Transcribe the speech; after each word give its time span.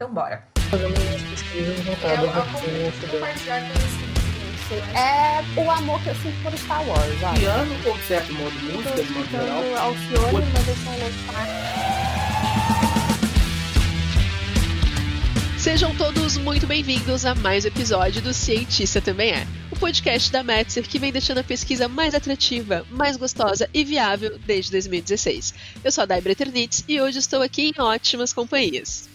Então 0.00 0.14
bora. 0.14 0.42
Fazendo 0.70 0.98
umas 0.98 1.22
pesquisas 1.24 1.78
voltadas 1.80 2.30
vocês. 4.64 4.82
É 4.96 5.44
o 5.60 5.70
amor 5.70 6.00
que 6.02 6.08
eu 6.08 6.14
sinto 6.14 6.42
por 6.42 6.56
Star 6.56 6.82
Wars, 6.88 7.22
olha. 7.22 7.38
Piano 7.38 7.76
ou 7.86 7.98
certo 7.98 8.32
modo 8.32 8.54
música, 8.60 9.04
de 9.04 9.12
modo 9.12 9.30
geral. 9.30 9.62
mas 10.54 10.68
eu 10.68 10.74
sou. 10.76 10.90
Sejam 15.58 15.94
todos 15.96 16.38
muito 16.38 16.66
bem-vindos 16.66 17.26
a 17.26 17.34
mais 17.34 17.66
um 17.66 17.68
episódio 17.68 18.22
do 18.22 18.32
Cientista 18.32 19.02
Também 19.02 19.32
É, 19.32 19.46
o 19.70 19.78
podcast 19.78 20.32
da 20.32 20.42
Metzer 20.42 20.88
que 20.88 20.98
vem 20.98 21.12
deixando 21.12 21.40
a 21.40 21.44
pesquisa 21.44 21.88
mais 21.88 22.14
atrativa, 22.14 22.86
mais 22.90 23.18
gostosa 23.18 23.68
e 23.74 23.84
viável 23.84 24.38
desde 24.46 24.70
2016. 24.70 25.52
Eu 25.84 25.92
sou 25.92 26.00
a 26.00 26.06
Daibra 26.06 26.32
Eternitz 26.32 26.84
e 26.88 26.98
hoje 27.02 27.18
estou 27.18 27.42
aqui 27.42 27.70
em 27.76 27.82
ótimas 27.82 28.32
companhias. 28.32 29.09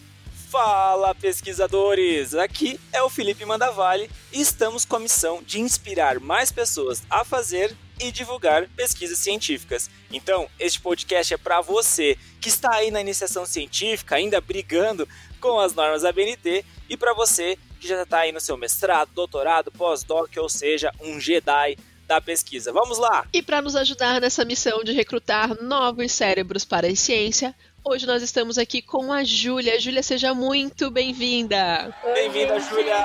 Fala, 0.55 1.13
pesquisadores! 1.13 2.33
Aqui 2.33 2.79
é 2.93 3.03
o 3.03 3.09
Felipe 3.09 3.43
Mandavale 3.43 4.09
e 4.31 4.39
estamos 4.39 4.85
com 4.85 4.95
a 4.95 4.99
missão 5.01 5.43
de 5.43 5.59
inspirar 5.59 6.17
mais 6.21 6.49
pessoas 6.49 7.03
a 7.09 7.25
fazer 7.25 7.75
e 7.99 8.09
divulgar 8.09 8.65
pesquisas 8.69 9.17
científicas. 9.17 9.89
Então, 10.09 10.47
este 10.57 10.79
podcast 10.79 11.33
é 11.33 11.37
para 11.37 11.59
você 11.59 12.17
que 12.39 12.47
está 12.47 12.73
aí 12.73 12.89
na 12.89 13.01
iniciação 13.01 13.45
científica, 13.45 14.15
ainda 14.15 14.39
brigando 14.39 15.05
com 15.41 15.59
as 15.59 15.75
normas 15.75 16.03
da 16.03 16.13
BNT, 16.13 16.63
e 16.87 16.95
para 16.95 17.13
você 17.13 17.57
que 17.77 17.85
já 17.85 18.03
está 18.03 18.19
aí 18.19 18.31
no 18.31 18.39
seu 18.39 18.55
mestrado, 18.55 19.11
doutorado, 19.13 19.73
pós-doc, 19.73 20.31
ou 20.37 20.47
seja, 20.47 20.89
um 21.01 21.19
Jedi 21.19 21.77
da 22.07 22.21
pesquisa. 22.21 22.71
Vamos 22.71 22.97
lá! 22.97 23.27
E 23.33 23.41
para 23.41 23.61
nos 23.61 23.75
ajudar 23.75 24.21
nessa 24.21 24.45
missão 24.45 24.85
de 24.85 24.93
recrutar 24.93 25.61
novos 25.61 26.13
cérebros 26.13 26.63
para 26.63 26.87
a 26.87 26.95
ciência, 26.95 27.53
hoje 27.87 28.07
nós 28.07 28.23
estamos 28.23 28.57
aqui 28.57 28.81
com 28.81 29.13
a 29.13 29.23
Júlia. 29.23 29.79
Júlia, 29.79 30.01
seja 30.01 30.33
muito 30.33 30.89
bem-vinda! 30.89 31.95
Bem-vinda. 32.15 32.59
Júlia! 32.59 32.95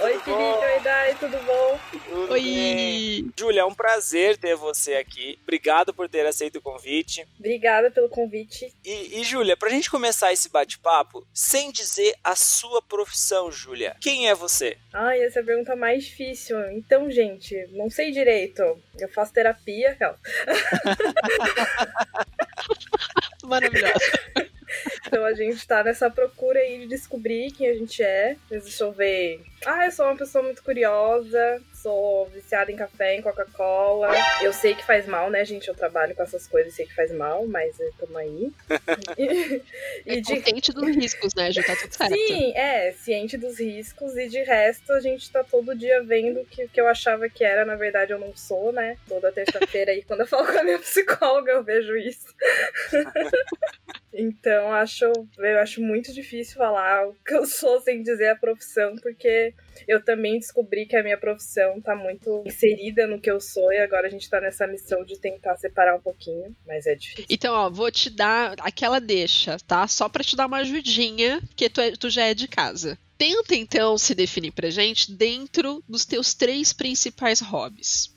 Oi, 0.00 0.10
Felipe. 0.18 0.30
bom? 0.30 0.60
Oi, 0.60 0.80
Dai. 0.80 1.14
Tudo 1.14 1.38
bom? 1.38 1.80
Tudo 1.92 2.26
bem? 2.28 2.30
Oi! 2.30 3.30
Júlia, 3.38 3.60
é 3.60 3.64
um 3.64 3.74
prazer 3.74 4.36
ter 4.36 4.56
você 4.56 4.94
aqui. 4.94 5.38
Obrigado 5.42 5.94
por 5.94 6.08
ter 6.08 6.26
aceito 6.26 6.56
o 6.56 6.60
convite. 6.60 7.24
Obrigada 7.38 7.90
pelo 7.90 8.08
convite. 8.08 8.74
E, 8.84 9.20
e 9.20 9.24
Júlia, 9.24 9.56
pra 9.56 9.70
gente 9.70 9.88
começar 9.88 10.32
esse 10.32 10.48
bate-papo, 10.48 11.24
sem 11.32 11.70
dizer 11.70 12.16
a 12.24 12.34
sua 12.34 12.82
profissão, 12.82 13.52
Júlia, 13.52 13.96
quem 14.00 14.28
é 14.28 14.34
você? 14.34 14.76
Ai, 14.92 15.22
essa 15.22 15.38
é 15.38 15.42
a 15.42 15.46
pergunta 15.46 15.76
mais 15.76 16.04
difícil. 16.04 16.58
Então, 16.72 17.08
gente, 17.10 17.54
não 17.72 17.88
sei 17.88 18.10
direito. 18.10 18.62
Eu 18.98 19.08
faço 19.08 19.32
terapia. 19.32 19.92
aquela. 19.92 20.18
Maravilhosa! 23.44 24.00
Então 25.06 25.24
a 25.24 25.34
gente 25.34 25.66
tá 25.66 25.84
nessa 25.84 26.10
procura 26.10 26.58
aí 26.58 26.80
de 26.80 26.86
descobrir 26.86 27.52
quem 27.52 27.68
a 27.68 27.74
gente 27.74 28.02
é. 28.02 28.36
Deixa 28.48 28.84
eu 28.84 28.92
ver. 28.92 29.42
Ah, 29.64 29.86
eu 29.86 29.92
sou 29.92 30.06
uma 30.06 30.16
pessoa 30.16 30.42
muito 30.42 30.62
curiosa. 30.62 31.62
Sou 31.84 32.24
viciada 32.30 32.72
em 32.72 32.76
café, 32.76 33.14
em 33.14 33.20
Coca-Cola. 33.20 34.08
Eu 34.40 34.54
sei 34.54 34.74
que 34.74 34.82
faz 34.86 35.06
mal, 35.06 35.28
né, 35.28 35.44
gente? 35.44 35.68
Eu 35.68 35.74
trabalho 35.74 36.14
com 36.14 36.22
essas 36.22 36.46
coisas 36.46 36.72
e 36.72 36.76
sei 36.76 36.86
que 36.86 36.94
faz 36.94 37.12
mal, 37.12 37.46
mas 37.46 37.78
eu 37.78 37.92
tamo 37.98 38.16
aí. 38.16 38.50
e, 39.18 39.62
É 40.06 40.14
e 40.14 40.20
de 40.22 40.36
consciente 40.36 40.72
dos 40.72 40.96
riscos, 40.96 41.34
né, 41.34 41.52
Ju? 41.52 41.62
Tá 41.62 41.76
tudo 41.76 41.94
certo. 41.94 42.14
Sim, 42.14 42.56
é, 42.56 42.92
ciente 42.92 43.36
dos 43.36 43.60
riscos 43.60 44.16
e 44.16 44.28
de 44.28 44.42
resto 44.44 44.94
a 44.94 45.00
gente 45.00 45.30
tá 45.30 45.44
todo 45.44 45.76
dia 45.76 46.02
vendo 46.02 46.42
que 46.46 46.64
o 46.64 46.68
que 46.70 46.80
eu 46.80 46.88
achava 46.88 47.28
que 47.28 47.44
era, 47.44 47.66
na 47.66 47.76
verdade 47.76 48.14
eu 48.14 48.18
não 48.18 48.34
sou, 48.34 48.72
né? 48.72 48.96
Toda 49.06 49.30
terça-feira 49.30 49.92
aí, 49.92 50.02
quando 50.02 50.20
eu 50.20 50.26
falo 50.26 50.46
com 50.46 50.58
a 50.58 50.64
minha 50.64 50.78
psicóloga, 50.80 51.52
eu 51.52 51.62
vejo 51.62 51.94
isso. 51.98 52.34
então 54.10 54.72
acho, 54.72 55.04
eu 55.36 55.58
acho 55.58 55.82
muito 55.82 56.14
difícil 56.14 56.56
falar 56.56 57.08
o 57.08 57.14
que 57.26 57.34
eu 57.34 57.44
sou 57.44 57.78
sem 57.82 58.02
dizer 58.02 58.28
a 58.28 58.36
profissão, 58.36 58.96
porque 58.96 59.52
eu 59.86 60.02
também 60.02 60.38
descobri 60.38 60.86
que 60.86 60.96
a 60.96 61.02
minha 61.02 61.18
profissão 61.18 61.73
tá 61.80 61.94
muito 61.94 62.42
inserida 62.46 63.06
no 63.06 63.20
que 63.20 63.30
eu 63.30 63.40
sou 63.40 63.72
e 63.72 63.78
agora 63.78 64.06
a 64.06 64.10
gente 64.10 64.28
tá 64.28 64.40
nessa 64.40 64.66
missão 64.66 65.04
de 65.04 65.18
tentar 65.18 65.56
separar 65.56 65.96
um 65.96 66.00
pouquinho, 66.00 66.54
mas 66.66 66.86
é 66.86 66.94
difícil. 66.94 67.26
Então, 67.28 67.54
ó, 67.54 67.70
vou 67.70 67.90
te 67.90 68.10
dar 68.10 68.54
aquela 68.60 69.00
deixa, 69.00 69.56
tá? 69.66 69.86
Só 69.86 70.08
pra 70.08 70.24
te 70.24 70.36
dar 70.36 70.46
uma 70.46 70.58
ajudinha, 70.58 71.40
que 71.56 71.68
tu, 71.68 71.80
é- 71.80 71.92
tu 71.92 72.08
já 72.10 72.24
é 72.26 72.34
de 72.34 72.48
casa. 72.48 72.98
Tenta, 73.16 73.54
então, 73.54 73.96
se 73.96 74.14
definir 74.14 74.50
pra 74.52 74.70
gente 74.70 75.12
dentro 75.12 75.82
dos 75.88 76.04
teus 76.04 76.34
três 76.34 76.72
principais 76.72 77.40
hobbies. 77.40 78.12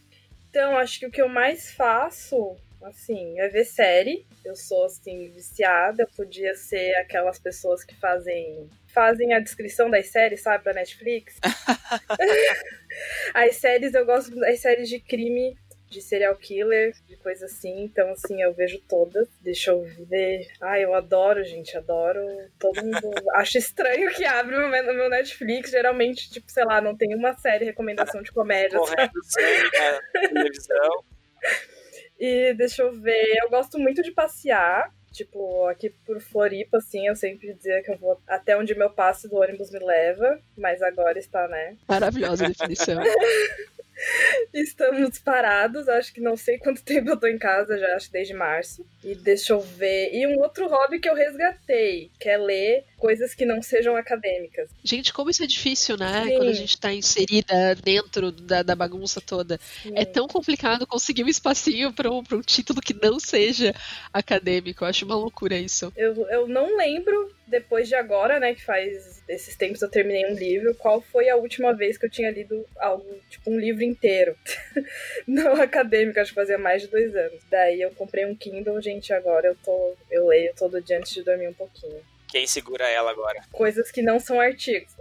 Então, 0.49 0.75
acho 0.77 0.99
que 0.99 1.05
o 1.05 1.11
que 1.11 1.21
eu 1.21 1.29
mais 1.29 1.71
faço, 1.71 2.55
assim, 2.81 3.39
é 3.39 3.47
ver 3.47 3.65
série. 3.65 4.25
Eu 4.43 4.55
sou, 4.55 4.85
assim, 4.85 5.29
viciada. 5.29 6.03
Eu 6.03 6.07
podia 6.15 6.55
ser 6.55 6.95
aquelas 6.95 7.37
pessoas 7.37 7.83
que 7.83 7.93
fazem 7.95 8.67
fazem 8.97 9.31
a 9.31 9.39
descrição 9.39 9.91
das 9.91 10.07
séries, 10.07 10.41
sabe, 10.41 10.63
pra 10.63 10.73
Netflix. 10.73 11.39
as 13.31 13.55
séries, 13.57 13.93
eu 13.93 14.03
gosto 14.07 14.35
das 14.35 14.59
séries 14.59 14.89
de 14.89 14.99
crime, 14.99 15.55
de 15.87 16.01
serial 16.01 16.35
killer, 16.35 16.93
de 17.07 17.15
coisa 17.17 17.45
assim. 17.45 17.83
Então, 17.83 18.09
assim, 18.09 18.41
eu 18.41 18.55
vejo 18.55 18.81
todas. 18.89 19.27
Deixa 19.39 19.69
eu 19.69 19.83
ver. 20.09 20.47
Ai, 20.59 20.83
eu 20.83 20.95
adoro, 20.95 21.43
gente, 21.43 21.77
adoro. 21.77 22.25
Todo 22.57 22.83
mundo. 22.83 23.11
Acho 23.35 23.59
estranho 23.59 24.09
que 24.15 24.25
abre 24.25 24.55
o 24.55 24.67
meu, 24.67 25.09
Netflix. 25.11 25.69
Geralmente, 25.69 26.31
tipo, 26.31 26.51
sei 26.51 26.65
lá, 26.65 26.81
não 26.81 26.97
tem 26.97 27.13
uma 27.13 27.37
série 27.37 27.65
recomendação 27.65 28.23
de 28.23 28.31
comédia? 28.31 28.79
Correndo 28.79 29.23
sangue 29.23 29.77
na 29.77 30.27
televisão. 30.27 31.03
E 32.19 32.55
deixa 32.55 32.81
eu 32.81 32.99
ver, 32.99 33.37
eu 33.43 33.47
gosto 33.51 33.77
muito 33.77 34.01
de 34.01 34.11
passear. 34.11 34.91
Tipo, 35.17 35.65
aqui 35.65 35.89
por 36.05 36.21
Floripa, 36.21 36.77
assim, 36.77 37.07
eu 37.07 37.15
sempre 37.15 37.51
dizia 37.51 37.81
que 37.81 37.89
eu 37.89 37.97
vou 37.97 38.21
até 38.27 38.55
onde 38.55 38.77
meu 38.77 38.91
passe 38.91 39.27
do 39.27 39.37
ônibus 39.37 39.71
me 39.71 39.79
leva, 39.79 40.39
mas 40.55 40.79
agora 40.79 41.17
está, 41.17 41.47
né? 41.47 41.75
Maravilhosa 41.87 42.47
definição. 42.47 43.01
Estamos 44.53 45.17
parados, 45.17 45.89
acho 45.89 46.13
que 46.13 46.21
não 46.21 46.37
sei 46.37 46.59
quanto 46.59 46.83
tempo 46.83 47.09
eu 47.09 47.17
tô 47.17 47.25
em 47.25 47.39
casa, 47.39 47.79
já 47.79 47.95
acho 47.95 48.11
desde 48.11 48.31
março. 48.35 48.85
E 49.03 49.15
deixa 49.15 49.53
eu 49.53 49.59
ver. 49.59 50.13
E 50.13 50.27
um 50.27 50.39
outro 50.39 50.67
hobby 50.67 50.99
que 50.99 51.09
eu 51.09 51.15
resgatei, 51.15 52.11
que 52.19 52.29
é 52.29 52.37
ler 52.37 52.85
coisas 52.97 53.33
que 53.33 53.45
não 53.45 53.61
sejam 53.61 53.95
acadêmicas. 53.95 54.69
Gente, 54.83 55.13
como 55.13 55.29
isso 55.29 55.43
é 55.43 55.47
difícil, 55.47 55.97
né? 55.97 56.25
Sim. 56.25 56.37
Quando 56.37 56.49
a 56.49 56.53
gente 56.53 56.79
tá 56.79 56.93
inserida 56.93 57.75
dentro 57.75 58.31
da, 58.31 58.63
da 58.63 58.75
bagunça 58.75 59.21
toda. 59.21 59.59
É 59.93 60.03
tão 60.03 60.27
complicado 60.27 60.87
conseguir 60.87 61.23
um 61.23 61.29
espacinho 61.29 61.93
pra 61.93 62.11
um, 62.11 62.23
pra 62.23 62.37
um 62.37 62.41
título 62.41 62.81
que 62.81 62.93
não 62.93 63.19
seja 63.19 63.73
acadêmico. 64.11 64.83
Eu 64.83 64.87
acho 64.87 65.05
uma 65.05 65.15
loucura 65.15 65.57
isso. 65.57 65.91
Eu, 65.95 66.27
eu 66.29 66.47
não 66.47 66.75
lembro, 66.77 67.31
depois 67.45 67.87
de 67.87 67.95
agora, 67.95 68.39
né, 68.39 68.53
que 68.53 68.63
faz 68.63 69.21
esses 69.27 69.55
tempos 69.55 69.81
eu 69.81 69.89
terminei 69.89 70.25
um 70.25 70.35
livro, 70.35 70.73
qual 70.75 71.01
foi 71.01 71.29
a 71.29 71.35
última 71.35 71.73
vez 71.73 71.97
que 71.97 72.05
eu 72.05 72.09
tinha 72.09 72.31
lido 72.31 72.65
algo, 72.79 73.05
tipo 73.29 73.51
um 73.51 73.59
livro 73.59 73.83
inteiro. 73.83 74.35
não 75.27 75.61
acadêmico, 75.61 76.19
acho 76.19 76.31
que 76.31 76.35
fazia 76.35 76.57
mais 76.57 76.81
de 76.81 76.87
dois 76.87 77.15
anos. 77.15 77.41
Daí 77.49 77.81
eu 77.81 77.91
comprei 77.91 78.25
um 78.25 78.35
Kindle, 78.35 78.81
gente, 78.81 79.13
agora 79.13 79.47
eu 79.47 79.55
tô. 79.63 79.95
Eu 80.09 80.27
leio 80.27 80.53
todo 80.57 80.81
dia 80.81 80.97
antes 80.97 81.13
de 81.13 81.23
dormir 81.23 81.47
um 81.47 81.53
pouquinho. 81.53 82.01
Quem 82.27 82.45
segura 82.45 82.87
ela 82.89 83.09
agora? 83.11 83.41
Coisas 83.51 83.89
que 83.91 84.01
não 84.01 84.19
são 84.19 84.39
artigos. 84.39 84.93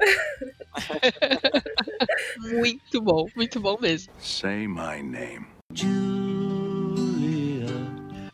Muito 2.39 3.01
bom, 3.01 3.29
muito 3.35 3.59
bom 3.59 3.77
mesmo. 3.81 4.13
Say 4.21 4.69
my 4.69 5.03
name. 5.03 5.47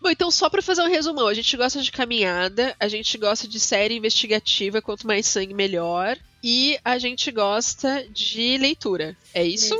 Bom, 0.01 0.11
então 0.11 0.31
só 0.31 0.51
pra 0.51 0.61
fazer 0.61 0.83
um 0.83 0.89
resumão, 0.89 1.29
a 1.29 1.35
gente 1.35 1.57
gosta 1.57 1.81
de 1.81 1.93
caminhada, 1.93 2.75
a 2.79 2.89
gente 2.89 3.17
gosta 3.17 3.47
de 3.47 3.61
série 3.61 3.97
investigativa, 3.97 4.83
quanto 4.83 5.07
mais 5.07 5.27
sangue 5.27 5.55
melhor, 5.55 6.19
e 6.43 6.77
a 6.85 6.99
gente 6.99 7.31
gosta 7.31 8.05
de 8.11 8.59
leitura. 8.59 9.17
É 9.33 9.45
isso? 9.45 9.75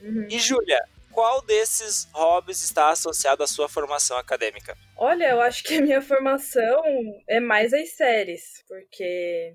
Uhum. 0.00 0.26
E 0.28 0.38
Júlia, 0.38 0.82
qual 1.12 1.42
desses 1.42 2.08
hobbies 2.12 2.62
está 2.62 2.90
associado 2.90 3.42
à 3.42 3.46
sua 3.46 3.68
formação 3.68 4.16
acadêmica? 4.16 4.76
Olha, 4.96 5.30
eu 5.30 5.40
acho 5.40 5.62
que 5.64 5.78
a 5.78 5.82
minha 5.82 6.02
formação 6.02 6.82
é 7.28 7.38
mais 7.40 7.72
as 7.72 7.90
séries, 7.90 8.64
porque. 8.66 9.54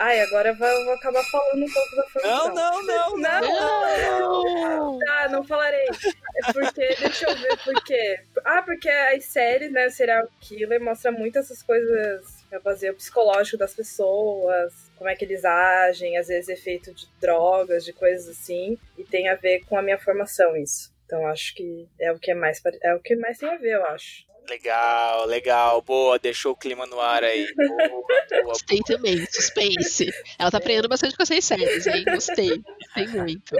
Ai, 0.00 0.20
agora 0.22 0.48
eu 0.48 0.56
vou 0.56 0.92
acabar 0.94 1.22
falando 1.24 1.64
um 1.64 1.72
pouco 1.72 1.96
da 1.96 2.02
formação. 2.08 2.54
Não, 2.54 2.82
não, 2.82 3.16
não, 3.16 3.16
Não! 3.16 4.42
Não! 4.42 4.98
Tá, 4.98 5.28
não 5.28 5.44
falarei. 5.44 5.86
É 6.36 6.52
porque, 6.52 6.96
deixa 6.96 7.30
eu 7.30 7.36
ver 7.36 7.56
por 7.58 7.84
quê. 7.84 8.20
Ah, 8.44 8.62
porque 8.62 8.88
as 8.88 9.24
séries, 9.26 9.70
né, 9.70 9.86
o 9.86 9.90
serial 9.90 10.28
killer 10.40 10.80
mostra 10.80 11.12
muito 11.12 11.38
essas 11.38 11.62
coisas, 11.62 12.44
fazer 12.62 12.90
o 12.90 12.94
psicológico 12.96 13.56
das 13.56 13.72
pessoas, 13.72 14.83
como 14.96 15.10
é 15.10 15.14
que 15.14 15.24
eles 15.24 15.44
agem, 15.44 16.16
às 16.16 16.28
vezes 16.28 16.48
efeito 16.48 16.92
de 16.92 17.06
drogas, 17.20 17.84
de 17.84 17.92
coisas 17.92 18.28
assim, 18.28 18.78
e 18.96 19.04
tem 19.04 19.28
a 19.28 19.34
ver 19.34 19.64
com 19.66 19.76
a 19.76 19.82
minha 19.82 19.98
formação 19.98 20.56
isso. 20.56 20.92
Então 21.06 21.26
acho 21.26 21.54
que 21.54 21.86
é 22.00 22.12
o 22.12 22.18
que 22.18 22.30
é 22.30 22.34
mais 22.34 22.60
é 22.82 22.94
o 22.94 23.00
que 23.00 23.14
mais 23.16 23.38
tem 23.38 23.48
a 23.48 23.56
ver, 23.56 23.74
eu 23.74 23.86
acho. 23.86 24.24
Legal, 24.48 25.24
legal, 25.26 25.80
boa, 25.80 26.18
deixou 26.18 26.52
o 26.52 26.56
clima 26.56 26.86
no 26.86 27.00
ar 27.00 27.24
aí. 27.24 27.46
Boa, 27.56 27.88
boa, 27.88 28.42
Gostei 28.44 28.78
também, 28.80 29.24
suspense. 29.30 30.12
Ela 30.38 30.50
tá 30.50 30.58
aprendendo 30.58 30.88
bastante 30.88 31.16
com 31.16 31.22
essas 31.22 31.44
séries, 31.44 31.86
hein? 31.86 32.04
Gostei. 32.04 32.58
Gostei 32.58 33.06
muito. 33.06 33.56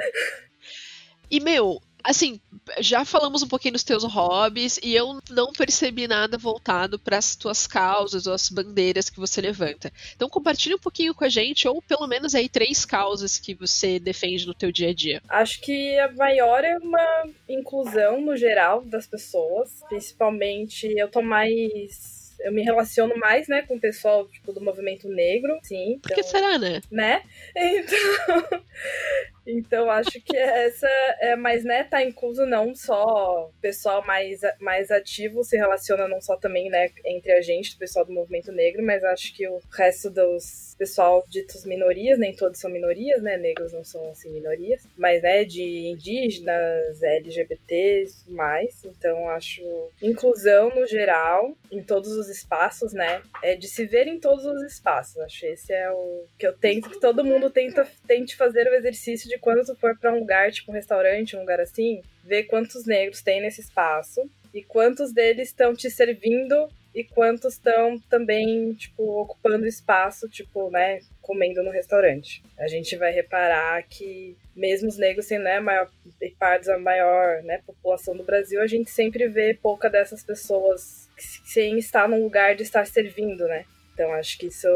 E, 1.30 1.40
meu, 1.40 1.80
assim, 2.04 2.38
já 2.78 3.04
falamos 3.04 3.42
um 3.42 3.48
pouquinho 3.48 3.72
dos 3.72 3.82
teus 3.82 4.04
hobbies 4.04 4.78
e 4.82 4.94
eu 4.94 5.20
não 5.30 5.52
percebi 5.52 6.06
nada 6.06 6.36
voltado 6.36 6.98
para 6.98 7.16
as 7.16 7.34
tuas 7.34 7.66
causas 7.66 8.26
ou 8.26 8.34
as 8.34 8.50
bandeiras 8.50 9.08
que 9.08 9.18
você 9.18 9.40
levanta. 9.40 9.90
Então 10.14 10.28
compartilha 10.28 10.76
um 10.76 10.78
pouquinho 10.80 11.14
com 11.14 11.24
a 11.24 11.28
gente 11.28 11.66
ou 11.66 11.80
pelo 11.80 12.06
menos 12.06 12.34
aí 12.34 12.48
três 12.48 12.84
causas 12.84 13.38
que 13.38 13.54
você 13.54 13.98
defende 13.98 14.46
no 14.46 14.54
teu 14.54 14.70
dia 14.70 14.90
a 14.90 14.94
dia. 14.94 15.22
Acho 15.28 15.60
que 15.60 15.98
a 15.98 16.12
maior 16.12 16.62
é 16.62 16.76
uma 16.78 17.24
inclusão 17.48 18.20
no 18.20 18.36
geral 18.36 18.82
das 18.82 19.06
pessoas, 19.06 19.82
principalmente 19.88 20.86
eu 20.96 21.08
tô 21.08 21.22
mais 21.22 22.22
eu 22.40 22.52
me 22.52 22.62
relaciono 22.62 23.16
mais, 23.16 23.48
né, 23.48 23.62
com 23.62 23.76
o 23.76 23.80
pessoal, 23.80 24.28
tipo, 24.28 24.52
do 24.52 24.60
movimento 24.60 25.08
negro, 25.08 25.58
sim. 25.62 25.98
Por 26.02 26.12
que 26.12 26.20
então, 26.20 26.30
será, 26.30 26.58
né? 26.58 26.82
né? 26.90 27.22
Então, 27.56 28.60
então 29.46 29.90
acho 29.90 30.20
que 30.20 30.36
essa 30.36 30.88
é, 31.20 31.36
mas 31.36 31.64
né, 31.64 31.84
tá 31.84 32.02
incluso 32.02 32.46
não 32.46 32.74
só 32.74 33.50
pessoal 33.60 34.04
mais, 34.06 34.40
mais 34.60 34.90
ativo 34.90 35.44
se 35.44 35.56
relaciona 35.56 36.08
não 36.08 36.20
só 36.20 36.36
também, 36.36 36.70
né, 36.70 36.90
entre 37.04 37.32
a 37.32 37.40
gente, 37.40 37.74
o 37.74 37.78
pessoal 37.78 38.04
do 38.04 38.12
movimento 38.12 38.52
negro, 38.52 38.82
mas 38.84 39.04
acho 39.04 39.34
que 39.34 39.46
o 39.48 39.60
resto 39.72 40.10
dos 40.10 40.74
pessoal 40.78 41.24
ditos 41.28 41.64
minorias, 41.64 42.18
nem 42.18 42.34
todos 42.34 42.58
são 42.58 42.70
minorias, 42.70 43.22
né, 43.22 43.36
negros 43.36 43.72
não 43.72 43.84
são 43.84 44.10
assim 44.10 44.30
minorias, 44.30 44.86
mas 44.96 45.22
né, 45.22 45.44
de 45.44 45.88
indígenas, 45.88 47.02
LGBTs, 47.02 48.30
mais. 48.30 48.84
Então 48.84 49.28
acho 49.28 49.62
inclusão 50.02 50.70
no 50.74 50.86
geral 50.86 51.56
em 51.70 51.82
todos 51.82 52.12
os 52.12 52.28
espaços, 52.28 52.92
né, 52.92 53.22
é 53.42 53.54
de 53.54 53.68
se 53.68 53.84
ver 53.86 54.06
em 54.06 54.18
todos 54.18 54.44
os 54.44 54.62
espaços. 54.62 55.18
Acho 55.18 55.46
esse 55.46 55.72
é 55.72 55.90
o 55.90 56.24
que 56.38 56.46
eu 56.46 56.52
tento 56.52 56.90
que 56.90 57.00
todo 57.00 57.24
mundo 57.24 57.50
tenta 57.50 57.86
tente 58.06 58.36
fazer 58.36 58.66
o 58.66 58.74
exercício 58.74 59.28
de 59.28 59.33
quando 59.38 59.64
tu 59.64 59.74
for 59.76 59.96
para 59.98 60.12
um 60.12 60.20
lugar, 60.20 60.50
tipo 60.52 60.70
um 60.70 60.74
restaurante, 60.74 61.36
um 61.36 61.40
lugar 61.40 61.60
assim, 61.60 62.02
ver 62.22 62.44
quantos 62.44 62.84
negros 62.86 63.22
tem 63.22 63.40
nesse 63.40 63.60
espaço 63.60 64.28
e 64.52 64.62
quantos 64.62 65.12
deles 65.12 65.48
estão 65.48 65.74
te 65.74 65.90
servindo 65.90 66.68
e 66.94 67.02
quantos 67.02 67.54
estão 67.54 67.98
também, 68.08 68.72
tipo, 68.74 69.02
ocupando 69.20 69.66
espaço, 69.66 70.28
tipo, 70.28 70.70
né, 70.70 71.00
comendo 71.20 71.62
no 71.62 71.70
restaurante. 71.70 72.40
A 72.56 72.68
gente 72.68 72.96
vai 72.96 73.10
reparar 73.10 73.82
que 73.82 74.36
mesmo 74.54 74.88
os 74.88 74.96
negros 74.96 75.26
sendo 75.26 75.42
né, 75.42 75.58
maior, 75.58 75.90
partes 76.38 76.68
a 76.68 76.78
maior 76.78 77.42
né, 77.42 77.60
população 77.66 78.16
do 78.16 78.22
Brasil, 78.22 78.62
a 78.62 78.66
gente 78.68 78.90
sempre 78.90 79.26
vê 79.26 79.54
pouca 79.54 79.90
dessas 79.90 80.22
pessoas 80.22 81.08
sem 81.18 81.78
estar 81.78 82.08
num 82.08 82.22
lugar 82.22 82.54
de 82.54 82.62
estar 82.62 82.86
servindo, 82.86 83.46
né? 83.48 83.64
Então 83.92 84.12
acho 84.12 84.38
que 84.38 84.46
isso 84.46 84.68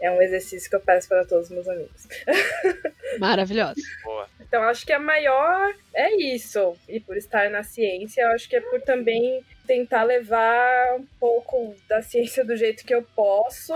é 0.00 0.10
um 0.10 0.20
exercício 0.20 0.68
que 0.68 0.76
eu 0.76 0.80
peço 0.80 1.08
para 1.08 1.24
todos 1.24 1.46
os 1.46 1.50
meus 1.50 1.68
amigos. 1.68 2.08
Maravilhosa. 3.18 3.80
Boa. 4.04 4.28
Então 4.40 4.62
acho 4.62 4.86
que 4.86 4.92
a 4.92 4.98
maior 4.98 5.74
é 5.94 6.14
isso. 6.34 6.76
E 6.88 6.98
por 7.00 7.16
estar 7.16 7.50
na 7.50 7.62
ciência, 7.62 8.22
eu 8.22 8.28
acho 8.28 8.48
que 8.48 8.56
é 8.56 8.60
por 8.60 8.80
também 8.80 9.44
tentar 9.70 10.02
levar 10.02 10.96
um 10.96 11.06
pouco 11.20 11.76
da 11.88 12.02
ciência 12.02 12.44
do 12.44 12.56
jeito 12.56 12.84
que 12.84 12.92
eu 12.92 13.04
posso 13.14 13.72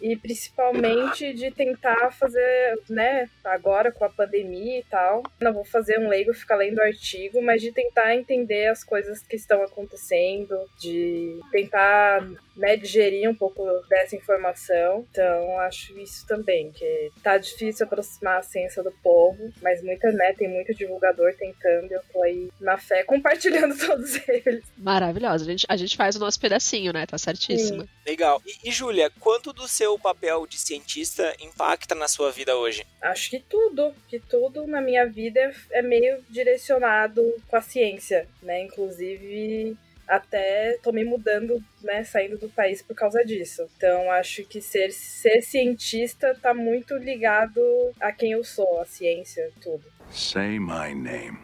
e 0.00 0.16
principalmente 0.16 1.32
de 1.32 1.48
tentar 1.52 2.10
fazer, 2.10 2.80
né, 2.90 3.30
agora 3.44 3.92
com 3.92 4.04
a 4.04 4.10
pandemia 4.10 4.80
e 4.80 4.82
tal. 4.82 5.22
Não 5.40 5.52
vou 5.52 5.64
fazer 5.64 6.00
um 6.00 6.08
leigo 6.08 6.34
ficar 6.34 6.56
lendo 6.56 6.80
artigo, 6.80 7.40
mas 7.40 7.62
de 7.62 7.70
tentar 7.70 8.16
entender 8.16 8.66
as 8.66 8.82
coisas 8.82 9.22
que 9.22 9.36
estão 9.36 9.62
acontecendo, 9.62 10.58
de 10.80 11.38
tentar 11.52 12.28
né, 12.56 12.76
digerir 12.76 13.28
um 13.28 13.34
pouco 13.34 13.64
dessa 13.88 14.16
informação. 14.16 15.06
Então, 15.10 15.58
acho 15.60 15.98
isso 15.98 16.26
também, 16.26 16.70
que 16.72 17.10
tá 17.22 17.38
difícil 17.38 17.86
aproximar 17.86 18.38
a 18.38 18.42
ciência 18.42 18.82
do 18.82 18.92
povo, 19.02 19.52
mas 19.62 19.82
muita, 19.82 20.10
né, 20.12 20.34
tem 20.34 20.48
muito 20.48 20.74
divulgador 20.74 21.34
tentando, 21.34 21.92
eu 21.92 22.00
tô 22.12 22.22
aí 22.22 22.48
na 22.60 22.76
fé 22.76 23.02
compartilhando 23.04 23.76
todos 23.78 24.16
eles. 24.28 24.62
Maravilhoso 24.76 25.22
maravilhosa. 25.22 25.44
A 25.44 25.48
gente, 25.48 25.66
a 25.68 25.76
gente 25.76 25.96
faz 25.96 26.16
o 26.16 26.20
nosso 26.20 26.40
pedacinho, 26.40 26.92
né? 26.92 27.06
Tá 27.06 27.18
certíssima. 27.18 27.86
Legal. 28.06 28.42
E, 28.46 28.68
e 28.68 28.72
Júlia, 28.72 29.10
quanto 29.20 29.52
do 29.52 29.68
seu 29.68 29.98
papel 29.98 30.46
de 30.46 30.58
cientista 30.58 31.34
impacta 31.40 31.94
na 31.94 32.08
sua 32.08 32.30
vida 32.30 32.56
hoje? 32.56 32.84
Acho 33.00 33.30
que 33.30 33.40
tudo, 33.40 33.94
que 34.08 34.18
tudo 34.18 34.66
na 34.66 34.80
minha 34.80 35.06
vida 35.06 35.52
é 35.70 35.82
meio 35.82 36.22
direcionado 36.28 37.22
com 37.48 37.56
a 37.56 37.62
ciência, 37.62 38.26
né? 38.42 38.62
Inclusive 38.62 39.76
até 40.06 40.78
tô 40.82 40.92
me 40.92 41.04
mudando, 41.04 41.62
né, 41.82 42.04
saindo 42.04 42.38
do 42.38 42.48
país 42.48 42.82
por 42.82 42.94
causa 42.94 43.24
disso. 43.24 43.68
Então 43.76 44.10
acho 44.10 44.44
que 44.44 44.60
ser, 44.60 44.92
ser 44.92 45.42
cientista 45.42 46.36
tá 46.40 46.52
muito 46.52 46.96
ligado 46.96 47.60
a 48.00 48.12
quem 48.12 48.32
eu 48.32 48.44
sou, 48.44 48.80
a 48.80 48.84
ciência, 48.84 49.50
tudo. 49.60 49.84
Say 50.10 50.58
my 50.58 50.94
name. 50.94 51.38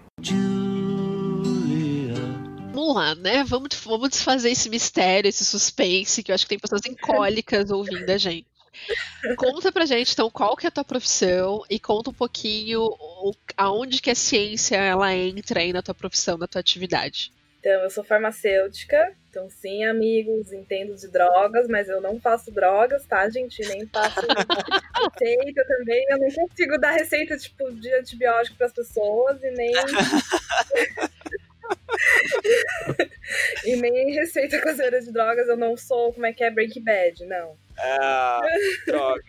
Vamos 2.73 2.95
lá, 2.95 3.15
né? 3.15 3.45
Vamos, 3.45 3.69
vamos 3.85 4.09
desfazer 4.11 4.51
esse 4.51 4.69
mistério, 4.69 5.29
esse 5.29 5.45
suspense, 5.45 6.23
que 6.23 6.31
eu 6.31 6.35
acho 6.35 6.45
que 6.45 6.51
tem 6.51 6.59
pessoas 6.59 6.83
incólicas 6.87 7.71
ouvindo 7.71 8.09
a 8.09 8.17
gente. 8.17 8.47
Conta 9.37 9.73
pra 9.73 9.85
gente, 9.85 10.13
então, 10.13 10.31
qual 10.31 10.57
que 10.57 10.67
é 10.67 10.69
a 10.69 10.71
tua 10.71 10.85
profissão 10.85 11.65
e 11.69 11.79
conta 11.79 12.11
um 12.11 12.15
pouquinho 12.15 12.83
o, 12.83 13.35
aonde 13.57 14.01
que 14.01 14.11
a 14.11 14.15
ciência 14.15 14.77
ela 14.77 15.15
entra 15.15 15.61
aí 15.61 15.73
na 15.73 15.83
tua 15.83 15.95
profissão, 15.95 16.39
na 16.39 16.47
tua 16.47 16.61
atividade. 16.61 17.33
Então, 17.59 17.83
eu 17.83 17.91
sou 17.91 18.05
farmacêutica, 18.05 19.13
então 19.29 19.51
sim, 19.51 19.85
amigos, 19.85 20.53
entendo 20.53 20.95
de 20.95 21.09
drogas, 21.09 21.67
mas 21.69 21.89
eu 21.89 22.01
não 22.01 22.21
faço 22.21 22.53
drogas, 22.53 23.05
tá, 23.05 23.29
gente? 23.29 23.61
Nem 23.69 23.87
faço 23.87 24.21
receita 24.21 25.65
também. 25.67 26.05
Eu 26.09 26.19
não 26.19 26.29
consigo 26.31 26.79
dar 26.79 26.93
receita, 26.93 27.37
tipo, 27.37 27.73
de 27.73 27.93
antibiótico 27.95 28.57
para 28.57 28.67
as 28.67 28.73
pessoas 28.73 29.43
e 29.43 29.51
nem... 29.51 29.73
e 33.65 33.77
nem 33.77 34.13
receita 34.15 34.61
caseira 34.61 35.01
de 35.01 35.13
drogas, 35.13 35.49
eu 35.49 35.57
não 35.57 35.77
sou, 35.77 36.13
como 36.13 36.27
é 36.27 36.33
que 36.33 36.45
é, 36.45 36.51
Breaking 36.51 36.85
Bad, 36.85 37.27
não. 37.27 37.57
Ah, 37.81 38.41
droga. 38.87 39.23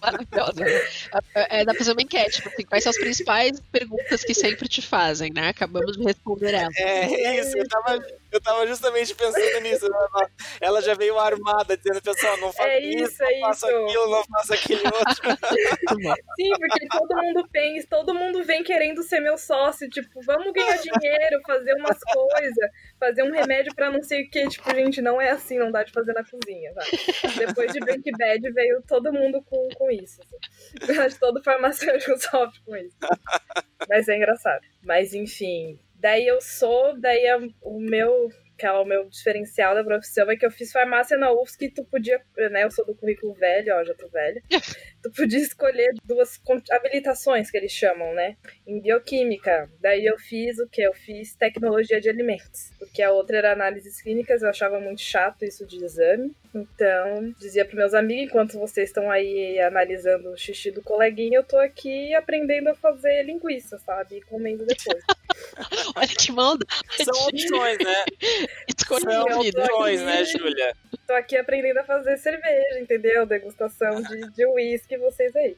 Maravilhosa. 0.00 0.64
É, 1.34 1.64
dá 1.64 1.72
pra 1.72 1.78
fazer 1.78 1.92
uma 1.92 2.02
enquete, 2.02 2.36
tipo 2.36 2.48
assim, 2.48 2.64
quais 2.64 2.82
são 2.82 2.90
as 2.90 2.98
principais 2.98 3.60
perguntas 3.72 4.24
que 4.24 4.34
sempre 4.34 4.68
te 4.68 4.80
fazem, 4.80 5.32
né? 5.32 5.48
Acabamos 5.48 5.96
de 5.96 6.04
responder 6.04 6.54
elas. 6.54 6.76
É 6.78 7.40
isso, 7.40 7.56
eu 7.58 7.68
tava, 7.68 8.02
eu 8.30 8.40
tava 8.40 8.66
justamente 8.66 9.14
pensando 9.14 9.60
nisso. 9.60 9.86
Ela, 9.86 10.30
ela 10.60 10.82
já 10.82 10.94
veio 10.94 11.18
armada, 11.18 11.76
dizendo, 11.76 12.02
pessoal, 12.02 12.36
não 12.38 12.52
faça 12.52 12.68
É 12.68 12.80
isso, 12.80 13.04
isso, 13.04 13.22
é 13.24 13.40
não 13.40 13.48
faça 13.48 13.66
isso. 13.68 13.76
aquilo, 13.84 14.10
não 14.10 14.24
faça 14.24 14.54
aquele 14.54 14.82
outro. 14.84 15.28
Sim, 16.36 16.50
porque 16.58 16.86
todo 16.88 17.16
mundo 17.16 17.48
pensa, 17.50 17.86
todo 17.88 18.14
mundo 18.14 18.44
vem 18.44 18.62
querendo 18.62 19.02
ser 19.02 19.20
meu 19.20 19.38
sócio, 19.38 19.88
tipo, 19.88 20.20
vamos 20.22 20.52
ganhar 20.52 20.76
dinheiro, 20.76 21.40
fazer 21.46 21.74
umas 21.74 21.98
coisas, 22.12 22.70
fazer 22.98 23.22
um 23.22 23.32
remédio 23.32 23.74
pra 23.74 23.90
não 23.90 24.02
sei 24.02 24.24
o 24.24 24.30
que, 24.30 24.48
tipo, 24.48 24.70
gente, 24.74 25.00
não 25.00 25.20
é 25.20 25.30
assim, 25.30 25.58
não 25.58 25.70
dá 25.70 25.82
de 25.82 25.92
fazer 25.92 26.12
na 26.12 26.22
cozinha, 26.24 26.72
sabe? 26.74 27.36
Depois 27.46 27.72
de 27.72 27.80
Breaking 27.80 28.12
Bad 28.18 28.50
veio 28.52 28.82
todo 28.86 29.12
mundo 29.12 29.42
com, 29.48 29.68
com 29.76 29.90
isso. 29.90 30.20
Assim. 30.22 30.98
Acho 31.00 31.14
que 31.14 31.20
todo 31.20 31.42
farmacêutico 31.42 32.16
sofre 32.20 32.60
com 32.64 32.76
isso. 32.76 32.96
Mas 33.88 34.08
é 34.08 34.16
engraçado. 34.16 34.60
Mas 34.82 35.14
enfim, 35.14 35.78
daí 35.98 36.26
eu 36.26 36.40
sou, 36.40 36.98
daí 37.00 37.26
a- 37.28 37.38
o 37.62 37.80
meu 37.80 38.28
que 38.56 38.66
é 38.66 38.72
o 38.72 38.84
meu 38.84 39.08
diferencial 39.08 39.72
da 39.72 39.84
profissão, 39.84 40.28
é 40.28 40.36
que 40.36 40.44
eu 40.44 40.50
fiz 40.50 40.72
farmácia 40.72 41.16
na 41.16 41.30
UFSC 41.30 41.66
e 41.66 41.70
tu 41.70 41.84
podia, 41.84 42.20
né, 42.50 42.64
eu 42.64 42.70
sou 42.72 42.84
do 42.84 42.92
currículo 42.92 43.32
velho, 43.34 43.72
ó, 43.72 43.84
já 43.84 43.94
tô 43.94 44.08
velha, 44.08 44.42
tu 45.00 45.12
podia 45.12 45.38
escolher 45.38 45.94
duas 46.04 46.40
habilitações 46.72 47.52
que 47.52 47.56
eles 47.56 47.70
chamam, 47.70 48.12
né, 48.14 48.36
em 48.66 48.80
bioquímica. 48.80 49.70
Daí 49.80 50.04
eu 50.04 50.18
fiz 50.18 50.58
o 50.58 50.68
que? 50.68 50.82
Eu 50.82 50.92
fiz 50.92 51.36
tecnologia 51.36 52.00
de 52.00 52.08
alimentos, 52.08 52.72
porque 52.80 53.00
a 53.00 53.12
outra 53.12 53.38
era 53.38 53.52
análises 53.52 54.02
clínicas, 54.02 54.42
eu 54.42 54.48
achava 54.48 54.80
muito 54.80 55.02
chato 55.02 55.44
isso 55.44 55.64
de 55.64 55.76
exame. 55.84 56.32
Então, 56.52 57.32
dizia 57.38 57.64
para 57.64 57.76
meus 57.76 57.94
amigos, 57.94 58.24
enquanto 58.30 58.58
vocês 58.58 58.88
estão 58.88 59.08
aí 59.08 59.60
analisando 59.60 60.30
o 60.32 60.36
xixi 60.36 60.72
do 60.72 60.82
coleguinha, 60.82 61.38
eu 61.38 61.44
tô 61.44 61.58
aqui 61.58 62.12
aprendendo 62.12 62.70
a 62.70 62.74
fazer 62.74 63.22
linguiça, 63.22 63.78
sabe? 63.78 64.16
E 64.16 64.22
comendo 64.22 64.66
depois. 64.66 65.04
Olha 65.96 66.08
que 66.08 66.32
manda. 66.32 66.66
São 66.90 67.28
opções, 67.28 67.78
né? 67.78 68.04
Escolha 68.76 69.10
São 69.10 69.40
opções, 69.40 70.02
né, 70.02 70.24
Júlia? 70.24 70.76
tô 71.08 71.14
aqui 71.14 71.36
aprendendo 71.38 71.78
a 71.78 71.84
fazer 71.84 72.18
cerveja, 72.18 72.78
entendeu? 72.78 73.24
Degustação 73.24 74.02
de, 74.02 74.30
de 74.30 74.46
uísque, 74.46 74.98
vocês 74.98 75.34
aí. 75.34 75.56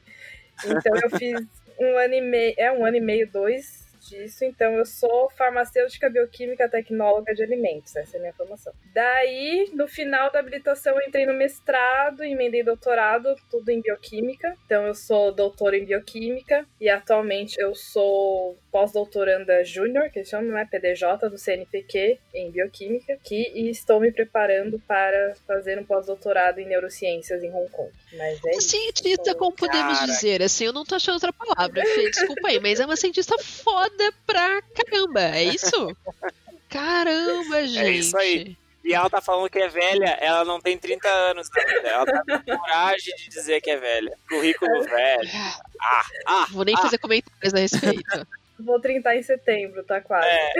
Então 0.65 0.93
eu 1.03 1.09
fiz 1.17 1.45
um 1.77 1.97
ano 1.97 2.13
e 2.13 2.21
meio, 2.21 2.53
é 2.57 2.71
um 2.71 2.85
ano 2.85 2.97
e 2.97 3.01
meio, 3.01 3.29
dois 3.29 3.91
disso. 3.99 4.45
Então 4.45 4.73
eu 4.73 4.85
sou 4.85 5.29
farmacêutica 5.31 6.09
bioquímica 6.09 6.69
tecnóloga 6.69 7.33
de 7.33 7.43
alimentos, 7.43 7.95
essa 7.95 8.15
é 8.15 8.19
a 8.19 8.21
minha 8.21 8.33
formação. 8.33 8.73
Daí, 8.93 9.69
no 9.73 9.87
final 9.87 10.31
da 10.31 10.39
habilitação, 10.39 10.97
eu 10.97 11.07
entrei 11.07 11.25
no 11.25 11.33
mestrado, 11.33 12.23
emendei 12.23 12.63
doutorado, 12.63 13.35
tudo 13.49 13.69
em 13.69 13.81
bioquímica. 13.81 14.55
Então 14.65 14.85
eu 14.87 14.95
sou 14.95 15.33
doutora 15.33 15.77
em 15.77 15.85
bioquímica 15.85 16.65
e 16.79 16.89
atualmente 16.89 17.59
eu 17.59 17.75
sou 17.75 18.57
pós-doutoranda 18.71 19.63
júnior, 19.63 20.09
que 20.09 20.23
chama, 20.23 20.53
né, 20.53 20.67
PDJ, 20.69 21.29
do 21.29 21.37
CNPq, 21.37 22.19
em 22.33 22.51
Bioquímica, 22.51 23.17
que, 23.23 23.51
e 23.53 23.69
estou 23.69 23.99
me 23.99 24.11
preparando 24.11 24.79
para 24.87 25.35
fazer 25.45 25.77
um 25.77 25.83
pós-doutorado 25.83 26.59
em 26.59 26.65
neurociências 26.65 27.43
em 27.43 27.51
Hong 27.51 27.69
Kong. 27.69 27.91
Mas 28.13 28.43
é 28.45 28.51
isso. 28.51 28.69
Cientista, 28.69 29.35
como 29.35 29.51
podemos 29.51 29.99
Cara. 29.99 30.11
dizer, 30.11 30.41
assim, 30.41 30.65
eu 30.65 30.73
não 30.73 30.85
tô 30.85 30.95
achando 30.95 31.15
outra 31.15 31.33
palavra, 31.33 31.83
Fê, 31.85 32.09
desculpa 32.09 32.47
aí, 32.47 32.59
mas 32.59 32.79
é 32.79 32.85
uma 32.85 32.95
cientista 32.95 33.37
foda 33.39 34.13
pra 34.25 34.61
caramba, 34.61 35.21
é 35.35 35.43
isso? 35.43 35.95
Caramba, 36.69 37.67
gente. 37.67 37.85
É 37.85 37.91
isso 37.91 38.17
aí. 38.17 38.57
E 38.83 38.93
ela 38.93 39.09
tá 39.09 39.21
falando 39.21 39.49
que 39.49 39.59
é 39.59 39.67
velha, 39.67 40.17
ela 40.19 40.43
não 40.43 40.59
tem 40.59 40.77
30 40.77 41.07
anos 41.07 41.47
ainda. 41.55 41.87
Ela 41.87 42.05
tá 42.05 42.23
com 42.25 42.57
coragem 42.57 43.15
de 43.15 43.29
dizer 43.29 43.61
que 43.61 43.69
é 43.69 43.77
velha. 43.77 44.17
Currículo 44.27 44.83
velho. 44.83 45.29
Ah, 45.79 46.05
ah, 46.25 46.47
Vou 46.49 46.65
nem 46.65 46.75
ah, 46.75 46.81
fazer 46.81 46.97
comentários 46.97 47.53
a 47.53 47.59
respeito. 47.59 48.27
Vou 48.65 48.79
30 48.79 49.15
em 49.15 49.23
setembro, 49.23 49.83
tá 49.83 50.01
quase. 50.01 50.27
É, 50.27 50.53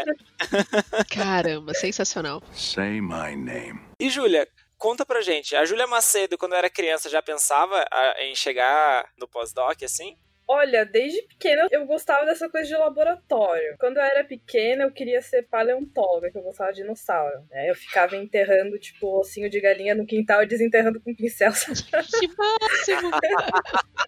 é. 0.00 0.04
Caramba, 1.14 1.74
sensacional. 1.74 2.42
Say 2.52 3.00
my 3.00 3.36
name. 3.36 3.80
E 4.00 4.08
Júlia, 4.10 4.46
conta 4.78 5.04
pra 5.06 5.20
gente. 5.22 5.54
A 5.56 5.64
Júlia 5.64 5.86
Macedo, 5.86 6.36
quando 6.38 6.54
era 6.54 6.68
criança, 6.70 7.08
já 7.08 7.22
pensava 7.22 7.84
em 8.20 8.34
chegar 8.34 9.08
no 9.18 9.28
pós-doc, 9.28 9.82
assim? 9.82 10.16
Olha, 10.46 10.84
desde 10.84 11.22
pequena 11.22 11.66
eu 11.70 11.86
gostava 11.86 12.26
dessa 12.26 12.50
coisa 12.50 12.68
de 12.68 12.74
laboratório. 12.76 13.76
Quando 13.80 13.96
eu 13.96 14.02
era 14.02 14.22
pequena, 14.22 14.84
eu 14.84 14.92
queria 14.92 15.22
ser 15.22 15.48
paleontóloga, 15.48 16.30
que 16.30 16.36
eu 16.36 16.42
gostava 16.42 16.70
de 16.70 16.82
dinossauro. 16.82 17.46
né? 17.50 17.70
Eu 17.70 17.74
ficava 17.74 18.14
enterrando, 18.14 18.78
tipo, 18.78 19.20
ossinho 19.20 19.48
de 19.48 19.58
galinha 19.58 19.94
no 19.94 20.04
quintal 20.04 20.42
e 20.42 20.46
desenterrando 20.46 21.00
com 21.00 21.14
pincel. 21.14 21.50
Que 21.50 22.28
máximo! 22.36 23.10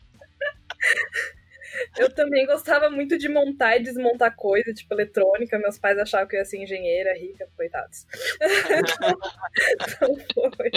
Eu 1.99 2.15
também 2.15 2.47
gostava 2.47 2.91
muito 2.91 3.17
de 3.17 3.29
montar 3.29 3.76
e 3.76 3.83
desmontar 3.83 4.35
coisa, 4.37 4.73
tipo 4.73 4.93
eletrônica. 4.95 5.59
Meus 5.59 5.79
pais 5.79 5.99
achavam 5.99 6.26
que 6.29 6.37
eu 6.37 6.41
ia 6.41 6.45
ser 6.45 6.62
engenheira, 6.62 7.15
rica, 7.15 7.49
coitados. 7.57 8.07
não 10.00 10.17
foi. 10.55 10.71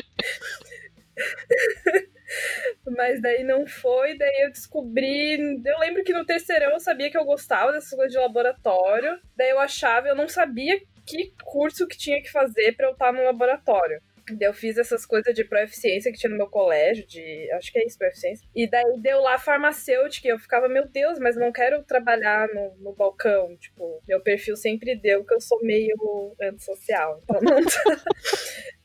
Mas 2.96 3.22
daí 3.22 3.44
não 3.44 3.66
foi, 3.66 4.18
daí 4.18 4.44
eu 4.44 4.52
descobri. 4.52 5.62
Eu 5.66 5.80
lembro 5.80 6.04
que 6.04 6.14
no 6.14 6.26
terceirão 6.26 6.72
eu 6.72 6.80
sabia 6.80 7.10
que 7.10 7.18
eu 7.18 7.26
gostava 7.26 7.72
dessas 7.72 7.90
coisas 7.90 8.12
de 8.12 8.20
laboratório. 8.20 9.20
Daí 9.36 9.50
eu 9.50 9.60
achava, 9.60 10.08
eu 10.08 10.16
não 10.16 10.28
sabia 10.28 10.80
que 11.06 11.34
curso 11.44 11.88
que 11.88 11.98
tinha 11.98 12.22
que 12.22 12.32
fazer 12.32 12.74
pra 12.74 12.88
eu 12.88 12.94
estar 12.94 13.12
no 13.12 13.24
laboratório. 13.24 14.02
Eu 14.40 14.54
fiz 14.54 14.78
essas 14.78 15.06
coisas 15.06 15.34
de 15.34 15.44
proeficiência 15.44 16.12
que 16.12 16.18
tinha 16.18 16.30
no 16.30 16.38
meu 16.38 16.48
colégio, 16.48 17.06
de. 17.08 17.50
Acho 17.54 17.72
que 17.72 17.80
é 17.80 17.86
isso, 17.86 17.98
proeficiência. 17.98 18.48
E 18.56 18.70
daí 18.70 19.00
deu 19.02 19.22
lá 19.22 19.38
farmacêutica 19.38 20.28
e 20.28 20.32
eu 20.32 20.40
ficava, 20.40 20.68
meu 20.68 20.88
Deus, 20.88 21.20
mas 21.20 21.36
não 21.36 21.52
quero 21.52 21.84
trabalhar 21.84 22.48
no, 22.54 22.76
no 22.78 22.94
balcão. 22.94 23.56
Tipo, 23.58 24.02
meu 24.08 24.22
perfil 24.22 24.56
sempre 24.56 24.96
deu 24.96 25.24
que 25.24 25.34
eu 25.34 25.42
sou 25.42 25.62
meio 25.64 25.96
antissocial. 26.42 27.22
Então 27.24 27.40
não. 27.42 27.60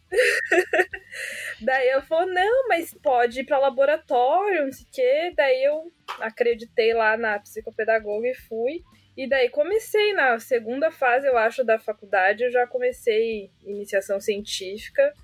Daí 1.60 1.88
eu 1.90 2.02
falou, 2.02 2.26
não, 2.26 2.68
mas 2.68 2.94
pode 2.94 3.40
ir 3.40 3.44
pra 3.44 3.58
laboratório, 3.58 4.64
não 4.64 4.72
sei 4.72 4.84
o 4.84 4.88
quê. 4.92 5.32
Daí 5.36 5.64
eu 5.64 5.92
acreditei 6.20 6.92
lá 6.94 7.16
na 7.16 7.38
psicopedagoga 7.38 8.28
e 8.28 8.34
fui. 8.34 8.82
E 9.16 9.28
daí 9.28 9.48
comecei 9.48 10.12
na 10.12 10.38
segunda 10.40 10.90
fase, 10.90 11.26
eu 11.26 11.38
acho, 11.38 11.62
da 11.62 11.78
faculdade, 11.78 12.44
eu 12.44 12.50
já 12.50 12.66
comecei 12.66 13.50
iniciação 13.64 14.20
científica. 14.20 15.14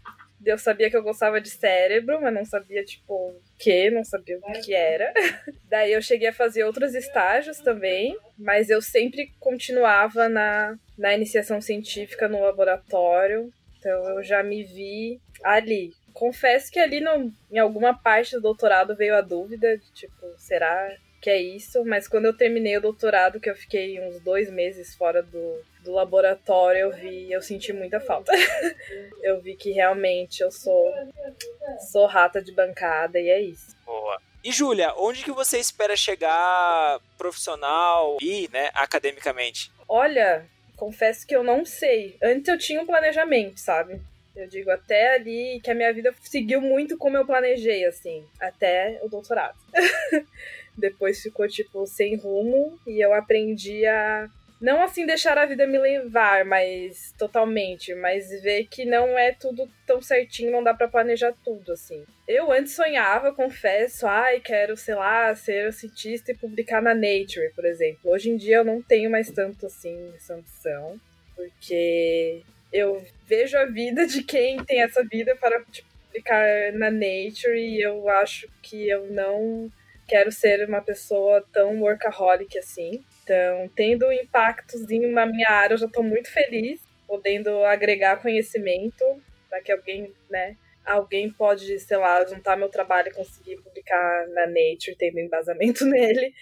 Eu 0.45 0.57
sabia 0.57 0.89
que 0.89 0.97
eu 0.97 1.03
gostava 1.03 1.41
de 1.41 1.51
cérebro, 1.51 2.21
mas 2.23 2.33
não 2.33 2.45
sabia, 2.45 2.83
tipo, 2.85 3.13
o 3.13 3.43
que, 3.59 3.91
não 3.91 4.05
sabia 4.05 4.39
o 4.39 4.53
que 4.63 4.73
era. 4.73 5.13
Daí 5.69 5.93
eu 5.93 6.01
cheguei 6.01 6.29
a 6.29 6.33
fazer 6.33 6.65
outros 6.65 6.95
estágios 6.95 7.59
também, 7.59 8.17
mas 8.39 8.71
eu 8.71 8.81
sempre 8.81 9.33
continuava 9.39 10.29
na, 10.29 10.79
na 10.97 11.13
iniciação 11.13 11.61
científica 11.61 12.27
no 12.27 12.41
laboratório. 12.41 13.53
Então 13.79 14.09
eu 14.11 14.23
já 14.23 14.43
me 14.43 14.63
vi 14.63 15.21
ali. 15.43 15.93
Confesso 16.15 16.71
que 16.71 16.79
ali 16.79 17.01
no, 17.01 17.33
em 17.51 17.59
alguma 17.59 17.95
parte 17.95 18.33
do 18.37 18.41
doutorado 18.41 18.97
veio 18.97 19.17
a 19.17 19.21
dúvida 19.21 19.77
de 19.77 19.93
tipo, 19.93 20.27
será 20.39 20.97
que 21.21 21.29
é 21.29 21.41
isso? 21.41 21.85
Mas 21.85 22.09
quando 22.09 22.25
eu 22.25 22.37
terminei 22.37 22.77
o 22.79 22.81
doutorado, 22.81 23.41
que 23.41 23.51
eu 23.51 23.55
fiquei 23.55 24.01
uns 24.01 24.21
dois 24.21 24.51
meses 24.51 24.95
fora 24.95 25.23
do, 25.23 25.63
do 25.85 25.93
laboratório, 25.93 26.81
eu 26.81 26.93
vi, 26.93 27.31
eu 27.31 27.43
senti 27.43 27.73
muita 27.73 28.01
falta. 28.01 28.33
eu 29.23 29.41
vi 29.41 29.55
que 29.55 29.71
realmente 29.71 30.41
eu 30.41 30.51
sou, 30.51 30.93
sou 31.91 32.07
rata 32.07 32.43
de 32.43 32.53
bancada 32.53 33.19
e 33.19 33.29
é 33.29 33.41
isso. 33.41 33.77
Boa. 33.85 34.21
E 34.43 34.51
Júlia, 34.51 34.95
onde 34.97 35.23
que 35.23 35.33
você 35.33 35.59
espera 35.59 35.95
chegar 35.95 36.99
profissional 37.19 38.17
e, 38.23 38.49
né, 38.51 38.71
academicamente? 38.73 39.71
Olha, 39.87 40.47
confesso 40.77 41.27
que 41.27 41.37
eu 41.37 41.45
não 41.45 41.67
sei. 41.67 42.17
Antes 42.23 42.49
eu 42.49 42.57
tinha 42.57 42.81
um 42.81 42.87
planejamento, 42.87 43.61
sabe? 43.61 44.01
Eu 44.35 44.49
digo 44.49 44.71
até 44.71 45.17
ali 45.17 45.61
que 45.63 45.71
a 45.71 45.75
minha 45.75 45.93
vida 45.93 46.15
seguiu 46.23 46.63
muito 46.63 46.97
como 46.97 47.19
eu 47.19 47.27
planejei, 47.27 47.85
assim, 47.85 48.25
até 48.41 48.99
o 49.03 49.09
doutorado. 49.09 49.59
Depois 50.81 51.21
ficou, 51.21 51.47
tipo, 51.47 51.87
sem 51.87 52.17
rumo 52.17 52.79
e 52.87 53.05
eu 53.05 53.13
aprendi 53.13 53.87
a. 53.87 54.29
Não 54.61 54.83
assim 54.83 55.07
deixar 55.07 55.39
a 55.39 55.47
vida 55.47 55.67
me 55.67 55.79
levar, 55.79 56.45
mas 56.45 57.15
totalmente, 57.17 57.95
mas 57.95 58.29
ver 58.43 58.67
que 58.67 58.85
não 58.85 59.19
é 59.19 59.33
tudo 59.33 59.67
tão 59.87 60.03
certinho, 60.03 60.53
não 60.53 60.63
dá 60.63 60.75
pra 60.75 60.87
planejar 60.87 61.33
tudo, 61.43 61.73
assim. 61.73 62.05
Eu 62.29 62.53
antes 62.53 62.75
sonhava, 62.75 63.33
confesso, 63.33 64.07
ai, 64.07 64.39
quero, 64.41 64.77
sei 64.77 64.95
lá, 64.95 65.35
ser 65.35 65.73
cientista 65.73 66.33
e 66.33 66.37
publicar 66.37 66.83
na 66.83 66.95
Nature, 66.95 67.51
por 67.57 67.65
exemplo. 67.65 68.11
Hoje 68.11 68.29
em 68.29 68.37
dia 68.37 68.57
eu 68.57 68.65
não 68.65 68.83
tenho 68.83 69.11
mais 69.11 69.31
tanto, 69.31 69.65
assim, 69.65 70.13
essa 70.15 70.35
ambição, 70.35 71.01
porque 71.35 72.43
eu 72.71 73.03
vejo 73.27 73.57
a 73.57 73.65
vida 73.65 74.07
de 74.07 74.23
quem 74.23 74.63
tem 74.65 74.83
essa 74.83 75.03
vida 75.05 75.35
para 75.37 75.61
tipo, 75.73 75.89
publicar 76.07 76.73
na 76.75 76.91
Nature 76.91 77.59
e 77.59 77.83
eu 77.83 78.09
acho 78.09 78.49
que 78.63 78.89
eu 78.89 79.07
não 79.07 79.71
quero 80.11 80.33
ser 80.33 80.69
uma 80.69 80.83
pessoa 80.83 81.41
tão 81.53 81.81
workaholic 81.81 82.59
assim. 82.59 83.05
Então, 83.23 83.71
tendo 83.77 84.11
impactozinho 84.11 85.09
na 85.13 85.25
minha 85.25 85.49
área, 85.49 85.75
eu 85.75 85.79
já 85.79 85.87
estou 85.87 86.03
muito 86.03 86.29
feliz, 86.33 86.81
podendo 87.07 87.65
agregar 87.65 88.21
conhecimento 88.21 89.05
para 89.49 89.61
que 89.61 89.71
alguém, 89.71 90.13
né, 90.29 90.57
alguém 90.85 91.31
pode, 91.31 91.79
sei 91.79 91.97
lá, 91.97 92.27
juntar 92.27 92.57
meu 92.57 92.69
trabalho 92.69 93.09
e 93.09 93.15
conseguir 93.15 93.57
publicar 93.63 94.27
na 94.31 94.47
Nature, 94.47 94.97
tendo 94.99 95.21
embasamento 95.21 95.85
nele. 95.87 96.35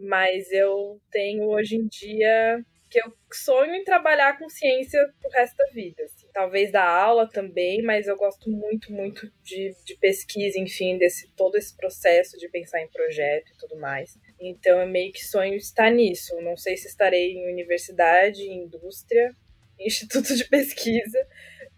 Mas 0.00 0.50
eu 0.50 1.00
tenho 1.12 1.44
hoje 1.44 1.76
em 1.76 1.86
dia 1.86 2.60
que 2.90 2.98
eu 2.98 3.16
sonho 3.32 3.72
em 3.76 3.84
trabalhar 3.84 4.36
com 4.36 4.48
ciência 4.48 5.00
pro 5.20 5.30
resto 5.30 5.56
da 5.56 5.66
vida. 5.66 6.02
Assim. 6.02 6.21
Talvez 6.32 6.72
dar 6.72 6.88
aula 6.88 7.28
também, 7.28 7.82
mas 7.82 8.06
eu 8.06 8.16
gosto 8.16 8.50
muito, 8.50 8.90
muito 8.90 9.30
de, 9.42 9.74
de 9.84 9.94
pesquisa, 9.96 10.58
enfim, 10.58 10.96
desse 10.96 11.28
todo 11.36 11.56
esse 11.56 11.76
processo 11.76 12.38
de 12.38 12.48
pensar 12.48 12.80
em 12.80 12.88
projeto 12.88 13.52
e 13.52 13.56
tudo 13.58 13.76
mais. 13.78 14.18
Então 14.40 14.80
eu 14.80 14.86
meio 14.86 15.12
que 15.12 15.24
sonho 15.24 15.54
estar 15.54 15.90
nisso. 15.90 16.34
Não 16.40 16.56
sei 16.56 16.76
se 16.76 16.88
estarei 16.88 17.32
em 17.32 17.52
universidade, 17.52 18.42
em 18.42 18.64
indústria, 18.64 19.36
em 19.78 19.86
instituto 19.86 20.34
de 20.34 20.48
pesquisa, 20.48 21.18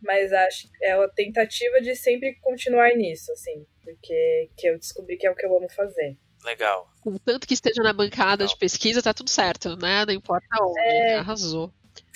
mas 0.01 0.33
acho 0.33 0.71
que 0.71 0.85
é 0.85 0.93
a 0.93 1.09
tentativa 1.09 1.81
de 1.81 1.97
sempre 1.97 2.37
continuar 2.41 2.95
nisso, 2.95 3.33
assim, 3.33 3.67
porque 3.83 4.51
que 4.57 4.69
eu 4.69 4.79
descobri 4.79 5.17
que 5.17 5.27
é 5.27 5.31
o 5.31 5.35
que 5.35 5.45
eu 5.45 5.57
amo 5.57 5.69
fazer. 5.69 6.17
Legal. 6.45 6.87
Contanto 7.01 7.47
que 7.47 7.55
esteja 7.55 7.83
na 7.83 7.93
bancada 7.93 8.47
de 8.47 8.57
pesquisa, 8.57 9.03
tá 9.03 9.15
tudo 9.15 9.31
certo, 9.31 9.77
né? 9.77 10.05
Não 10.05 10.13
importa 10.13 10.47
onde. 10.63 10.79
É. 10.81 11.17
Arrasou. 11.17 11.73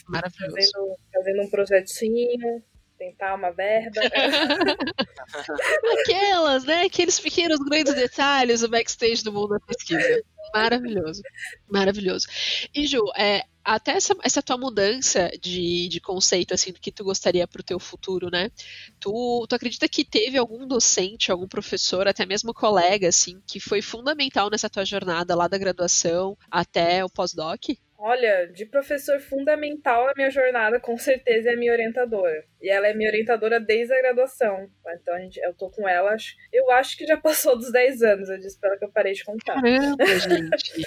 Maravilhoso. 0.09 0.55
Fazendo, 0.55 0.97
fazendo 1.13 1.43
um 1.43 1.51
projetinho, 1.51 2.63
tentar 2.99 3.35
uma 3.35 3.51
verba. 3.51 4.01
Aquelas, 6.01 6.65
né? 6.65 6.83
Aqueles 6.83 7.21
pequenos 7.21 7.59
grandes 7.61 7.95
detalhes 7.95 8.61
do 8.61 8.69
backstage 8.69 9.23
do 9.23 9.33
mundo 9.33 9.51
da 9.51 9.61
pesquisa. 9.61 10.23
Maravilhoso. 10.53 11.23
Maravilhoso. 11.69 12.27
E 12.75 12.87
Ju, 12.87 13.05
é, 13.17 13.43
até 13.63 13.93
essa, 13.93 14.15
essa 14.23 14.43
tua 14.43 14.57
mudança 14.57 15.31
de, 15.41 15.89
de 15.89 16.01
conceito, 16.01 16.55
assim, 16.55 16.73
do 16.73 16.81
que 16.81 16.91
tu 16.91 17.05
gostaria 17.05 17.47
pro 17.47 17.63
teu 17.63 17.79
futuro, 17.79 18.31
né? 18.31 18.51
Tu, 18.99 19.47
tu 19.49 19.55
acredita 19.55 19.89
que 19.89 20.05
teve 20.05 20.39
algum 20.39 20.67
docente, 20.67 21.31
algum 21.31 21.47
professor, 21.47 22.09
até 22.09 22.25
mesmo 22.25 22.55
colega, 22.55 23.09
assim, 23.09 23.41
que 23.47 23.61
foi 23.61 23.83
fundamental 23.83 24.51
nessa 24.51 24.71
tua 24.71 24.85
jornada 24.85 25.37
lá 25.37 25.47
da 25.47 25.59
graduação 25.59 26.37
até 26.51 27.05
o 27.05 27.11
pós-doc? 27.11 27.69
Olha, 28.01 28.47
de 28.47 28.65
professor 28.65 29.19
fundamental 29.19 30.07
na 30.07 30.13
minha 30.17 30.31
jornada, 30.31 30.79
com 30.79 30.97
certeza 30.97 31.51
é 31.51 31.55
a 31.55 31.57
minha 31.57 31.73
orientadora. 31.73 32.45
E 32.63 32.71
ela 32.71 32.87
é 32.87 32.95
minha 32.95 33.11
orientadora 33.11 33.59
desde 33.59 33.93
a 33.93 33.99
graduação. 34.01 34.71
Então 35.01 35.15
a 35.15 35.19
gente, 35.21 35.41
eu 35.41 35.53
tô 35.53 35.69
com 35.69 35.89
ela, 35.89 36.13
acho- 36.13 36.37
eu 36.53 36.71
acho 36.71 36.97
que 36.97 37.05
já 37.05 37.17
passou 37.17 37.57
dos 37.59 37.73
10 37.73 38.01
anos, 38.03 38.29
eu 38.29 38.39
disse 38.39 38.59
pra 38.61 38.71
ela 38.71 38.79
que 38.79 38.85
eu 38.85 38.93
parei 38.93 39.15
de 39.15 39.25
contar. 39.25 39.55
Caramba, 39.61 39.97
gente. 40.47 40.87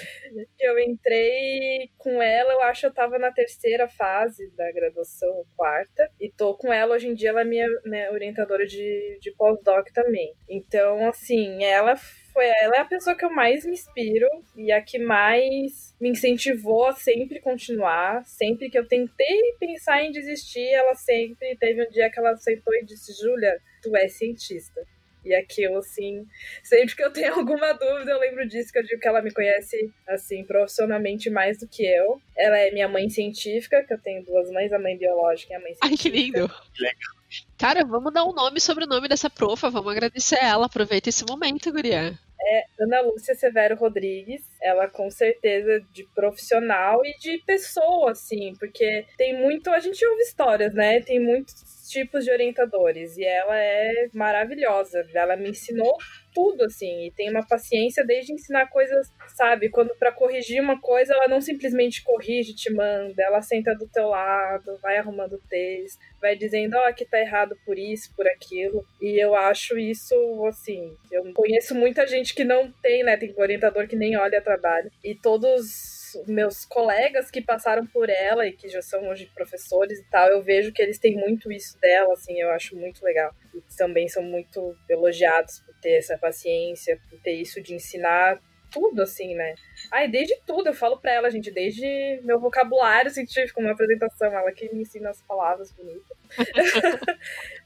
Eu 0.58 0.78
entrei 0.78 1.90
com 1.98 2.22
ela, 2.22 2.54
eu 2.54 2.62
acho 2.62 2.80
que 2.80 2.86
eu 2.86 2.94
tava 2.94 3.18
na 3.18 3.30
terceira 3.30 3.86
fase 3.88 4.50
da 4.56 4.72
graduação, 4.72 5.44
quarta, 5.54 6.10
e 6.18 6.30
tô 6.32 6.56
com 6.56 6.72
ela 6.72 6.94
hoje 6.94 7.08
em 7.08 7.14
dia, 7.14 7.28
ela 7.28 7.42
é 7.42 7.44
minha, 7.44 7.66
minha 7.84 8.10
orientadora 8.10 8.66
de, 8.66 9.18
de 9.20 9.30
pós-doc 9.36 9.86
também. 9.92 10.32
Então, 10.48 11.06
assim, 11.08 11.62
ela 11.62 11.94
foi 12.32 12.46
ela 12.46 12.76
é 12.76 12.80
a 12.80 12.84
pessoa 12.84 13.16
que 13.16 13.24
eu 13.24 13.30
mais 13.30 13.64
me 13.64 13.72
inspiro 13.72 14.26
e 14.56 14.72
a 14.72 14.80
que 14.80 14.98
mais 14.98 15.94
me 16.00 16.10
incentivou 16.10 16.86
a 16.86 16.92
sempre 16.92 17.40
continuar. 17.40 18.24
Sempre 18.24 18.70
que 18.70 18.78
eu 18.78 18.86
tentei 18.86 19.54
pensar 19.60 20.02
em 20.02 20.10
desistir, 20.10 20.68
ela 20.68 20.94
sempre 20.94 21.56
teve 21.56 21.84
um 21.84 21.90
dia 21.90 22.10
que 22.10 22.18
ela 22.18 22.36
sentou 22.36 22.74
e 22.74 22.84
disse: 22.84 23.12
Júlia, 23.20 23.58
tu 23.82 23.96
é 23.96 24.08
cientista. 24.08 24.80
E 25.24 25.32
aquilo, 25.34 25.78
assim, 25.78 26.26
sempre 26.64 26.96
que 26.96 27.02
eu 27.02 27.12
tenho 27.12 27.34
alguma 27.38 27.72
dúvida, 27.72 28.10
eu 28.10 28.18
lembro 28.18 28.46
disso, 28.48 28.72
que 28.72 28.78
eu 28.78 28.82
digo 28.82 29.00
que 29.00 29.06
ela 29.06 29.22
me 29.22 29.30
conhece, 29.30 29.92
assim, 30.08 30.44
profissionalmente 30.44 31.30
mais 31.30 31.58
do 31.58 31.68
que 31.68 31.84
eu. 31.84 32.20
Ela 32.36 32.58
é 32.58 32.70
minha 32.72 32.88
mãe 32.88 33.08
científica, 33.08 33.84
que 33.84 33.94
eu 33.94 34.00
tenho 34.00 34.24
duas 34.24 34.50
mães, 34.50 34.72
a 34.72 34.78
mãe 34.78 34.96
biológica 34.98 35.52
e 35.52 35.56
a 35.56 35.60
mãe 35.60 35.74
científica. 35.74 35.88
Ai, 35.88 35.96
que 35.96 36.08
lindo. 36.08 36.50
Legal. 36.78 37.21
Cara, 37.58 37.84
vamos 37.84 38.12
dar 38.12 38.24
um 38.24 38.32
nome 38.32 38.60
sobre 38.60 38.84
o 38.84 38.88
nome 38.88 39.08
dessa 39.08 39.30
profa, 39.30 39.70
vamos 39.70 39.92
agradecer 39.92 40.38
ela. 40.42 40.66
Aproveita 40.66 41.08
esse 41.08 41.24
momento, 41.28 41.72
guria. 41.72 42.18
É 42.44 42.64
Ana 42.80 43.00
Lúcia 43.02 43.34
Severo 43.34 43.76
Rodrigues. 43.76 44.42
Ela 44.60 44.88
com 44.88 45.08
certeza 45.10 45.80
de 45.92 46.04
profissional 46.14 47.04
e 47.04 47.16
de 47.18 47.38
pessoa, 47.46 48.10
assim, 48.10 48.54
porque 48.58 49.06
tem 49.16 49.40
muito. 49.40 49.70
A 49.70 49.78
gente 49.78 50.04
ouve 50.04 50.22
histórias, 50.22 50.74
né? 50.74 51.00
Tem 51.00 51.20
muitos 51.20 51.54
tipos 51.92 52.24
de 52.24 52.30
orientadores 52.30 53.16
e 53.18 53.24
ela 53.24 53.56
é 53.56 54.08
maravilhosa. 54.14 55.04
Ela 55.14 55.36
me 55.36 55.50
ensinou 55.50 55.94
tudo, 56.34 56.64
assim, 56.64 57.06
e 57.06 57.12
tem 57.12 57.30
uma 57.30 57.46
paciência 57.46 58.04
desde 58.04 58.32
ensinar 58.32 58.66
coisas, 58.68 59.06
sabe? 59.36 59.68
Quando 59.68 59.94
para 59.98 60.10
corrigir 60.10 60.62
uma 60.62 60.80
coisa, 60.80 61.12
ela 61.12 61.28
não 61.28 61.40
simplesmente 61.40 62.02
corrige, 62.02 62.54
te 62.54 62.72
manda, 62.72 63.22
ela 63.22 63.42
senta 63.42 63.74
do 63.74 63.86
teu 63.86 64.08
lado, 64.08 64.78
vai 64.80 64.96
arrumando 64.96 65.34
o 65.34 65.48
texto, 65.48 65.98
vai 66.20 66.34
dizendo, 66.34 66.74
ó, 66.76 66.80
oh, 66.80 66.88
aqui 66.88 67.04
tá 67.04 67.20
errado 67.20 67.54
por 67.66 67.78
isso, 67.78 68.14
por 68.16 68.26
aquilo. 68.26 68.82
E 69.00 69.22
eu 69.22 69.34
acho 69.34 69.78
isso, 69.78 70.14
assim, 70.46 70.96
eu 71.10 71.30
conheço 71.34 71.74
muita 71.74 72.06
gente 72.06 72.34
que 72.34 72.44
não 72.44 72.72
tem, 72.82 73.04
né? 73.04 73.16
Tem 73.18 73.34
orientador 73.36 73.86
que 73.86 73.96
nem 73.96 74.16
olha 74.16 74.40
trabalho. 74.40 74.90
E 75.04 75.14
todos 75.14 75.91
meus 76.26 76.64
colegas 76.64 77.30
que 77.30 77.40
passaram 77.40 77.86
por 77.86 78.08
ela 78.08 78.46
e 78.46 78.52
que 78.52 78.68
já 78.68 78.82
são 78.82 79.08
hoje 79.08 79.30
professores 79.34 79.98
e 79.98 80.04
tal, 80.10 80.28
eu 80.28 80.42
vejo 80.42 80.72
que 80.72 80.82
eles 80.82 80.98
têm 80.98 81.14
muito 81.14 81.50
isso 81.50 81.78
dela, 81.80 82.12
assim, 82.14 82.40
eu 82.40 82.50
acho 82.50 82.76
muito 82.76 83.04
legal. 83.04 83.34
E 83.54 83.62
também 83.76 84.08
são 84.08 84.22
muito 84.22 84.76
elogiados 84.88 85.60
por 85.60 85.74
ter 85.80 85.98
essa 85.98 86.18
paciência, 86.18 86.98
por 87.08 87.20
ter 87.20 87.32
isso 87.32 87.60
de 87.60 87.74
ensinar 87.74 88.40
tudo, 88.72 89.02
assim, 89.02 89.34
né? 89.34 89.54
Ai, 89.92 90.08
desde 90.08 90.34
tudo, 90.46 90.68
eu 90.68 90.74
falo 90.74 90.98
pra 90.98 91.12
ela, 91.12 91.30
gente, 91.30 91.50
desde 91.50 92.20
meu 92.24 92.40
vocabulário 92.40 93.10
científico, 93.10 93.60
uma 93.60 93.72
apresentação, 93.72 94.32
ela 94.32 94.50
que 94.50 94.72
me 94.74 94.82
ensina 94.82 95.10
as 95.10 95.22
palavras 95.22 95.70
bonitas. 95.72 96.16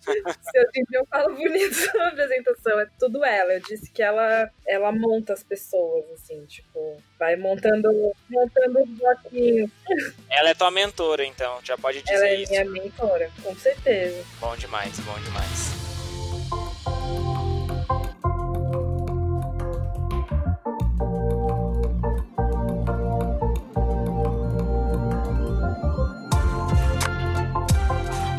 Se 0.06 0.58
eu, 0.58 0.64
eu 0.92 1.06
falo 1.06 1.34
bonito 1.34 1.76
na 1.96 2.08
apresentação, 2.08 2.80
é 2.80 2.86
tudo 2.98 3.24
ela. 3.24 3.54
Eu 3.54 3.60
disse 3.60 3.90
que 3.90 4.02
ela, 4.02 4.50
ela 4.66 4.92
monta 4.92 5.32
as 5.32 5.42
pessoas, 5.42 6.04
assim, 6.12 6.44
tipo, 6.46 7.02
vai 7.18 7.36
montando, 7.36 7.90
montando 8.30 8.82
os 8.82 8.88
bloquinhos. 8.90 9.70
Ela 10.30 10.50
é 10.50 10.54
tua 10.54 10.70
mentora, 10.70 11.24
então, 11.24 11.58
já 11.62 11.76
pode 11.76 12.02
dizer 12.02 12.14
ela 12.14 12.26
é 12.26 12.34
isso. 12.36 12.52
minha 12.52 12.64
mentora, 12.64 13.30
com 13.42 13.54
certeza. 13.56 14.24
Bom 14.40 14.56
demais, 14.56 14.98
bom 15.00 15.18
demais. 15.20 15.85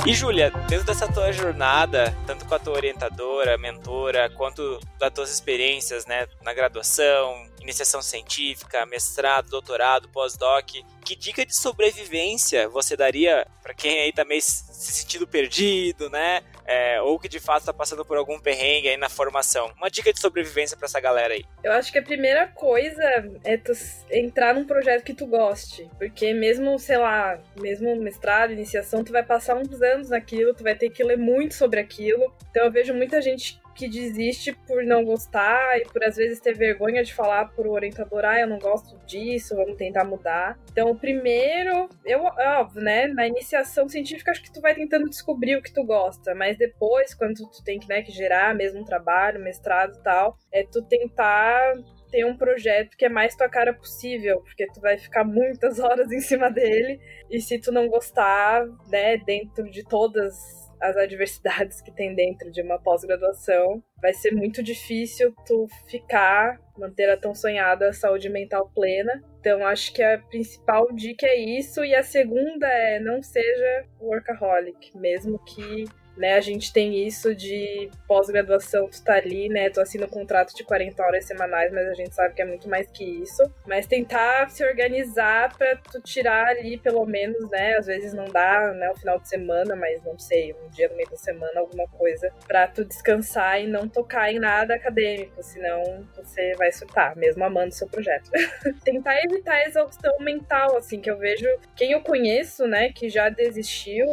E 0.07 0.13
Júlia, 0.13 0.49
dentro 0.69 0.85
dessa 0.85 1.05
tua 1.05 1.33
jornada, 1.33 2.15
tanto 2.25 2.45
com 2.45 2.55
a 2.55 2.59
tua 2.59 2.75
orientadora, 2.75 3.57
mentora, 3.57 4.29
quanto 4.29 4.79
das 4.97 5.11
tuas 5.11 5.29
experiências, 5.29 6.05
né, 6.05 6.25
na 6.41 6.53
graduação, 6.53 7.45
iniciação 7.59 8.01
científica, 8.01 8.85
mestrado, 8.85 9.49
doutorado, 9.49 10.07
pós-doc, 10.07 10.65
que 11.03 11.13
dica 11.13 11.45
de 11.45 11.53
sobrevivência 11.53 12.69
você 12.69 12.95
daria 12.95 13.45
para 13.61 13.73
quem 13.73 13.99
aí 13.99 14.13
tá 14.13 14.23
meio 14.23 14.41
se 14.41 14.93
sentindo 14.93 15.27
perdido, 15.27 16.09
né? 16.09 16.41
É, 16.67 17.01
ou 17.01 17.17
que 17.17 17.29
de 17.29 17.39
fato 17.39 17.61
está 17.61 17.73
passando 17.73 18.03
por 18.03 18.17
algum 18.17 18.39
perrengue 18.39 18.89
aí 18.89 18.97
na 18.97 19.09
formação. 19.09 19.71
Uma 19.77 19.89
dica 19.89 20.11
de 20.11 20.19
sobrevivência 20.19 20.75
para 20.75 20.85
essa 20.85 20.99
galera 20.99 21.33
aí. 21.33 21.45
Eu 21.63 21.71
acho 21.71 21.91
que 21.91 21.97
a 21.97 22.03
primeira 22.03 22.47
coisa 22.47 23.01
é 23.43 23.57
tu 23.57 23.71
entrar 24.11 24.53
num 24.53 24.65
projeto 24.65 25.03
que 25.03 25.13
tu 25.13 25.25
goste, 25.25 25.89
porque 25.97 26.33
mesmo, 26.33 26.77
sei 26.77 26.97
lá, 26.97 27.39
mesmo 27.59 27.95
mestrado, 27.95 28.51
iniciação, 28.51 29.03
tu 29.03 29.13
vai 29.13 29.23
passar 29.23 29.55
uns 29.55 29.81
anos 29.81 30.09
naquilo, 30.09 30.53
tu 30.53 30.63
vai 30.63 30.75
ter 30.75 30.89
que 30.89 31.03
ler 31.03 31.17
muito 31.17 31.53
sobre 31.53 31.79
aquilo. 31.79 32.33
Então 32.51 32.65
eu 32.65 32.71
vejo 32.71 32.93
muita 32.93 33.21
gente 33.21 33.59
que 33.77 33.87
desiste 33.87 34.51
por 34.67 34.83
não 34.83 35.05
gostar 35.05 35.77
e 35.77 35.85
por 35.85 36.03
às 36.03 36.15
vezes 36.15 36.39
ter 36.39 36.53
vergonha 36.53 37.03
de 37.03 37.13
falar 37.13 37.45
pro 37.53 37.71
orientador, 37.71 38.25
ah, 38.25 38.39
eu 38.39 38.47
não 38.47 38.57
gosto 38.57 38.97
disso, 39.05 39.55
vamos 39.55 39.77
tentar 39.77 40.03
mudar. 40.03 40.57
Então, 40.71 40.89
o 40.89 40.99
primeiro, 40.99 41.87
eu, 42.03 42.23
óbvio, 42.23 42.81
né, 42.81 43.07
na 43.07 43.27
iniciação 43.27 43.87
científica 43.87 44.31
acho 44.31 44.41
que 44.41 44.51
tu 44.51 44.59
vai 44.59 44.73
tentando 44.73 45.09
descobrir 45.09 45.55
o 45.55 45.61
que 45.61 45.73
tu 45.73 45.83
gosta, 45.83 46.33
mas 46.33 46.57
depois, 46.57 47.13
quando 47.13 47.35
tu 47.35 47.63
tem 47.63 47.79
que, 47.79 47.87
né, 47.87 48.01
que 48.01 48.11
gerar 48.11 48.55
mesmo 48.55 48.83
trabalho, 48.83 49.39
mestrado 49.39 49.95
e 49.95 50.03
tal, 50.03 50.37
é 50.51 50.63
tu 50.63 50.81
tentar 50.81 51.73
ter 52.09 52.25
um 52.25 52.37
projeto 52.37 52.95
que 52.97 53.05
é 53.05 53.09
mais 53.09 53.35
tua 53.35 53.49
cara 53.49 53.73
possível, 53.73 54.41
porque 54.41 54.65
tu 54.67 54.79
vai 54.79 54.97
ficar 54.97 55.23
muitas 55.23 55.77
horas 55.77 56.11
em 56.11 56.19
cima 56.19 56.49
dele, 56.49 56.99
e 57.29 57.39
se 57.39 57.59
tu 57.59 57.71
não 57.71 57.87
gostar, 57.87 58.65
né, 58.89 59.17
dentro 59.17 59.69
de 59.69 59.83
todas 59.83 60.66
as 60.81 60.95
adversidades 60.95 61.81
que 61.81 61.91
tem 61.91 62.13
dentro 62.13 62.51
de 62.51 62.61
uma 62.61 62.79
pós-graduação, 62.79 63.83
vai 64.01 64.13
ser 64.13 64.31
muito 64.31 64.61
difícil 64.61 65.33
tu 65.45 65.67
ficar, 65.87 66.59
manter 66.77 67.09
a 67.09 67.17
tão 67.17 67.33
sonhada 67.33 67.91
saúde 67.93 68.29
mental 68.29 68.69
plena. 68.73 69.23
Então, 69.39 69.65
acho 69.65 69.93
que 69.93 70.03
a 70.03 70.17
principal 70.17 70.87
dica 70.93 71.25
é 71.25 71.35
isso, 71.35 71.83
e 71.83 71.95
a 71.95 72.03
segunda 72.03 72.67
é 72.67 72.99
não 72.99 73.21
seja 73.21 73.85
workaholic, 73.99 74.95
mesmo 74.97 75.39
que 75.39 75.85
né? 76.17 76.33
A 76.33 76.41
gente 76.41 76.73
tem 76.73 77.05
isso 77.07 77.35
de 77.35 77.89
pós-graduação, 78.07 78.89
tu 78.89 79.03
tá 79.03 79.15
ali, 79.15 79.49
né? 79.49 79.69
Tu 79.69 79.79
assina 79.79 80.05
um 80.05 80.09
contrato 80.09 80.55
de 80.55 80.63
40 80.63 81.03
horas 81.03 81.25
semanais, 81.25 81.71
mas 81.71 81.87
a 81.87 81.93
gente 81.93 82.13
sabe 82.13 82.33
que 82.33 82.41
é 82.41 82.45
muito 82.45 82.67
mais 82.67 82.89
que 82.91 83.03
isso. 83.03 83.43
Mas 83.65 83.85
tentar 83.85 84.49
se 84.49 84.63
organizar 84.63 85.55
para 85.57 85.75
tu 85.77 86.01
tirar 86.01 86.47
ali, 86.47 86.77
pelo 86.77 87.05
menos, 87.05 87.49
né? 87.49 87.75
Às 87.77 87.85
vezes 87.85 88.13
não 88.13 88.25
dá, 88.25 88.73
né? 88.73 88.89
O 88.89 88.95
final 88.95 89.19
de 89.19 89.29
semana, 89.29 89.75
mas 89.75 90.03
não 90.03 90.17
sei, 90.17 90.53
um 90.53 90.69
dia 90.69 90.89
no 90.89 90.95
meio 90.95 91.09
da 91.09 91.17
semana, 91.17 91.59
alguma 91.59 91.87
coisa, 91.87 92.31
pra 92.47 92.67
tu 92.67 92.83
descansar 92.83 93.61
e 93.61 93.67
não 93.67 93.87
tocar 93.87 94.31
em 94.31 94.39
nada 94.39 94.75
acadêmico, 94.75 95.41
senão 95.43 96.05
você 96.15 96.53
vai 96.55 96.71
surtar, 96.71 97.15
mesmo 97.15 97.43
amando 97.43 97.73
seu 97.73 97.87
projeto. 97.87 98.29
tentar 98.83 99.21
evitar 99.23 99.55
a 99.55 99.67
exaustão 99.67 100.17
mental, 100.19 100.77
assim, 100.77 100.99
que 100.99 101.09
eu 101.09 101.17
vejo 101.17 101.47
quem 101.75 101.91
eu 101.91 102.01
conheço, 102.01 102.67
né, 102.67 102.91
que 102.91 103.09
já 103.09 103.29
desistiu, 103.29 104.07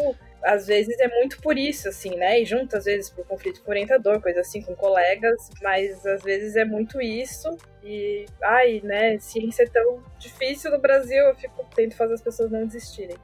às 0.44 0.66
vezes 0.66 0.98
é 1.00 1.09
muito 1.09 1.40
por 1.40 1.57
isso, 1.57 1.88
assim, 1.88 2.16
né? 2.16 2.40
E 2.40 2.44
junto, 2.44 2.76
às 2.76 2.85
vezes, 2.85 3.11
por 3.11 3.26
conflito 3.26 3.62
com 3.62 3.70
orientador, 3.70 4.20
coisa 4.20 4.40
assim, 4.40 4.62
com 4.62 4.74
colegas, 4.74 5.50
mas 5.62 6.04
às 6.07 6.22
vezes 6.22 6.57
é 6.57 6.64
muito 6.64 7.00
isso. 7.00 7.57
E, 7.83 8.26
ai, 8.42 8.80
né, 8.83 9.18
ciência 9.18 9.64
é 9.64 9.66
tão 9.66 10.02
difícil 10.18 10.70
no 10.70 10.78
Brasil, 10.78 11.24
eu 11.24 11.35
fico, 11.35 11.64
tento 11.74 11.96
fazer 11.96 12.14
as 12.14 12.22
pessoas 12.22 12.50
não 12.50 12.66
desistirem. 12.66 13.16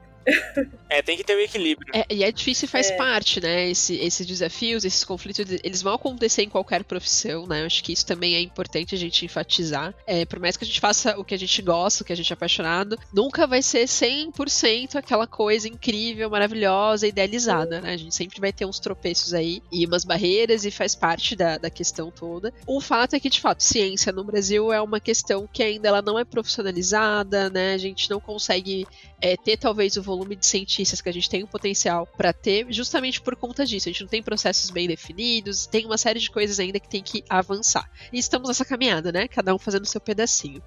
É, 0.88 1.00
tem 1.02 1.16
que 1.16 1.22
ter 1.22 1.35
o 1.35 1.38
um 1.38 1.40
equilíbrio. 1.40 1.92
É, 1.94 2.04
e 2.11 2.24
é 2.24 2.33
difícil 2.33 2.66
e 2.66 2.68
faz 2.68 2.90
é. 2.90 2.96
parte, 2.96 3.40
né? 3.40 3.70
Esse, 3.70 3.94
esses 3.96 4.26
desafios, 4.26 4.85
esses 4.85 5.04
conflitos, 5.04 5.38
eles 5.62 5.83
vão 5.83 5.94
acontecer 5.94 6.42
em 6.42 6.48
qualquer 6.48 6.83
profissão, 6.83 7.46
né? 7.46 7.62
Eu 7.62 7.66
acho 7.66 7.83
que 7.85 7.92
isso 7.92 8.04
também 8.04 8.35
é 8.35 8.40
importante 8.40 8.94
a 8.94 8.98
gente 8.98 9.24
enfatizar. 9.24 9.94
É, 10.06 10.24
por 10.24 10.40
mais 10.40 10.56
que 10.56 10.64
a 10.64 10.66
gente 10.66 10.80
faça 10.80 11.18
o 11.18 11.24
que 11.24 11.35
a 11.35 11.38
gente 11.38 11.62
gosta, 11.62 12.02
o 12.02 12.06
que 12.06 12.12
a 12.12 12.16
gente 12.16 12.33
é 12.33 12.35
apaixonado, 12.35 12.98
nunca 13.12 13.46
vai 13.46 13.62
ser 13.62 13.85
100% 13.85 14.96
aquela 14.96 15.26
coisa 15.26 15.68
incrível, 15.68 16.28
maravilhosa, 16.28 17.06
idealizada, 17.06 17.80
né? 17.80 17.92
A 17.92 17.96
gente 17.96 18.14
sempre 18.14 18.40
vai 18.40 18.52
ter 18.52 18.66
uns 18.66 18.80
tropeços 18.80 19.33
aí 19.33 19.62
e 19.70 19.87
umas 19.87 20.04
barreiras 20.04 20.64
e 20.64 20.72
faz 20.72 20.96
parte 20.96 21.37
da, 21.37 21.56
da 21.56 21.70
questão 21.70 22.11
toda. 22.11 22.52
O 22.66 22.80
fato 22.80 23.14
é 23.14 23.20
que, 23.20 23.30
de 23.30 23.40
fato, 23.40 23.62
ciência 23.62 24.12
no 24.12 24.24
Brasil 24.24 24.72
é 24.72 24.83
uma 24.83 24.98
questão 24.98 25.48
que 25.50 25.62
ainda 25.62 25.88
ela 25.88 26.02
não 26.02 26.18
é 26.18 26.24
profissionalizada, 26.24 27.48
né? 27.48 27.74
A 27.74 27.78
gente 27.78 28.11
não 28.11 28.18
consegue 28.18 28.87
é, 29.20 29.37
ter 29.37 29.56
talvez 29.56 29.96
o 29.96 30.02
volume 30.10 30.34
de 30.34 30.44
cientistas 30.44 31.00
que 31.00 31.08
a 31.08 31.12
gente 31.12 31.30
tem 31.30 31.42
o 31.44 31.46
potencial 31.46 32.06
para 32.16 32.32
ter, 32.32 32.66
justamente 32.70 33.20
por 33.20 33.36
conta 33.36 33.64
disso. 33.64 33.88
A 33.88 33.92
gente 33.92 34.02
não 34.02 34.08
tem 34.08 34.22
processos 34.22 34.70
bem 34.70 34.88
definidos, 34.88 35.66
tem 35.66 35.86
uma 35.86 35.96
série 35.96 36.18
de 36.18 36.30
coisas 36.30 36.58
ainda 36.58 36.80
que 36.80 36.88
tem 36.88 37.02
que 37.02 37.22
avançar. 37.28 37.88
E 38.12 38.18
estamos 38.18 38.48
nessa 38.48 38.64
caminhada, 38.64 39.12
né? 39.12 39.28
Cada 39.28 39.54
um 39.54 39.58
fazendo 39.58 39.84
o 39.84 39.88
seu 39.88 40.00
pedacinho. 40.00 40.62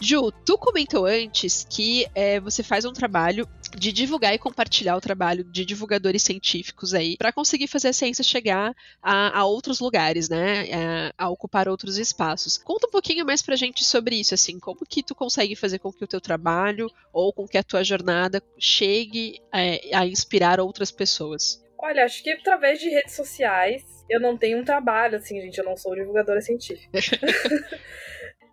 Ju, 0.00 0.30
tu 0.44 0.58
comentou 0.58 1.06
antes 1.06 1.66
que 1.68 2.06
é, 2.14 2.38
você 2.40 2.62
faz 2.62 2.84
um 2.84 2.92
trabalho 2.92 3.48
de 3.76 3.92
divulgar 3.92 4.34
e 4.34 4.38
compartilhar 4.38 4.96
o 4.96 5.00
trabalho 5.00 5.42
de 5.44 5.64
divulgadores 5.64 6.22
científicos 6.22 6.94
aí 6.94 7.16
para 7.16 7.32
conseguir 7.32 7.66
fazer 7.66 7.88
a 7.88 7.92
ciência 7.92 8.22
chegar 8.22 8.74
a, 9.02 9.38
a 9.38 9.44
outros 9.44 9.80
lugares, 9.80 10.28
né? 10.28 10.60
A, 10.60 10.64
é, 10.64 11.12
a, 11.16 11.28
ocupar 11.30 11.68
outros 11.68 11.96
espaços. 11.96 12.58
Conta 12.58 12.86
um 12.86 12.90
pouquinho 12.90 13.24
mais 13.24 13.42
pra 13.42 13.56
gente 13.56 13.84
sobre 13.84 14.16
isso, 14.16 14.34
assim, 14.34 14.58
como 14.58 14.84
que 14.86 15.02
tu 15.02 15.14
consegue 15.14 15.56
fazer 15.56 15.78
com 15.78 15.92
que 15.92 16.04
o 16.04 16.08
teu 16.08 16.20
trabalho 16.20 16.90
ou 17.12 17.32
com 17.32 17.46
que 17.46 17.58
a 17.58 17.62
tua 17.62 17.82
jornada 17.82 18.42
chegue 18.74 19.40
é, 19.52 19.94
a 19.94 20.06
inspirar 20.06 20.60
outras 20.60 20.90
pessoas? 20.90 21.62
Olha, 21.78 22.04
acho 22.04 22.22
que 22.22 22.30
através 22.30 22.78
de 22.78 22.88
redes 22.88 23.14
sociais 23.14 23.82
eu 24.08 24.20
não 24.20 24.36
tenho 24.36 24.58
um 24.58 24.64
trabalho, 24.64 25.16
assim, 25.16 25.40
gente, 25.40 25.58
eu 25.58 25.64
não 25.64 25.76
sou 25.76 25.94
divulgadora 25.94 26.40
científica. 26.40 26.98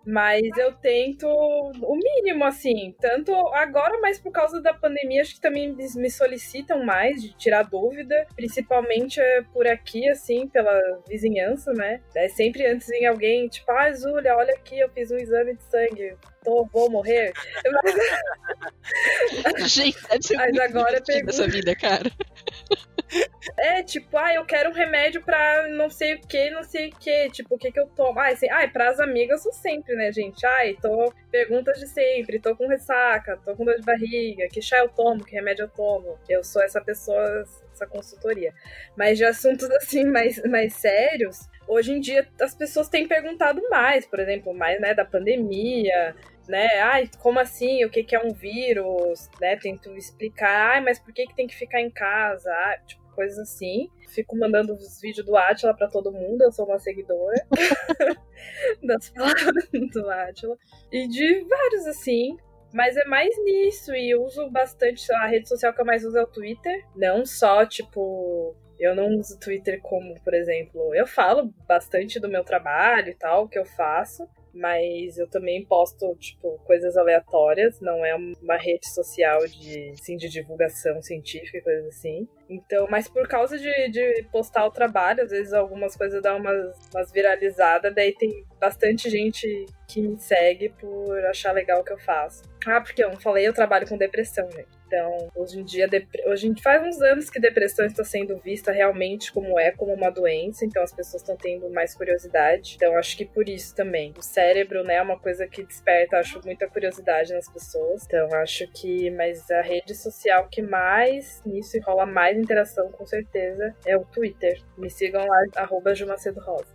Mas 0.05 0.41
eu 0.57 0.73
tento 0.73 1.27
o 1.27 1.95
mínimo, 1.95 2.43
assim. 2.43 2.95
Tanto 2.99 3.33
agora, 3.53 3.99
mas 3.99 4.19
por 4.19 4.31
causa 4.31 4.61
da 4.61 4.73
pandemia, 4.73 5.21
acho 5.21 5.35
que 5.35 5.41
também 5.41 5.73
me 5.73 6.09
solicitam 6.09 6.83
mais 6.83 7.21
de 7.21 7.33
tirar 7.37 7.63
dúvida. 7.63 8.25
Principalmente 8.35 9.19
é, 9.19 9.41
por 9.53 9.67
aqui, 9.67 10.09
assim, 10.09 10.47
pela 10.47 10.79
vizinhança, 11.07 11.71
né? 11.73 12.01
É 12.15 12.27
sempre 12.29 12.65
antes 12.65 12.89
em 12.89 13.05
alguém, 13.05 13.47
tipo, 13.47 13.71
ah, 13.71 13.91
Zúlia, 13.91 14.35
olha 14.35 14.53
aqui, 14.53 14.79
eu 14.79 14.89
fiz 14.89 15.11
um 15.11 15.17
exame 15.17 15.55
de 15.55 15.63
sangue. 15.63 16.15
Tô, 16.43 16.65
vou 16.65 16.89
morrer. 16.89 17.31
Gente, 19.67 20.01
deve 20.07 20.23
ser 20.23 20.35
Mas 20.35 20.51
muito 20.51 20.61
agora 20.61 21.01
pegou. 21.01 21.29
essa 21.31 21.47
vida, 21.47 21.75
cara. 21.75 22.11
É, 23.63 23.84
tipo, 23.84 24.17
ah, 24.17 24.34
eu 24.34 24.43
quero 24.43 24.71
um 24.71 24.74
remédio 24.74 25.21
pra 25.24 25.67
não 25.67 25.88
sei 25.88 26.15
o 26.15 26.21
que, 26.21 26.50
não 26.50 26.63
sei 26.63 26.89
o 26.89 26.95
que. 26.97 27.30
Tipo, 27.30 27.54
o 27.54 27.58
que 27.60 27.71
que 27.71 27.80
eu 27.80 27.86
tomo? 27.86 28.19
Ai, 28.19 28.34
assim, 28.34 28.50
ai, 28.50 28.67
pras 28.67 29.00
amigas 29.00 29.43
sou 29.43 29.54
sempre, 29.54 29.93
né, 29.95 30.12
gente? 30.12 30.43
Ai, 30.43 30.76
tô. 30.82 31.13
Perguntas 31.30 31.80
de 31.80 31.88
sempre, 31.88 32.39
tô 32.39 32.56
com 32.56 32.67
ressaca, 32.67 33.38
tô 33.45 33.56
com 33.56 33.63
dor 33.63 33.76
de 33.76 33.84
barriga, 33.86 34.47
que 34.52 34.63
chá 34.63 34.80
eu 34.80 34.89
tomo, 34.89 35.24
que 35.24 35.36
remédio 35.36 35.65
eu 35.65 35.69
tomo. 35.69 36.17
Eu 36.28 36.43
sou 36.43 36.60
essa 36.63 36.82
pessoa, 36.82 37.45
essa 37.71 37.86
consultoria. 37.86 38.52
Mas 38.97 39.19
de 39.19 39.26
assuntos 39.26 39.69
assim, 39.78 40.06
mais, 40.06 40.41
mais 40.45 40.74
sérios, 40.74 41.47
hoje 41.67 41.93
em 41.93 42.00
dia 42.00 42.28
as 42.41 42.56
pessoas 42.56 42.89
têm 42.89 43.08
perguntado 43.08 43.62
mais, 43.69 44.08
por 44.08 44.19
exemplo, 44.19 44.56
mais, 44.56 44.82
né, 44.82 44.95
da 44.95 45.06
pandemia, 45.06 46.15
né? 46.47 46.67
Ai, 46.82 47.10
como 47.19 47.39
assim? 47.39 47.86
O 47.86 47.91
que, 47.91 48.04
que 48.04 48.15
é 48.15 48.19
um 48.19 48.34
vírus? 48.34 49.30
Né? 49.39 49.56
Tento 49.58 49.95
explicar, 49.95 50.71
ai, 50.71 50.82
mas 50.82 50.97
por 50.97 51.13
que, 51.13 51.28
que 51.28 51.36
tem 51.36 51.45
que 51.45 51.56
ficar 51.56 51.80
em 51.80 51.91
casa? 51.91 52.52
Tipo, 52.88 53.00
coisas 53.21 53.38
assim. 53.38 53.88
Fico 54.07 54.36
mandando 54.36 54.73
os 54.73 54.99
vídeos 54.99 55.25
do 55.25 55.38
Atila 55.38 55.75
pra 55.75 55.88
todo 55.88 56.12
mundo, 56.12 56.41
eu 56.41 56.51
sou 56.51 56.65
uma 56.65 56.79
seguidora 56.79 57.45
das 58.84 59.10
palavras 59.10 59.69
do 59.71 60.10
Atila. 60.10 60.57
E 60.91 61.07
de 61.07 61.45
vários 61.47 61.86
assim. 61.86 62.36
Mas 62.73 62.95
é 62.95 63.05
mais 63.05 63.36
nisso, 63.43 63.93
e 63.93 64.15
uso 64.15 64.49
bastante. 64.49 65.12
A 65.13 65.27
rede 65.27 65.47
social 65.47 65.73
que 65.73 65.81
eu 65.81 65.86
mais 65.86 66.03
uso 66.05 66.17
é 66.17 66.23
o 66.23 66.27
Twitter. 66.27 66.86
Não 66.95 67.25
só, 67.25 67.65
tipo, 67.65 68.55
eu 68.79 68.95
não 68.95 69.10
uso 69.17 69.38
Twitter 69.39 69.81
como, 69.81 70.19
por 70.21 70.34
exemplo, 70.34 70.95
eu 70.95 71.05
falo 71.05 71.53
bastante 71.67 72.19
do 72.19 72.29
meu 72.29 72.45
trabalho 72.45 73.10
e 73.10 73.15
tal, 73.15 73.47
que 73.47 73.60
eu 73.60 73.65
faço, 73.65 74.27
mas 74.53 75.17
eu 75.17 75.27
também 75.27 75.63
posto, 75.65 76.15
tipo, 76.15 76.59
coisas 76.65 76.97
aleatórias, 76.97 77.79
não 77.79 78.05
é 78.05 78.15
uma 78.15 78.57
rede 78.57 78.87
social 78.89 79.45
de, 79.47 79.91
assim, 79.91 80.17
de 80.17 80.29
divulgação 80.29 81.01
científica 81.01 81.57
e 81.57 81.61
coisas 81.61 81.87
assim. 81.87 82.27
Então, 82.49 82.87
mas 82.89 83.07
por 83.07 83.27
causa 83.27 83.57
de, 83.57 83.89
de 83.89 84.23
postar 84.31 84.65
o 84.65 84.71
trabalho, 84.71 85.23
às 85.23 85.31
vezes 85.31 85.53
algumas 85.53 85.95
coisas 85.95 86.21
dão 86.21 86.37
umas, 86.37 86.75
umas 86.93 87.11
viralizadas, 87.11 87.93
daí 87.95 88.13
tem 88.13 88.45
bastante 88.59 89.09
gente 89.09 89.65
que 89.87 90.01
me 90.01 90.19
segue 90.19 90.69
por 90.69 91.25
achar 91.25 91.53
legal 91.53 91.81
o 91.81 91.83
que 91.83 91.93
eu 91.93 91.99
faço. 91.99 92.43
Ah, 92.65 92.81
porque 92.81 93.03
eu 93.03 93.09
não 93.09 93.19
falei, 93.19 93.47
eu 93.47 93.53
trabalho 93.53 93.87
com 93.87 93.97
depressão, 93.97 94.49
gente. 94.51 94.80
Então, 94.91 95.30
hoje 95.34 95.58
em 95.58 95.63
dia, 95.63 95.88
hoje 96.27 96.47
em- 96.49 96.62
faz 96.62 96.86
uns 96.86 97.01
anos 97.01 97.30
que 97.30 97.39
depressão 97.39 97.86
está 97.86 98.04
sendo 98.04 98.36
vista 98.38 98.73
realmente 98.73 99.32
como 99.32 99.58
é, 99.58 99.71
como 99.71 99.93
uma 99.93 100.10
doença, 100.10 100.65
então 100.65 100.84
as 100.84 100.93
pessoas 100.93 101.21
estão 101.21 101.38
tendo 101.38 101.69
mais 101.69 101.95
curiosidade. 101.95 102.73
Então, 102.75 102.97
acho 102.97 103.15
que 103.15 103.23
por 103.25 103.47
isso 103.47 103.73
também. 103.73 104.13
O 104.17 104.21
cérebro, 104.21 104.84
né, 104.84 104.95
é 104.95 105.01
uma 105.01 105.17
coisa 105.17 105.47
que 105.47 105.63
desperta, 105.63 106.17
acho, 106.17 106.41
muita 106.43 106.67
curiosidade 106.67 107.34
nas 107.34 107.47
pessoas. 107.49 108.04
Então, 108.06 108.27
acho 108.34 108.67
que, 108.73 109.10
mas 109.12 109.49
a 109.49 109.62
rede 109.62 109.95
social 109.95 110.49
que 110.51 110.62
mais 110.62 111.41
nisso 111.45 111.80
rola 111.86 112.06
mais 112.06 112.38
interação, 112.38 112.91
com 112.91 113.06
certeza, 113.06 113.73
é 113.86 113.95
o 113.95 114.04
Twitter. 114.04 114.62
Me 114.77 114.89
sigam 114.89 115.25
lá, 115.25 115.45
arroba 115.56 115.95
Jumacedo 115.95 116.41
Rosa. 116.41 116.65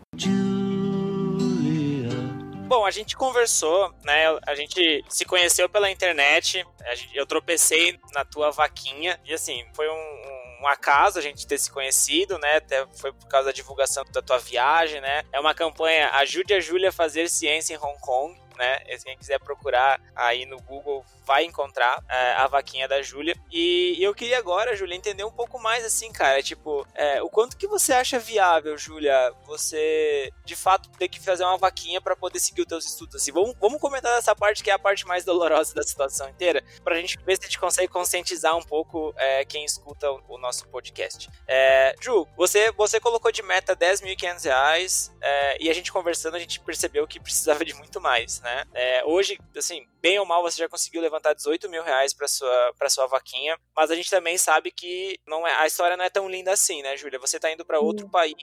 Bom, 2.66 2.84
a 2.84 2.90
gente 2.90 3.16
conversou, 3.16 3.94
né? 4.04 4.24
A 4.46 4.54
gente 4.54 5.04
se 5.08 5.24
conheceu 5.24 5.68
pela 5.68 5.90
internet. 5.90 6.66
Eu 7.14 7.24
tropecei 7.24 7.98
na 8.12 8.24
tua 8.24 8.50
vaquinha. 8.50 9.20
E 9.24 9.32
assim, 9.32 9.64
foi 9.74 9.88
um, 9.88 9.92
um- 9.92 10.46
um 10.62 10.66
acaso 10.68 11.18
a 11.18 11.22
gente 11.22 11.46
ter 11.46 11.58
se 11.58 11.70
conhecido, 11.70 12.38
né? 12.38 12.56
Até 12.56 12.84
foi 12.96 13.12
por 13.12 13.28
causa 13.28 13.46
da 13.46 13.52
divulgação 13.52 14.02
da 14.10 14.20
tua 14.20 14.38
viagem, 14.38 15.00
né? 15.00 15.22
É 15.32 15.38
uma 15.38 15.54
campanha 15.54 16.10
Ajude 16.14 16.54
a 16.54 16.60
Júlia 16.60 16.88
a 16.88 16.92
fazer 16.92 17.28
ciência 17.28 17.74
em 17.74 17.78
Hong 17.78 17.98
Kong. 18.00 18.36
Né? 18.56 18.78
Quem 19.04 19.16
quiser 19.16 19.38
procurar 19.38 20.00
aí 20.14 20.46
no 20.46 20.60
Google 20.60 21.04
vai 21.24 21.44
encontrar 21.44 22.02
é, 22.08 22.32
a 22.32 22.46
vaquinha 22.46 22.88
da 22.88 23.02
Júlia. 23.02 23.34
E, 23.50 23.96
e 23.98 24.02
eu 24.02 24.14
queria 24.14 24.38
agora, 24.38 24.76
Júlia, 24.76 24.96
entender 24.96 25.24
um 25.24 25.30
pouco 25.30 25.60
mais 25.60 25.84
assim, 25.84 26.12
cara. 26.12 26.42
Tipo, 26.42 26.86
é, 26.94 27.22
o 27.22 27.28
quanto 27.28 27.56
que 27.56 27.66
você 27.66 27.92
acha 27.92 28.18
viável, 28.18 28.78
Júlia, 28.78 29.32
você 29.44 30.32
de 30.44 30.56
fato 30.56 30.88
ter 30.90 31.08
que 31.08 31.20
fazer 31.20 31.44
uma 31.44 31.58
vaquinha 31.58 32.00
para 32.00 32.16
poder 32.16 32.38
seguir 32.38 32.62
os 32.62 32.66
teus 32.66 32.86
estudos. 32.86 33.16
Assim, 33.16 33.32
vamos, 33.32 33.54
vamos 33.60 33.80
comentar 33.80 34.16
essa 34.18 34.34
parte 34.34 34.62
que 34.62 34.70
é 34.70 34.74
a 34.74 34.78
parte 34.78 35.06
mais 35.06 35.24
dolorosa 35.24 35.74
da 35.74 35.82
situação 35.82 36.28
inteira, 36.28 36.62
pra 36.82 36.96
gente 36.96 37.18
ver 37.24 37.36
se 37.36 37.42
a 37.42 37.46
gente 37.46 37.58
consegue 37.58 37.88
conscientizar 37.88 38.56
um 38.56 38.62
pouco 38.62 39.12
é, 39.16 39.44
quem 39.44 39.64
escuta 39.64 40.10
o, 40.10 40.22
o 40.28 40.38
nosso 40.38 40.68
podcast. 40.68 41.28
É, 41.46 41.94
Ju, 42.00 42.26
você, 42.36 42.70
você 42.72 43.00
colocou 43.00 43.32
de 43.32 43.42
meta 43.42 43.76
10.500 43.76 44.44
reais 44.44 45.14
é, 45.20 45.62
e 45.62 45.68
a 45.70 45.74
gente 45.74 45.92
conversando, 45.92 46.36
a 46.36 46.38
gente 46.38 46.60
percebeu 46.60 47.06
que 47.06 47.18
precisava 47.18 47.64
de 47.64 47.74
muito 47.74 48.00
mais, 48.00 48.40
né? 48.46 48.64
É, 48.74 49.04
hoje, 49.04 49.36
assim, 49.56 49.84
bem 50.00 50.20
ou 50.20 50.24
mal, 50.24 50.40
você 50.40 50.58
já 50.58 50.68
conseguiu 50.68 51.02
levantar 51.02 51.34
18 51.34 51.68
mil 51.68 51.82
reais 51.82 52.14
pra 52.14 52.28
sua, 52.28 52.72
pra 52.78 52.88
sua 52.88 53.08
vaquinha, 53.08 53.58
mas 53.74 53.90
a 53.90 53.96
gente 53.96 54.08
também 54.08 54.38
sabe 54.38 54.70
que 54.70 55.18
não 55.26 55.44
é, 55.44 55.52
a 55.56 55.66
história 55.66 55.96
não 55.96 56.04
é 56.04 56.10
tão 56.10 56.28
linda 56.28 56.52
assim, 56.52 56.80
né, 56.80 56.96
Júlia? 56.96 57.18
Você 57.18 57.40
tá 57.40 57.50
indo 57.50 57.64
pra 57.64 57.80
outro 57.80 58.08
país, 58.08 58.36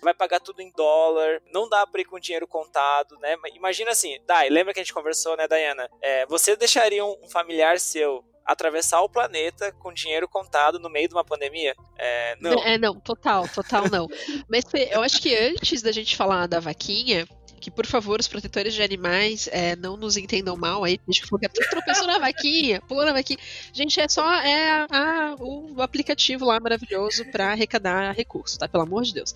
vai 0.00 0.14
pagar 0.14 0.38
tudo 0.38 0.62
em 0.62 0.70
dólar, 0.70 1.42
não 1.52 1.68
dá 1.68 1.84
pra 1.84 2.00
ir 2.00 2.04
com 2.04 2.20
dinheiro 2.20 2.46
contado, 2.46 3.18
né? 3.18 3.36
Imagina 3.54 3.90
assim, 3.90 4.20
Dai, 4.24 4.48
lembra 4.48 4.72
que 4.72 4.78
a 4.78 4.82
gente 4.84 4.94
conversou, 4.94 5.36
né, 5.36 5.48
Dayana? 5.48 5.90
É, 6.00 6.24
você 6.26 6.54
deixaria 6.54 7.04
um, 7.04 7.16
um 7.24 7.28
familiar 7.28 7.80
seu 7.80 8.24
atravessar 8.44 9.00
o 9.02 9.08
planeta 9.08 9.70
com 9.72 9.92
dinheiro 9.92 10.28
contado 10.28 10.78
no 10.78 10.90
meio 10.90 11.08
de 11.08 11.14
uma 11.14 11.24
pandemia? 11.24 11.74
É, 11.96 12.36
não. 12.40 12.52
É, 12.64 12.78
não, 12.78 12.98
total, 12.98 13.48
total 13.48 13.88
não. 13.88 14.08
Mas 14.48 14.64
eu 14.90 15.02
acho 15.02 15.20
que 15.20 15.34
antes 15.36 15.82
da 15.82 15.92
gente 15.92 16.16
falar 16.16 16.46
da 16.46 16.58
vaquinha, 16.58 17.26
que 17.60 17.70
por 17.70 17.86
favor, 17.86 18.18
os 18.20 18.26
protetores 18.28 18.74
de 18.74 18.82
animais 18.82 19.48
é, 19.52 19.76
não 19.76 19.96
nos 19.96 20.16
entendam 20.16 20.56
mal 20.56 20.82
aí, 20.84 20.98
a 21.06 21.12
gente 21.12 21.26
falou 21.26 21.38
que 21.40 21.46
é 21.46 21.48
tropeçou 21.48 22.06
na 22.06 22.18
vaquinha, 22.20 22.80
pulou 22.82 23.04
na 23.04 23.12
vaquinha. 23.12 23.38
Gente, 23.72 24.00
é 24.00 24.08
só 24.08 24.32
é 24.34 24.86
a- 24.90 25.36
o 25.38 25.80
aplicativo 25.82 26.44
lá 26.46 26.58
maravilhoso 26.60 27.24
pra 27.30 27.52
arrecadar 27.52 28.12
recursos, 28.14 28.56
tá? 28.56 28.66
Pelo 28.68 28.84
amor 28.84 29.02
de 29.02 29.14
Deus. 29.14 29.34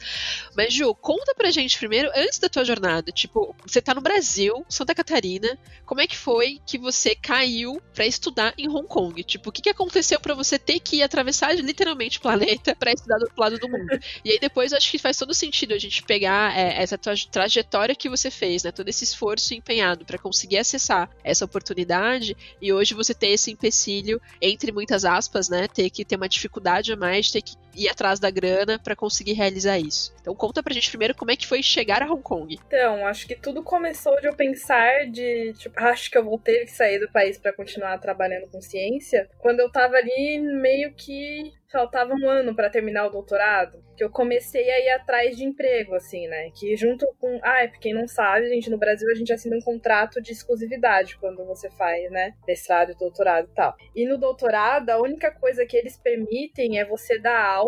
Mas, 0.57 0.73
Ju, 0.73 0.95
conta 0.95 1.35
pra 1.35 1.51
gente 1.51 1.79
primeiro, 1.79 2.11
antes 2.15 2.39
da 2.39 2.49
tua 2.49 2.65
jornada, 2.65 3.11
tipo, 3.13 3.55
você 3.67 3.81
tá 3.81 3.95
no 3.95 4.01
Brasil, 4.01 4.65
Santa 4.69 4.95
Catarina, 4.95 5.59
como 5.85 6.01
é 6.01 6.07
que 6.07 6.17
foi 6.17 6.61
que 6.67 6.79
você 6.79 7.15
caiu 7.15 7.81
pra 7.95 8.07
estudar 8.07 8.55
em 8.57 8.69
Hong 8.69 8.87
Kong? 8.87 9.23
Tipo, 9.23 9.51
o 9.51 9.53
que, 9.53 9.63
que 9.63 9.71
aconteceu 9.71 10.19
pra 10.21 10.35
você 10.35 10.59
ter 10.59 10.81
que 10.81 11.03
atravessar 11.03 11.55
literalmente 11.55 12.19
o 12.19 12.23
planeta 12.23 12.75
pra 12.75 12.93
estudar 12.93 13.19
do 13.19 13.25
outro 13.25 13.41
lado 13.41 13.59
do 13.59 13.69
mundo? 13.69 13.99
E 14.25 14.31
aí 14.33 14.39
depois 14.39 14.73
acho 14.73 14.91
que 14.91 14.99
faz 14.99 15.17
todo 15.17 15.35
sentido 15.35 15.75
a 15.75 15.79
gente 15.79 16.03
pegar 16.03 16.57
é, 16.57 16.83
essa 16.83 16.97
tua 16.99 17.15
trajetória 17.31 17.95
que 17.95 18.09
você 18.17 18.31
fez, 18.31 18.63
né? 18.63 18.71
Todo 18.71 18.89
esse 18.89 19.05
esforço 19.05 19.55
empenhado 19.55 20.05
pra 20.05 20.19
conseguir 20.19 20.59
acessar 20.59 21.11
essa 21.23 21.45
oportunidade 21.45 22.37
e 22.61 22.73
hoje 22.73 22.95
você 22.95 23.15
ter 23.15 23.29
esse 23.29 23.51
empecilho, 23.51 24.21
entre 24.41 24.73
muitas 24.73 25.05
aspas, 25.05 25.49
né? 25.49 25.67
Ter 25.69 25.91
que 25.91 26.05
ter 26.05 26.17
uma 26.17 26.29
dificuldade 26.29 26.93
a 26.93 26.97
mais, 26.97 27.31
ter 27.31 27.43
que 27.43 27.57
ir 27.77 27.89
atrás 27.89 28.19
da 28.19 28.31
grana 28.31 28.79
pra 28.79 28.97
conseguir 28.97 29.33
realizar 29.33 29.79
isso. 29.79 30.15
Então 30.21 30.35
conta 30.35 30.63
pra 30.63 30.73
gente 30.73 30.89
primeiro 30.89 31.15
como 31.15 31.31
é 31.31 31.37
que 31.37 31.47
foi 31.47 31.63
chegar 31.63 32.03
a 32.03 32.11
Hong 32.11 32.23
Kong. 32.23 32.59
Então, 32.67 33.07
acho 33.07 33.27
que 33.27 33.35
tudo 33.35 33.63
começou 33.63 34.21
de 34.21 34.27
eu 34.27 34.35
pensar 34.35 35.07
de, 35.11 35.53
tipo, 35.55 35.79
acho 35.81 36.11
que 36.11 36.19
eu 36.19 36.25
vou 36.25 36.39
ter 36.39 36.65
que 36.65 36.71
sair 36.71 36.99
do 36.99 37.11
país 37.11 37.39
pra 37.39 37.53
continuar 37.53 37.99
trabalhando 37.99 38.49
com 38.51 38.61
ciência, 38.61 39.29
quando 39.39 39.61
eu 39.61 39.71
tava 39.71 39.97
ali 39.97 40.39
meio 40.39 40.95
que 40.95 41.53
faltava 41.75 42.15
um 42.15 42.29
ano 42.29 42.55
pra 42.55 42.71
terminar 42.71 43.07
o 43.07 43.11
doutorado, 43.11 43.83
que 43.97 44.05
eu 44.05 44.09
comecei 44.09 44.71
a 44.71 44.79
ir 44.79 44.91
atrás 44.91 45.37
de 45.37 45.45
emprego, 45.45 45.95
assim, 45.95 46.29
né? 46.29 46.51
Que 46.55 46.77
junto 46.77 47.05
com. 47.19 47.41
Ai, 47.43 47.67
pra 47.69 47.79
quem 47.81 47.93
não 47.93 48.07
sabe, 48.07 48.49
gente, 48.49 48.71
no 48.71 48.79
Brasil 48.79 49.11
a 49.11 49.15
gente 49.15 49.33
assina 49.33 49.57
um 49.57 49.61
contrato 49.61 50.23
de 50.23 50.31
exclusividade 50.31 51.17
quando 51.19 51.45
você 51.45 51.69
faz, 51.71 52.11
né? 52.13 52.33
Mestrado 52.47 52.95
doutorado 52.97 53.49
e 53.51 53.55
tal. 53.55 53.75
E 53.95 54.07
no 54.07 54.17
doutorado, 54.17 54.91
a 54.91 55.01
única 55.01 55.33
coisa 55.33 55.67
que 55.67 55.77
eles 55.77 55.97
permitem 55.97 56.79
é 56.79 56.85
você 56.85 57.19
dar 57.19 57.45
aula 57.45 57.64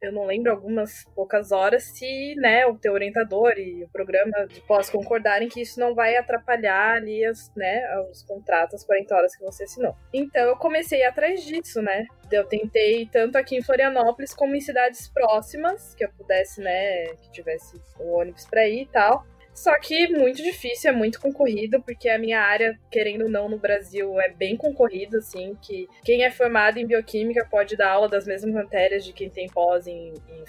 eu 0.00 0.12
não 0.12 0.26
lembro 0.26 0.52
algumas 0.52 1.04
poucas 1.14 1.50
horas 1.50 1.82
se 1.82 2.34
né 2.36 2.64
o 2.66 2.78
teu 2.78 2.92
orientador 2.92 3.54
e 3.58 3.82
o 3.82 3.88
programa 3.88 4.46
de 4.46 4.60
pós 4.60 4.88
concordarem 4.88 5.48
que 5.48 5.60
isso 5.60 5.80
não 5.80 5.94
vai 5.94 6.16
atrapalhar 6.16 6.96
ali 6.96 7.24
as, 7.24 7.52
né 7.56 7.82
os 8.10 8.22
contratos 8.22 8.74
as 8.74 8.84
40 8.84 9.14
horas 9.14 9.36
que 9.36 9.44
você 9.44 9.64
assinou. 9.64 9.96
Então 10.12 10.42
eu 10.42 10.56
comecei 10.56 11.04
atrás 11.04 11.44
disso 11.44 11.82
né. 11.82 12.06
Eu 12.30 12.44
tentei 12.44 13.06
tanto 13.06 13.36
aqui 13.36 13.56
em 13.56 13.62
Florianópolis 13.62 14.34
como 14.34 14.54
em 14.54 14.60
cidades 14.60 15.08
próximas 15.08 15.94
que 15.94 16.04
eu 16.04 16.10
pudesse 16.16 16.60
né 16.60 17.06
que 17.16 17.32
tivesse 17.32 17.80
o 17.98 18.18
ônibus 18.18 18.46
para 18.46 18.68
ir 18.68 18.82
e 18.82 18.86
tal 18.86 19.26
Só 19.58 19.76
que 19.80 20.06
muito 20.16 20.40
difícil, 20.40 20.88
é 20.88 20.92
muito 20.92 21.20
concorrido, 21.20 21.82
porque 21.82 22.08
a 22.08 22.16
minha 22.16 22.40
área, 22.40 22.78
querendo 22.88 23.24
ou 23.24 23.28
não, 23.28 23.48
no 23.48 23.58
Brasil 23.58 24.20
é 24.20 24.28
bem 24.28 24.56
concorrido, 24.56 25.16
assim, 25.16 25.56
que 25.60 25.88
quem 26.04 26.22
é 26.22 26.30
formado 26.30 26.78
em 26.78 26.86
bioquímica 26.86 27.44
pode 27.50 27.76
dar 27.76 27.90
aula 27.90 28.08
das 28.08 28.24
mesmas 28.24 28.54
matérias 28.54 29.04
de 29.04 29.12
quem 29.12 29.28
tem 29.28 29.48
pós 29.48 29.88
em, 29.88 30.14
em 30.28 30.46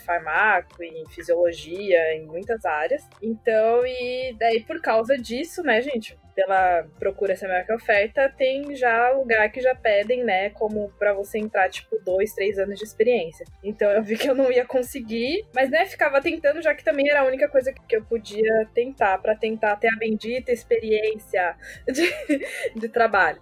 em 0.80 1.10
fisiologia, 1.10 2.14
em 2.14 2.28
muitas 2.28 2.64
áreas. 2.66 3.02
Então, 3.20 3.84
e 3.84 4.36
daí 4.38 4.62
por 4.62 4.80
causa 4.80 5.18
disso, 5.18 5.64
né, 5.64 5.82
gente, 5.82 6.16
pela 6.40 6.88
procura 6.98 7.36
ser 7.36 7.50
maior 7.50 7.66
que 7.66 7.74
oferta, 7.74 8.30
tem 8.30 8.74
já 8.74 9.10
lugar 9.10 9.52
que 9.52 9.60
já 9.60 9.76
pedem, 9.76 10.24
né, 10.24 10.50
como 10.52 10.90
para 10.98 11.14
você 11.14 11.38
entrar, 11.38 11.70
tipo, 11.70 12.00
dois, 12.06 12.34
três 12.34 12.58
anos 12.58 12.80
de 12.80 12.86
experiência. 12.86 13.46
Então 13.62 13.92
eu 13.92 14.02
vi 14.02 14.16
que 14.16 14.30
eu 14.30 14.34
não 14.34 14.50
ia 14.50 14.66
conseguir, 14.66 15.46
mas, 15.54 15.70
né, 15.70 15.86
ficava 15.86 16.22
tentando, 16.22 16.62
já 16.62 16.74
que 16.74 16.84
também 16.84 17.10
era 17.10 17.22
a 17.22 17.26
única 17.26 17.50
coisa 17.50 17.74
que 17.74 17.94
eu 17.94 18.06
podia 18.06 18.66
tentar, 18.74 19.18
para 19.18 19.36
tentar 19.36 19.76
ter 19.76 19.90
a 19.90 19.98
bendita 19.98 20.54
experiência 20.54 21.58
de, 21.92 22.80
de 22.80 22.88
trabalho. 22.88 23.42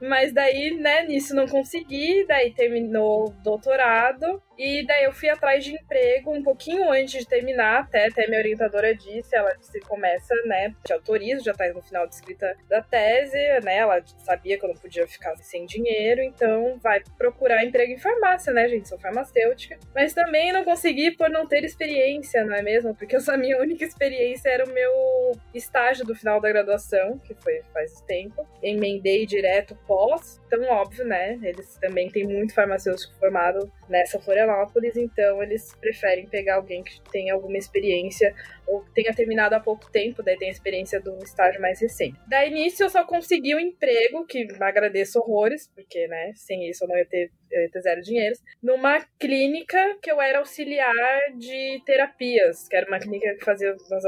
Mas 0.00 0.32
daí, 0.32 0.70
né, 0.70 1.02
nisso 1.02 1.34
não 1.34 1.46
consegui, 1.46 2.24
daí 2.26 2.54
terminou 2.54 3.26
o 3.26 3.30
doutorado, 3.42 4.42
e 4.62 4.84
daí 4.84 5.04
eu 5.04 5.12
fui 5.12 5.30
atrás 5.30 5.64
de 5.64 5.72
emprego 5.72 6.30
um 6.30 6.42
pouquinho 6.42 6.92
antes 6.92 7.20
de 7.20 7.26
terminar, 7.26 7.80
até, 7.80 8.08
até 8.08 8.26
minha 8.26 8.38
orientadora 8.38 8.94
disse, 8.94 9.34
ela 9.34 9.54
disse, 9.54 9.80
começa, 9.80 10.34
né, 10.44 10.74
te 10.84 10.92
autorizo, 10.92 11.42
já 11.42 11.54
tá 11.54 11.66
no 11.72 11.80
final 11.80 12.06
de 12.06 12.14
escrita 12.14 12.54
da 12.68 12.82
tese, 12.82 13.38
né, 13.64 13.78
ela 13.78 14.02
sabia 14.18 14.58
que 14.58 14.64
eu 14.66 14.68
não 14.68 14.76
podia 14.76 15.08
ficar 15.08 15.34
sem 15.38 15.64
dinheiro, 15.64 16.20
então 16.20 16.78
vai 16.82 17.02
procurar 17.16 17.64
emprego 17.64 17.92
em 17.92 17.98
farmácia, 17.98 18.52
né, 18.52 18.68
gente, 18.68 18.86
sou 18.86 18.98
farmacêutica, 18.98 19.78
mas 19.94 20.12
também 20.12 20.52
não 20.52 20.62
consegui 20.62 21.12
por 21.12 21.30
não 21.30 21.46
ter 21.46 21.64
experiência, 21.64 22.44
não 22.44 22.54
é 22.54 22.60
mesmo? 22.60 22.94
Porque 22.94 23.16
essa 23.16 23.38
minha 23.38 23.58
única 23.58 23.82
experiência 23.86 24.50
era 24.50 24.66
o 24.66 24.74
meu 24.74 25.32
estágio 25.54 26.04
do 26.04 26.14
final 26.14 26.38
da 26.38 26.50
graduação, 26.50 27.18
que 27.18 27.32
foi 27.32 27.62
faz 27.72 28.02
tempo, 28.02 28.46
emendei 28.62 29.24
direto 29.24 29.74
pós, 29.86 30.38
então 30.46 30.62
óbvio, 30.64 31.06
né, 31.06 31.38
eles 31.42 31.78
também 31.78 32.10
têm 32.10 32.26
muito 32.26 32.52
farmacêutico 32.52 33.14
formado 33.18 33.72
nessa 33.90 34.20
Florianópolis, 34.20 34.96
então 34.96 35.42
eles 35.42 35.74
preferem 35.80 36.26
pegar 36.26 36.56
alguém 36.56 36.82
que 36.82 37.00
tenha 37.10 37.34
alguma 37.34 37.58
experiência 37.58 38.34
ou 38.66 38.84
tenha 38.94 39.12
terminado 39.12 39.54
há 39.54 39.60
pouco 39.60 39.90
tempo, 39.90 40.22
daí 40.22 40.38
tem 40.38 40.48
a 40.48 40.52
experiência 40.52 41.00
do 41.00 41.18
estágio 41.18 41.60
mais 41.60 41.80
recente. 41.80 42.16
Da 42.28 42.46
início 42.46 42.84
eu 42.84 42.90
só 42.90 43.04
consegui 43.04 43.54
um 43.54 43.58
emprego, 43.58 44.24
que 44.24 44.46
agradeço 44.60 45.18
horrores, 45.18 45.68
porque, 45.74 46.06
né, 46.06 46.32
sem 46.36 46.68
isso 46.68 46.84
eu 46.84 46.88
não 46.88 46.96
ia 46.96 47.06
ter, 47.06 47.30
ia 47.50 47.70
ter 47.70 47.80
zero 47.80 48.00
dinheiro, 48.00 48.36
numa 48.62 49.00
clínica 49.18 49.98
que 50.00 50.10
eu 50.10 50.20
era 50.20 50.38
auxiliar 50.38 51.18
de 51.36 51.82
terapias, 51.84 52.68
que 52.68 52.76
era 52.76 52.86
uma 52.86 53.00
clínica 53.00 53.34
que 53.34 53.44
fazia 53.44 53.74
umas, 53.90 54.04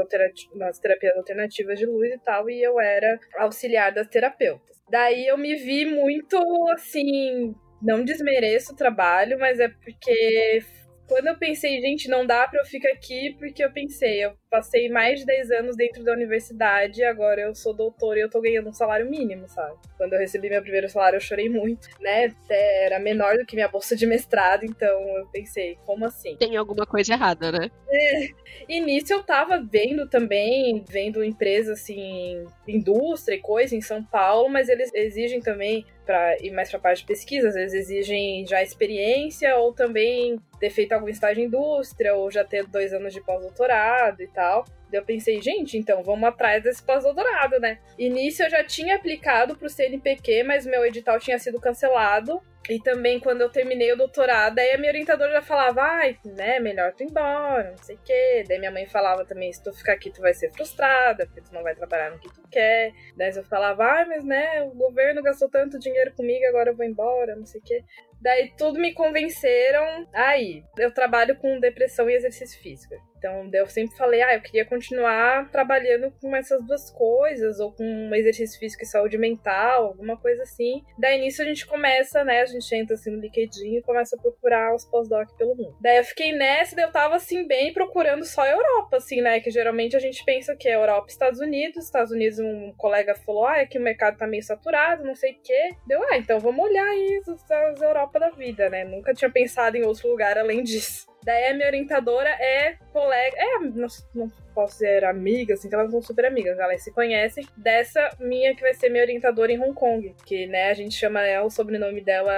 umas 0.53 0.79
terapias 0.79 1.17
alternativas 1.17 1.77
de 1.77 1.85
luz 1.85 2.09
e 2.09 2.19
tal, 2.19 2.49
e 2.49 2.63
eu 2.63 2.79
era 2.79 3.19
auxiliar 3.37 3.91
das 3.91 4.07
terapeutas. 4.07 4.81
Daí 4.89 5.27
eu 5.27 5.37
me 5.37 5.55
vi 5.55 5.85
muito 5.85 6.37
assim 6.71 7.53
não 7.83 8.03
desmereço 8.03 8.73
o 8.73 8.75
trabalho, 8.75 9.37
mas 9.37 9.59
é 9.59 9.67
porque 9.67 10.63
quando 11.07 11.27
eu 11.27 11.37
pensei, 11.37 11.81
gente, 11.81 12.07
não 12.07 12.25
dá 12.25 12.47
pra 12.47 12.59
eu 12.59 12.65
ficar 12.65 12.89
aqui, 12.89 13.35
porque 13.37 13.63
eu 13.63 13.71
pensei, 13.71 14.23
eu 14.25 14.33
passei 14.49 14.89
mais 14.89 15.19
de 15.19 15.25
10 15.25 15.51
anos 15.51 15.75
dentro 15.75 16.03
da 16.03 16.13
universidade 16.13 17.01
e 17.01 17.03
agora 17.03 17.41
eu 17.41 17.53
sou 17.53 17.73
doutora 17.73 18.19
e 18.19 18.21
eu 18.21 18.29
tô 18.29 18.39
ganhando 18.41 18.69
um 18.69 18.73
salário 18.73 19.09
mínimo, 19.09 19.47
sabe? 19.47 19.75
Quando 19.97 20.13
eu 20.13 20.19
recebi 20.19 20.49
meu 20.49 20.61
primeiro 20.61 20.89
salário, 20.89 21.17
eu 21.17 21.21
chorei 21.21 21.49
muito, 21.49 21.87
né? 21.99 22.33
Até 22.45 22.85
era 22.85 22.99
menor 22.99 23.37
do 23.37 23.45
que 23.45 23.55
minha 23.55 23.67
bolsa 23.67 23.95
de 23.95 24.05
mestrado, 24.05 24.63
então 24.63 24.99
eu 25.17 25.27
pensei, 25.27 25.77
como 25.85 26.05
assim? 26.05 26.35
Tem 26.37 26.55
alguma 26.55 26.85
coisa 26.85 27.13
errada, 27.13 27.51
né? 27.51 27.69
É. 27.89 28.29
E 28.69 28.79
nisso 28.79 29.11
eu 29.11 29.23
tava 29.23 29.61
vendo 29.61 30.07
também, 30.07 30.83
vendo 30.87 31.23
empresas 31.23 31.81
assim, 31.81 32.45
indústria 32.67 33.35
e 33.35 33.41
coisa 33.41 33.75
em 33.75 33.81
São 33.81 34.03
Paulo, 34.03 34.49
mas 34.49 34.69
eles 34.69 34.89
exigem 34.93 35.41
também 35.41 35.85
para 36.05 36.37
ir 36.41 36.51
mais 36.51 36.69
para 36.69 36.77
a 36.77 36.81
parte 36.81 36.99
de 36.99 37.07
pesquisa, 37.07 37.49
às 37.49 37.55
vezes 37.55 37.89
exigem 37.89 38.45
já 38.45 38.61
experiência 38.61 39.55
ou 39.57 39.73
também 39.73 40.39
ter 40.59 40.69
feito 40.69 40.93
algum 40.93 41.07
estágio 41.07 41.43
em 41.43 41.47
indústria 41.47 42.13
ou 42.15 42.29
já 42.29 42.43
ter 42.43 42.65
dois 42.67 42.93
anos 42.93 43.13
de 43.13 43.21
pós-doutorado 43.21 44.21
e 44.21 44.27
tal 44.27 44.43
tal. 44.53 44.65
Eu 44.91 45.03
pensei, 45.03 45.41
gente, 45.41 45.75
então 45.75 46.03
vamos 46.03 46.29
atrás 46.29 46.61
desse 46.61 46.83
pós-doutorado, 46.83 47.59
né? 47.59 47.79
Início 47.97 48.45
eu 48.45 48.49
já 48.49 48.63
tinha 48.63 48.95
aplicado 48.95 49.55
pro 49.55 49.69
CNPq, 49.69 50.43
mas 50.43 50.67
meu 50.67 50.85
edital 50.85 51.19
tinha 51.19 51.39
sido 51.39 51.59
cancelado. 51.59 52.39
E 52.69 52.79
também 52.79 53.19
quando 53.19 53.41
eu 53.41 53.49
terminei 53.49 53.91
o 53.91 53.97
doutorado, 53.97 54.57
aí 54.57 54.71
a 54.71 54.77
minha 54.77 54.89
orientadora 54.89 55.31
já 55.33 55.41
falava, 55.41 55.81
ai, 55.81 56.17
né, 56.23 56.59
melhor 56.59 56.93
tu 56.93 57.03
ir 57.03 57.07
embora, 57.07 57.71
não 57.71 57.83
sei 57.83 57.95
o 57.95 57.99
quê. 58.03 58.43
Daí 58.47 58.57
minha 58.57 58.71
mãe 58.71 58.85
falava 58.85 59.25
também, 59.25 59.51
se 59.51 59.61
tu 59.61 59.73
ficar 59.73 59.93
aqui, 59.93 60.09
tu 60.09 60.21
vai 60.21 60.33
ser 60.33 60.49
frustrada, 60.51 61.25
porque 61.25 61.41
tu 61.41 61.53
não 61.53 61.61
vai 61.61 61.75
trabalhar 61.75 62.11
no 62.11 62.19
que 62.19 62.33
tu 62.33 62.41
quer. 62.49 62.93
Daí 63.17 63.35
eu 63.35 63.43
falava, 63.43 63.83
ai, 63.83 64.05
mas 64.05 64.23
né, 64.23 64.63
o 64.63 64.69
governo 64.69 65.21
gastou 65.21 65.49
tanto 65.49 65.77
dinheiro 65.77 66.13
comigo, 66.13 66.45
agora 66.45 66.71
eu 66.71 66.75
vou 66.75 66.85
embora, 66.85 67.35
não 67.35 67.45
sei 67.45 67.59
o 67.59 67.63
quê. 67.63 67.83
Daí 68.21 68.53
tudo 68.57 68.79
me 68.79 68.93
convenceram. 68.93 70.07
Aí, 70.13 70.63
eu 70.77 70.93
trabalho 70.93 71.35
com 71.37 71.59
depressão 71.59 72.09
e 72.09 72.15
exercício 72.15 72.61
físico. 72.61 72.95
Então, 73.23 73.49
eu 73.53 73.67
sempre 73.67 73.95
falei, 73.95 74.21
ah, 74.21 74.35
eu 74.35 74.41
queria 74.41 74.65
continuar 74.65 75.49
trabalhando 75.49 76.11
com 76.19 76.35
essas 76.35 76.61
duas 76.65 76.91
coisas, 76.91 77.57
ou 77.57 77.71
com 77.71 78.13
exercício 78.13 78.59
físico 78.59 78.83
e 78.83 78.85
saúde 78.85 79.17
mental, 79.17 79.85
alguma 79.85 80.17
coisa 80.17 80.43
assim. 80.43 80.83
Daí 80.97 81.21
nisso 81.21 81.41
a 81.41 81.45
gente 81.45 81.65
começa, 81.65 82.21
né? 82.25 82.41
A 82.41 82.45
gente 82.45 82.75
entra 82.75 82.95
assim 82.95 83.11
no 83.11 83.21
LinkedIn 83.21 83.77
e 83.77 83.81
começa 83.81 84.17
a 84.17 84.21
procurar 84.21 84.75
os 84.75 84.83
pós-doc 84.83 85.29
pelo 85.37 85.55
mundo. 85.55 85.77
Daí 85.79 85.99
eu 85.99 86.03
fiquei 86.03 86.33
nessa, 86.33 86.75
daí 86.75 86.83
eu 86.83 86.91
tava 86.91 87.15
assim, 87.15 87.47
bem 87.47 87.71
procurando 87.71 88.25
só 88.25 88.41
a 88.41 88.51
Europa, 88.51 88.97
assim, 88.97 89.21
né? 89.21 89.39
Que 89.39 89.49
geralmente 89.49 89.95
a 89.95 89.99
gente 89.99 90.21
pensa 90.25 90.53
que 90.53 90.67
é 90.67 90.75
Europa 90.75 91.07
e 91.07 91.11
Estados 91.11 91.39
Unidos. 91.39 91.85
Estados 91.85 92.11
Unidos, 92.11 92.39
um 92.39 92.73
colega 92.75 93.15
falou, 93.15 93.47
ah, 93.47 93.59
é 93.59 93.65
que 93.65 93.79
o 93.79 93.81
mercado 93.81 94.17
tá 94.17 94.27
meio 94.27 94.43
saturado, 94.43 95.05
não 95.05 95.15
sei 95.15 95.31
o 95.31 95.41
quê. 95.41 95.69
Deu, 95.87 96.03
ah, 96.11 96.17
então 96.17 96.41
vamos 96.41 96.65
olhar 96.65 96.85
aí 96.85 97.21
as, 97.21 97.49
as 97.49 97.81
Europa 97.81 98.19
da 98.19 98.31
vida, 98.31 98.69
né? 98.69 98.83
Nunca 98.83 99.13
tinha 99.13 99.31
pensado 99.31 99.77
em 99.77 99.85
outro 99.85 100.09
lugar 100.09 100.37
além 100.37 100.61
disso. 100.61 101.12
Daí 101.23 101.47
a 101.47 101.53
minha 101.53 101.67
orientadora 101.67 102.29
é 102.29 102.77
colega. 102.91 103.35
É, 103.37 103.59
não, 103.59 103.87
não 104.13 104.31
posso 104.53 104.77
ser 104.77 105.03
amiga, 105.03 105.55
assim, 105.55 105.67
que 105.67 105.75
elas 105.75 105.91
são 105.91 106.01
super 106.01 106.25
amigas, 106.25 106.57
elas 106.59 106.83
se 106.83 106.91
conhecem. 106.91 107.45
Dessa 107.57 108.09
minha 108.19 108.55
que 108.55 108.61
vai 108.61 108.73
ser 108.73 108.89
minha 108.89 109.03
orientadora 109.03 109.51
em 109.51 109.59
Hong 109.59 109.73
Kong, 109.73 110.15
que, 110.25 110.45
né, 110.47 110.69
a 110.69 110.73
gente 110.73 110.95
chama 110.95 111.21
ela, 111.21 111.45
o 111.45 111.49
sobrenome 111.49 112.01
dela 112.01 112.33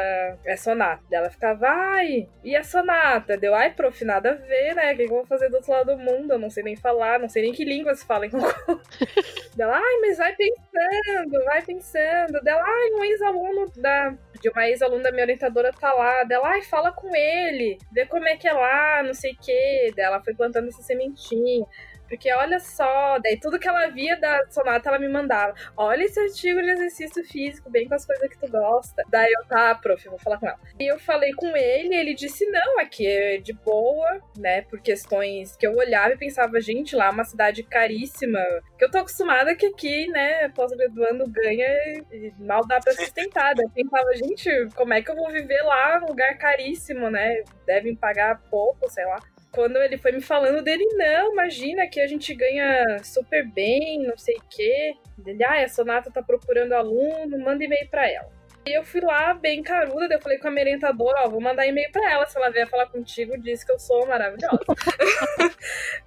é 0.45 0.55
Sonata. 0.55 1.03
Ela 1.11 1.29
fica, 1.29 1.53
vai, 1.53 2.27
e 2.43 2.55
a 2.55 2.63
Sonata? 2.63 3.37
Deu, 3.37 3.53
ai, 3.53 3.73
prof, 3.73 4.03
nada 4.05 4.31
a 4.31 4.33
ver, 4.33 4.75
né? 4.75 4.93
O 4.93 4.95
que 4.95 5.03
eu 5.03 5.09
vou 5.09 5.25
fazer 5.25 5.49
do 5.49 5.57
outro 5.57 5.71
lado 5.71 5.95
do 5.95 6.01
mundo? 6.01 6.33
Eu 6.33 6.39
não 6.39 6.49
sei 6.49 6.63
nem 6.63 6.75
falar, 6.75 7.19
não 7.19 7.29
sei 7.29 7.43
nem 7.43 7.53
que 7.53 7.65
língua 7.65 7.93
se 7.93 8.05
fala 8.05 8.25
em 8.25 8.29
Hong 8.33 8.45
Kong. 8.65 8.81
dela, 9.55 9.77
ai, 9.77 9.99
mas 10.01 10.17
vai 10.17 10.35
pensando, 10.35 11.43
vai 11.45 11.61
pensando. 11.61 12.41
Dela, 12.41 12.63
ai, 12.63 12.91
um 12.91 13.03
ex-aluno 13.03 13.71
da, 13.75 14.15
de 14.45 14.49
uma 14.49 14.67
ex-aluna 14.67 15.01
da 15.01 15.11
minha 15.11 15.23
orientadora 15.23 15.73
tá 15.73 15.91
lá. 15.91 16.23
Dela, 16.23 16.49
ai, 16.49 16.61
fala 16.61 16.91
com 16.91 17.15
ele, 17.15 17.79
vê 17.91 18.05
como 18.05 18.27
é 18.27 18.37
que 18.37 18.47
é 18.47 18.53
lá, 18.53 19.01
não 19.01 19.13
sei 19.13 19.33
o 19.33 19.37
quê. 19.41 19.91
Dela 19.95 20.21
foi 20.23 20.35
plantando 20.35 20.67
essa 20.67 20.83
sementinha. 20.83 21.65
Porque 22.07 22.31
olha 22.33 22.59
só, 22.59 23.19
daí 23.19 23.39
tudo 23.39 23.59
que 23.59 23.67
ela 23.67 23.87
via 23.87 24.19
da 24.19 24.45
sonata 24.49 24.89
ela 24.89 24.99
me 24.99 25.09
mandava. 25.09 25.53
Olha 25.75 26.03
esse 26.03 26.19
artigo 26.19 26.61
de 26.61 26.69
exercício 26.69 27.23
físico, 27.25 27.69
bem 27.69 27.87
com 27.87 27.95
as 27.95 28.05
coisas 28.05 28.29
que 28.29 28.37
tu 28.37 28.49
gosta. 28.49 29.03
Daí 29.09 29.31
eu, 29.31 29.45
tá, 29.45 29.75
prof, 29.75 30.07
vou 30.07 30.19
falar 30.19 30.37
com 30.37 30.47
ela. 30.47 30.59
E 30.79 30.91
eu 30.91 30.99
falei 30.99 31.31
com 31.33 31.55
ele, 31.55 31.95
ele 31.95 32.13
disse: 32.13 32.45
não, 32.49 32.79
aqui 32.79 33.07
é 33.07 33.37
de 33.37 33.53
boa, 33.53 34.21
né? 34.37 34.61
Por 34.63 34.79
questões 34.81 35.55
que 35.55 35.65
eu 35.65 35.75
olhava 35.75 36.13
e 36.13 36.17
pensava, 36.17 36.59
gente, 36.61 36.95
lá 36.95 37.07
é 37.07 37.09
uma 37.09 37.23
cidade 37.23 37.63
caríssima. 37.63 38.39
Que 38.77 38.85
eu 38.85 38.91
tô 38.91 38.99
acostumada 38.99 39.55
que 39.55 39.65
aqui, 39.65 40.07
né, 40.07 40.49
pós-graduando 40.49 41.29
ganha 41.29 41.67
e 42.11 42.33
mal 42.39 42.65
dá 42.67 42.79
pra 42.79 42.93
sustentar. 42.93 43.53
Daí 43.55 43.65
eu 43.65 43.71
pensava, 43.71 44.15
gente, 44.15 44.75
como 44.75 44.93
é 44.93 45.01
que 45.01 45.11
eu 45.11 45.15
vou 45.15 45.31
viver 45.31 45.61
lá 45.63 45.99
num 45.99 46.07
lugar 46.07 46.37
caríssimo, 46.37 47.09
né? 47.09 47.43
Devem 47.65 47.95
pagar 47.95 48.41
pouco, 48.49 48.89
sei 48.89 49.05
lá 49.05 49.19
quando 49.55 49.77
ele 49.77 49.97
foi 49.97 50.11
me 50.11 50.21
falando 50.21 50.61
dele, 50.61 50.83
não, 50.95 51.31
imagina 51.31 51.87
que 51.87 52.01
a 52.01 52.07
gente 52.07 52.35
ganha 52.35 52.99
super 53.01 53.47
bem, 53.47 54.03
não 54.05 54.17
sei 54.17 54.35
o 54.35 54.43
quê. 54.49 54.93
Ele, 55.25 55.43
ah, 55.45 55.63
a 55.63 55.69
Sonata 55.69 56.11
tá 56.11 56.21
procurando 56.21 56.73
aluno, 56.73 57.39
manda 57.39 57.63
e-mail 57.63 57.87
pra 57.89 58.11
ela. 58.11 58.29
E 58.67 58.77
eu 58.77 58.83
fui 58.83 58.99
lá, 58.99 59.33
bem 59.33 59.63
caruda, 59.63 60.15
eu 60.15 60.19
falei 60.19 60.39
com 60.39 60.47
a 60.47 60.51
minha 60.51 60.63
orientadora, 60.63 61.21
ó, 61.23 61.29
vou 61.29 61.39
mandar 61.39 61.67
e-mail 61.67 61.89
pra 61.91 62.11
ela, 62.11 62.25
se 62.25 62.35
ela 62.35 62.49
vier 62.49 62.67
falar 62.67 62.87
contigo, 62.87 63.37
diz 63.37 63.63
que 63.63 63.71
eu 63.71 63.79
sou 63.79 64.05
maravilhosa. 64.07 64.57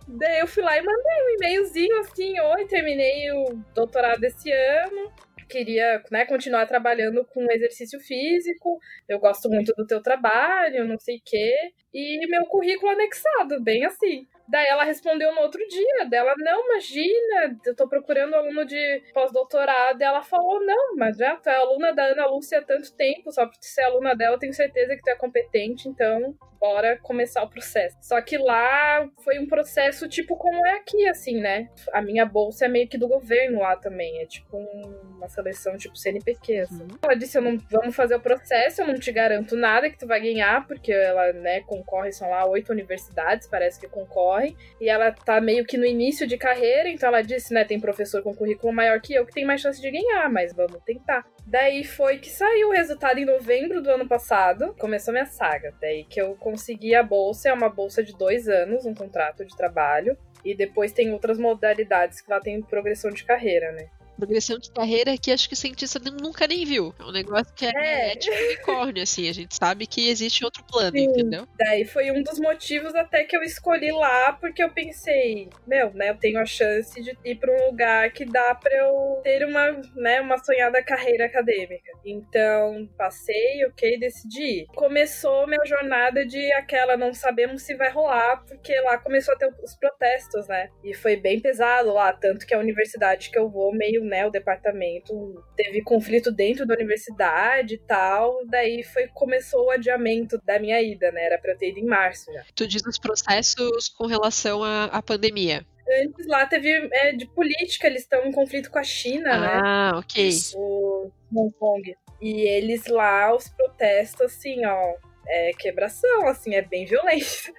daí 0.09 0.41
eu 0.41 0.47
fui 0.47 0.63
lá 0.63 0.77
e 0.77 0.83
mandei 0.83 1.23
um 1.25 1.37
e-mailzinho 1.37 2.01
assim, 2.01 2.39
oi, 2.39 2.67
terminei 2.67 3.31
o 3.31 3.63
doutorado 3.75 4.23
esse 4.25 4.51
ano, 4.51 5.13
queria 5.49 6.03
né, 6.11 6.25
continuar 6.27 6.67
trabalhando 6.67 7.25
com 7.25 7.51
exercício 7.51 7.99
físico, 8.01 8.79
eu 9.09 9.19
gosto 9.19 9.49
muito 9.49 9.73
do 9.77 9.87
teu 9.87 10.03
trabalho, 10.03 10.87
não 10.87 10.99
sei 10.99 11.17
o 11.17 11.23
quê. 11.25 11.73
e 11.93 12.27
meu 12.29 12.45
currículo 12.47 12.93
anexado, 12.93 13.63
bem 13.63 13.85
assim. 13.85 14.27
Daí 14.49 14.67
ela 14.67 14.83
respondeu 14.83 15.35
no 15.35 15.43
outro 15.43 15.61
dia, 15.69 16.07
dela, 16.07 16.35
não, 16.39 16.65
imagina, 16.71 17.59
eu 17.67 17.77
tô 17.77 17.87
procurando 17.87 18.35
aluno 18.35 18.65
de 18.65 19.03
pós-doutorado. 19.13 20.01
Ela 20.01 20.23
falou, 20.23 20.65
não, 20.65 20.97
mas 20.97 21.19
já 21.19 21.37
tu 21.37 21.51
é 21.51 21.57
aluna 21.57 21.93
da 21.93 22.05
Ana 22.07 22.27
Lúcia 22.27 22.59
há 22.59 22.63
tanto 22.63 22.95
tempo, 22.97 23.31
só 23.31 23.47
por 23.47 23.57
ser 23.61 23.83
aluna 23.83 24.17
dela, 24.17 24.37
eu 24.37 24.39
tenho 24.39 24.55
certeza 24.55 24.97
que 24.97 25.03
tu 25.03 25.11
é 25.11 25.15
competente, 25.17 25.87
então 25.87 26.35
bora 26.61 26.99
começar 27.03 27.43
o 27.43 27.49
processo. 27.49 27.97
Só 28.01 28.21
que 28.21 28.37
lá 28.37 29.09
foi 29.25 29.39
um 29.39 29.47
processo 29.47 30.09
tipo 30.09 30.37
como 30.37 30.67
é 30.67 30.77
aqui, 30.77 31.07
assim, 31.09 31.41
né? 31.41 31.69
A 31.93 32.03
minha 32.03 32.25
bolsa 32.25 32.67
é 32.67 32.69
meio 32.69 32.89
que 32.89 32.99
do 32.99 33.09
governo 33.09 33.61
lá 33.61 33.77
também, 33.77 34.21
é 34.21 34.27
tipo 34.27 34.57
um, 34.57 35.17
uma 35.17 35.29
seleção 35.29 35.77
tipo 35.77 35.97
CNPq, 35.97 36.61
assim. 36.61 36.83
Uhum. 36.83 36.99
Ela 37.03 37.15
disse, 37.15 37.39
eu 37.39 37.43
não, 37.43 37.59
vamos 37.71 37.95
fazer 37.95 38.15
o 38.15 38.21
processo, 38.21 38.83
eu 38.83 38.87
não 38.87 38.95
te 38.95 39.13
garanto 39.13 39.57
nada 39.57 39.91
que 39.91 39.99
tu 39.99 40.07
vai 40.07 40.21
ganhar, 40.21 40.67
porque 40.67 40.93
ela, 40.93 41.33
né, 41.33 41.61
concorre, 41.63 42.13
são 42.13 42.31
lá 42.31 42.47
oito 42.47 42.73
universidades, 42.73 43.49
parece 43.49 43.81
que 43.81 43.89
concorrem, 43.89 44.57
e 44.81 44.89
ela 44.89 45.13
tá 45.13 45.41
meio 45.41 45.65
que 45.65 45.77
no 45.77 45.87
início 45.87 46.27
de 46.27 46.37
carreira, 46.37 46.89
então 46.89 47.09
ela 47.09 47.23
disse, 47.23 47.53
né, 47.53 47.65
tem 47.65 47.81
professor 47.81 48.23
com 48.23 48.35
currículo 48.35 48.73
maior 48.73 49.01
que 49.01 49.15
eu 49.15 49.27
que 49.27 49.33
tem 49.33 49.45
mais 49.45 49.61
chance 49.61 49.81
de 49.81 49.91
ganhar, 49.91 50.31
mas 50.31 50.53
vamos 50.53 50.83
tentar. 50.85 51.25
Daí 51.47 51.85
foi 51.85 52.19
que 52.19 52.29
saiu 52.29 52.69
o 52.69 52.73
resultado 52.73 53.19
em 53.19 53.25
novembro 53.25 53.83
do 53.83 53.91
ano 53.91 54.07
passado, 54.07 54.75
começou 54.79 55.13
minha 55.13 55.27
saga, 55.27 55.75
daí 55.81 56.05
que 56.05 56.21
eu 56.21 56.37
consegui 56.49 56.95
a 56.95 57.03
bolsa, 57.03 57.51
é 57.51 57.53
uma 57.53 57.69
bolsa 57.69 58.03
de 58.03 58.17
dois 58.17 58.49
anos, 58.49 58.87
um 58.87 58.95
contrato 58.95 59.45
de 59.45 59.55
trabalho, 59.55 60.17
e 60.43 60.55
depois 60.55 60.93
tem 60.93 61.13
outras 61.13 61.39
modalidades 61.39 62.23
que 62.23 62.31
lá 62.31 62.41
tem 62.41 62.63
progressão 62.63 63.11
de 63.11 63.23
carreira, 63.23 63.71
né? 63.73 63.91
Progressão 64.19 64.59
de 64.59 64.71
carreira 64.71 65.17
que 65.17 65.31
acho 65.31 65.49
que 65.49 65.55
o 65.55 65.57
cientista 65.57 66.01
nunca 66.21 66.47
nem 66.47 66.65
viu. 66.65 66.93
É 66.99 67.05
um 67.05 67.13
negócio 67.13 67.55
que 67.55 67.67
é, 67.67 68.13
é. 68.13 68.17
tipo 68.17 68.37
unicórnio, 68.37 69.03
assim. 69.03 69.29
A 69.29 69.33
gente 69.33 69.55
sabe 69.55 69.87
que 69.87 70.09
existe 70.09 70.45
outro 70.45 70.65
plano, 70.65 70.93
Sim. 70.93 71.05
entendeu? 71.05 71.47
Daí 71.57 71.85
foi 71.85 72.11
um 72.11 72.23
dos 72.23 72.39
motivos 72.39 72.95
até 72.95 73.25
que 73.25 73.37
eu 73.37 73.43
escolhi 73.43 73.93
lá, 73.93 74.33
porque 74.33 74.63
eu 74.63 74.71
pensei, 74.71 75.49
meu, 75.67 75.93
né, 75.95 76.11
eu 76.11 76.17
tenho 76.17 76.41
a 76.41 76.47
chance 76.47 77.01
de 77.01 77.17
ir 77.25 77.37
para 77.37 77.53
um 77.53 77.67
lugar 77.67 78.11
que 78.13 78.25
dá 78.25 78.55
para 78.55 78.75
eu 78.77 79.21
ter 79.23 79.45
uma, 79.47 79.81
né, 79.95 80.21
uma 80.21 80.39
sonhada 80.39 80.83
carreira 80.83 81.27
acadêmica. 81.27 81.93
Então, 82.05 82.89
passei, 82.97 83.65
ok, 83.67 83.99
decidi. 83.99 84.67
Começou 84.75 85.47
minha 85.47 85.65
jornada 85.65 86.27
de 86.27 86.53
aquela 86.55 86.97
não 86.97 87.13
sabemos 87.15 87.63
se 87.63 87.75
vai 87.75 87.91
rolar, 87.91 88.45
porque 88.47 88.79
lá 88.81 88.99
começou 88.99 89.35
a 89.35 89.37
ter 89.37 89.53
os 89.63 89.77
protestos, 89.77 90.49
né? 90.49 90.69
E 90.83 90.95
foi 90.95 91.17
bem 91.17 91.41
pesado 91.41 91.93
lá, 91.93 92.13
tanto 92.13 92.47
que 92.47 92.55
a 92.55 92.59
universidade 92.59 93.31
que 93.31 93.39
eu 93.39 93.49
vou 93.49 93.73
meio 93.73 94.08
né, 94.09 94.27
o 94.27 94.31
departamento 94.31 95.45
teve 95.55 95.83
conflito 95.83 96.33
dentro 96.33 96.67
da 96.67 96.75
universidade 96.75 97.75
e 97.75 97.79
tal, 97.79 98.45
daí 98.47 98.83
foi 98.83 99.07
começou 99.09 99.67
o 99.67 99.71
adiamento 99.71 100.41
da 100.45 100.59
minha 100.59 100.81
ida, 100.83 101.13
né? 101.13 101.25
Era 101.25 101.39
para 101.39 101.55
ter 101.55 101.71
ido 101.71 101.79
em 101.79 101.87
março 101.87 102.33
já. 102.33 102.43
Tu 102.55 102.67
diz 102.67 102.83
os 102.87 102.99
processos 102.99 103.89
com 103.89 104.07
relação 104.07 104.65
à, 104.65 104.85
à 104.87 105.03
pandemia. 105.03 105.65
Antes 106.03 106.27
lá 106.27 106.45
teve 106.47 106.69
é, 106.93 107.13
de 107.13 107.27
política, 107.27 107.87
eles 107.87 108.03
estão 108.03 108.27
em 108.27 108.33
conflito 108.33 108.71
com 108.71 108.79
a 108.79 108.85
China, 108.85 109.31
ah, 109.33 109.41
né? 109.41 109.61
Ah, 109.65 109.93
ok. 109.99 110.31
O 110.55 111.11
Hong 111.35 111.55
Kong. 111.59 111.97
E 112.21 112.43
eles 112.43 112.87
lá, 112.87 113.35
os 113.35 113.49
protestos, 113.49 114.21
assim, 114.21 114.67
ó, 114.67 114.95
é 115.29 115.51
quebração, 115.53 116.27
assim, 116.27 116.55
é 116.55 116.63
bem 116.63 116.85
violento. 116.85 117.53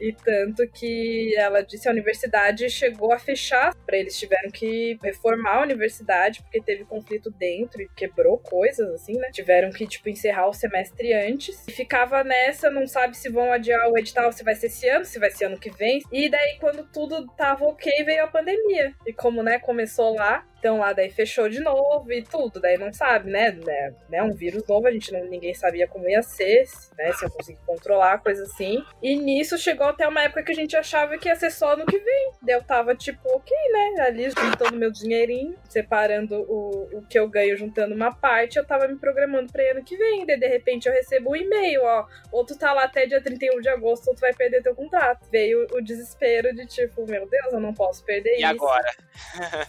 E 0.00 0.12
tanto 0.12 0.66
que 0.68 1.34
ela 1.36 1.60
disse 1.60 1.88
a 1.88 1.90
universidade 1.90 2.70
chegou 2.70 3.12
a 3.12 3.18
fechar, 3.18 3.74
para 3.84 3.96
eles 3.96 4.16
tiveram 4.16 4.48
que 4.50 4.96
reformar 5.02 5.56
a 5.56 5.62
universidade 5.62 6.40
porque 6.42 6.60
teve 6.60 6.84
conflito 6.84 7.30
dentro 7.30 7.82
e 7.82 7.88
quebrou 7.96 8.38
coisas 8.38 8.88
assim, 8.92 9.14
né? 9.14 9.28
Tiveram 9.32 9.70
que 9.70 9.86
tipo 9.86 10.08
encerrar 10.08 10.48
o 10.48 10.52
semestre 10.52 11.12
antes. 11.12 11.66
E 11.66 11.72
ficava 11.72 12.22
nessa, 12.22 12.70
não 12.70 12.86
sabe 12.86 13.16
se 13.16 13.28
vão 13.28 13.52
adiar 13.52 13.90
o 13.90 13.98
edital, 13.98 14.30
se 14.32 14.44
vai 14.44 14.54
ser 14.54 14.66
esse 14.66 14.88
ano, 14.88 15.04
se 15.04 15.18
vai 15.18 15.30
ser 15.30 15.46
ano 15.46 15.58
que 15.58 15.70
vem. 15.70 16.00
E 16.12 16.28
daí 16.28 16.58
quando 16.60 16.84
tudo 16.84 17.26
tava 17.36 17.64
OK, 17.64 18.04
veio 18.04 18.24
a 18.24 18.28
pandemia. 18.28 18.94
E 19.06 19.12
como, 19.12 19.42
né, 19.42 19.58
começou 19.58 20.14
lá, 20.14 20.46
então 20.58 20.78
lá 20.78 20.92
daí 20.92 21.10
fechou 21.10 21.48
de 21.48 21.60
novo 21.60 22.12
e 22.12 22.22
tudo, 22.22 22.60
daí 22.60 22.76
não 22.76 22.92
sabe, 22.92 23.30
né? 23.30 23.52
né, 23.52 23.94
né 24.08 24.22
um 24.22 24.32
vírus 24.32 24.66
novo, 24.66 24.86
a 24.86 24.92
gente 24.92 25.12
não, 25.12 25.24
ninguém 25.24 25.54
sabia 25.54 25.86
como 25.86 26.08
ia 26.08 26.22
ser, 26.22 26.64
né? 26.96 27.12
Se 27.12 27.24
eu 27.24 27.30
conseguir 27.30 27.60
controlar, 27.66 28.18
coisa 28.18 28.42
assim. 28.42 28.84
E 29.02 29.16
nisso 29.16 29.56
chegou 29.56 29.86
até 29.86 30.06
uma 30.06 30.22
época 30.22 30.42
que 30.42 30.52
a 30.52 30.54
gente 30.54 30.76
achava 30.76 31.16
que 31.16 31.28
ia 31.28 31.36
ser 31.36 31.50
só 31.50 31.76
no 31.76 31.86
que 31.86 31.98
vem. 31.98 32.32
Daí 32.42 32.56
eu 32.56 32.62
tava 32.62 32.94
tipo, 32.94 33.20
ok, 33.28 33.56
né? 33.72 34.02
Ali 34.02 34.30
juntando 34.30 34.76
meu 34.76 34.90
dinheirinho, 34.90 35.56
separando 35.68 36.34
o, 36.48 36.98
o 36.98 37.02
que 37.02 37.18
eu 37.18 37.28
ganho, 37.28 37.56
juntando 37.56 37.94
uma 37.94 38.14
parte, 38.14 38.58
eu 38.58 38.66
tava 38.66 38.88
me 38.88 38.96
programando 38.96 39.52
pra 39.52 39.62
ano 39.70 39.84
que 39.84 39.96
vem. 39.96 40.26
Daí 40.26 40.38
de 40.38 40.48
repente 40.48 40.88
eu 40.88 40.92
recebo 40.92 41.30
um 41.30 41.36
e-mail, 41.36 41.82
ó. 41.84 42.06
Ou 42.32 42.44
tu 42.44 42.58
tá 42.58 42.72
lá 42.72 42.84
até 42.84 43.06
dia 43.06 43.22
31 43.22 43.60
de 43.60 43.68
agosto, 43.68 44.08
ou 44.08 44.14
tu 44.14 44.20
vai 44.20 44.34
perder 44.34 44.62
teu 44.62 44.74
contrato. 44.74 45.28
Veio 45.30 45.66
o 45.72 45.80
desespero 45.80 46.54
de 46.54 46.66
tipo, 46.66 47.06
meu 47.06 47.28
Deus, 47.28 47.52
eu 47.52 47.60
não 47.60 47.74
posso 47.74 48.04
perder 48.04 48.30
e 48.30 48.34
isso. 48.34 48.42
E 48.42 48.44
agora? 48.44 48.90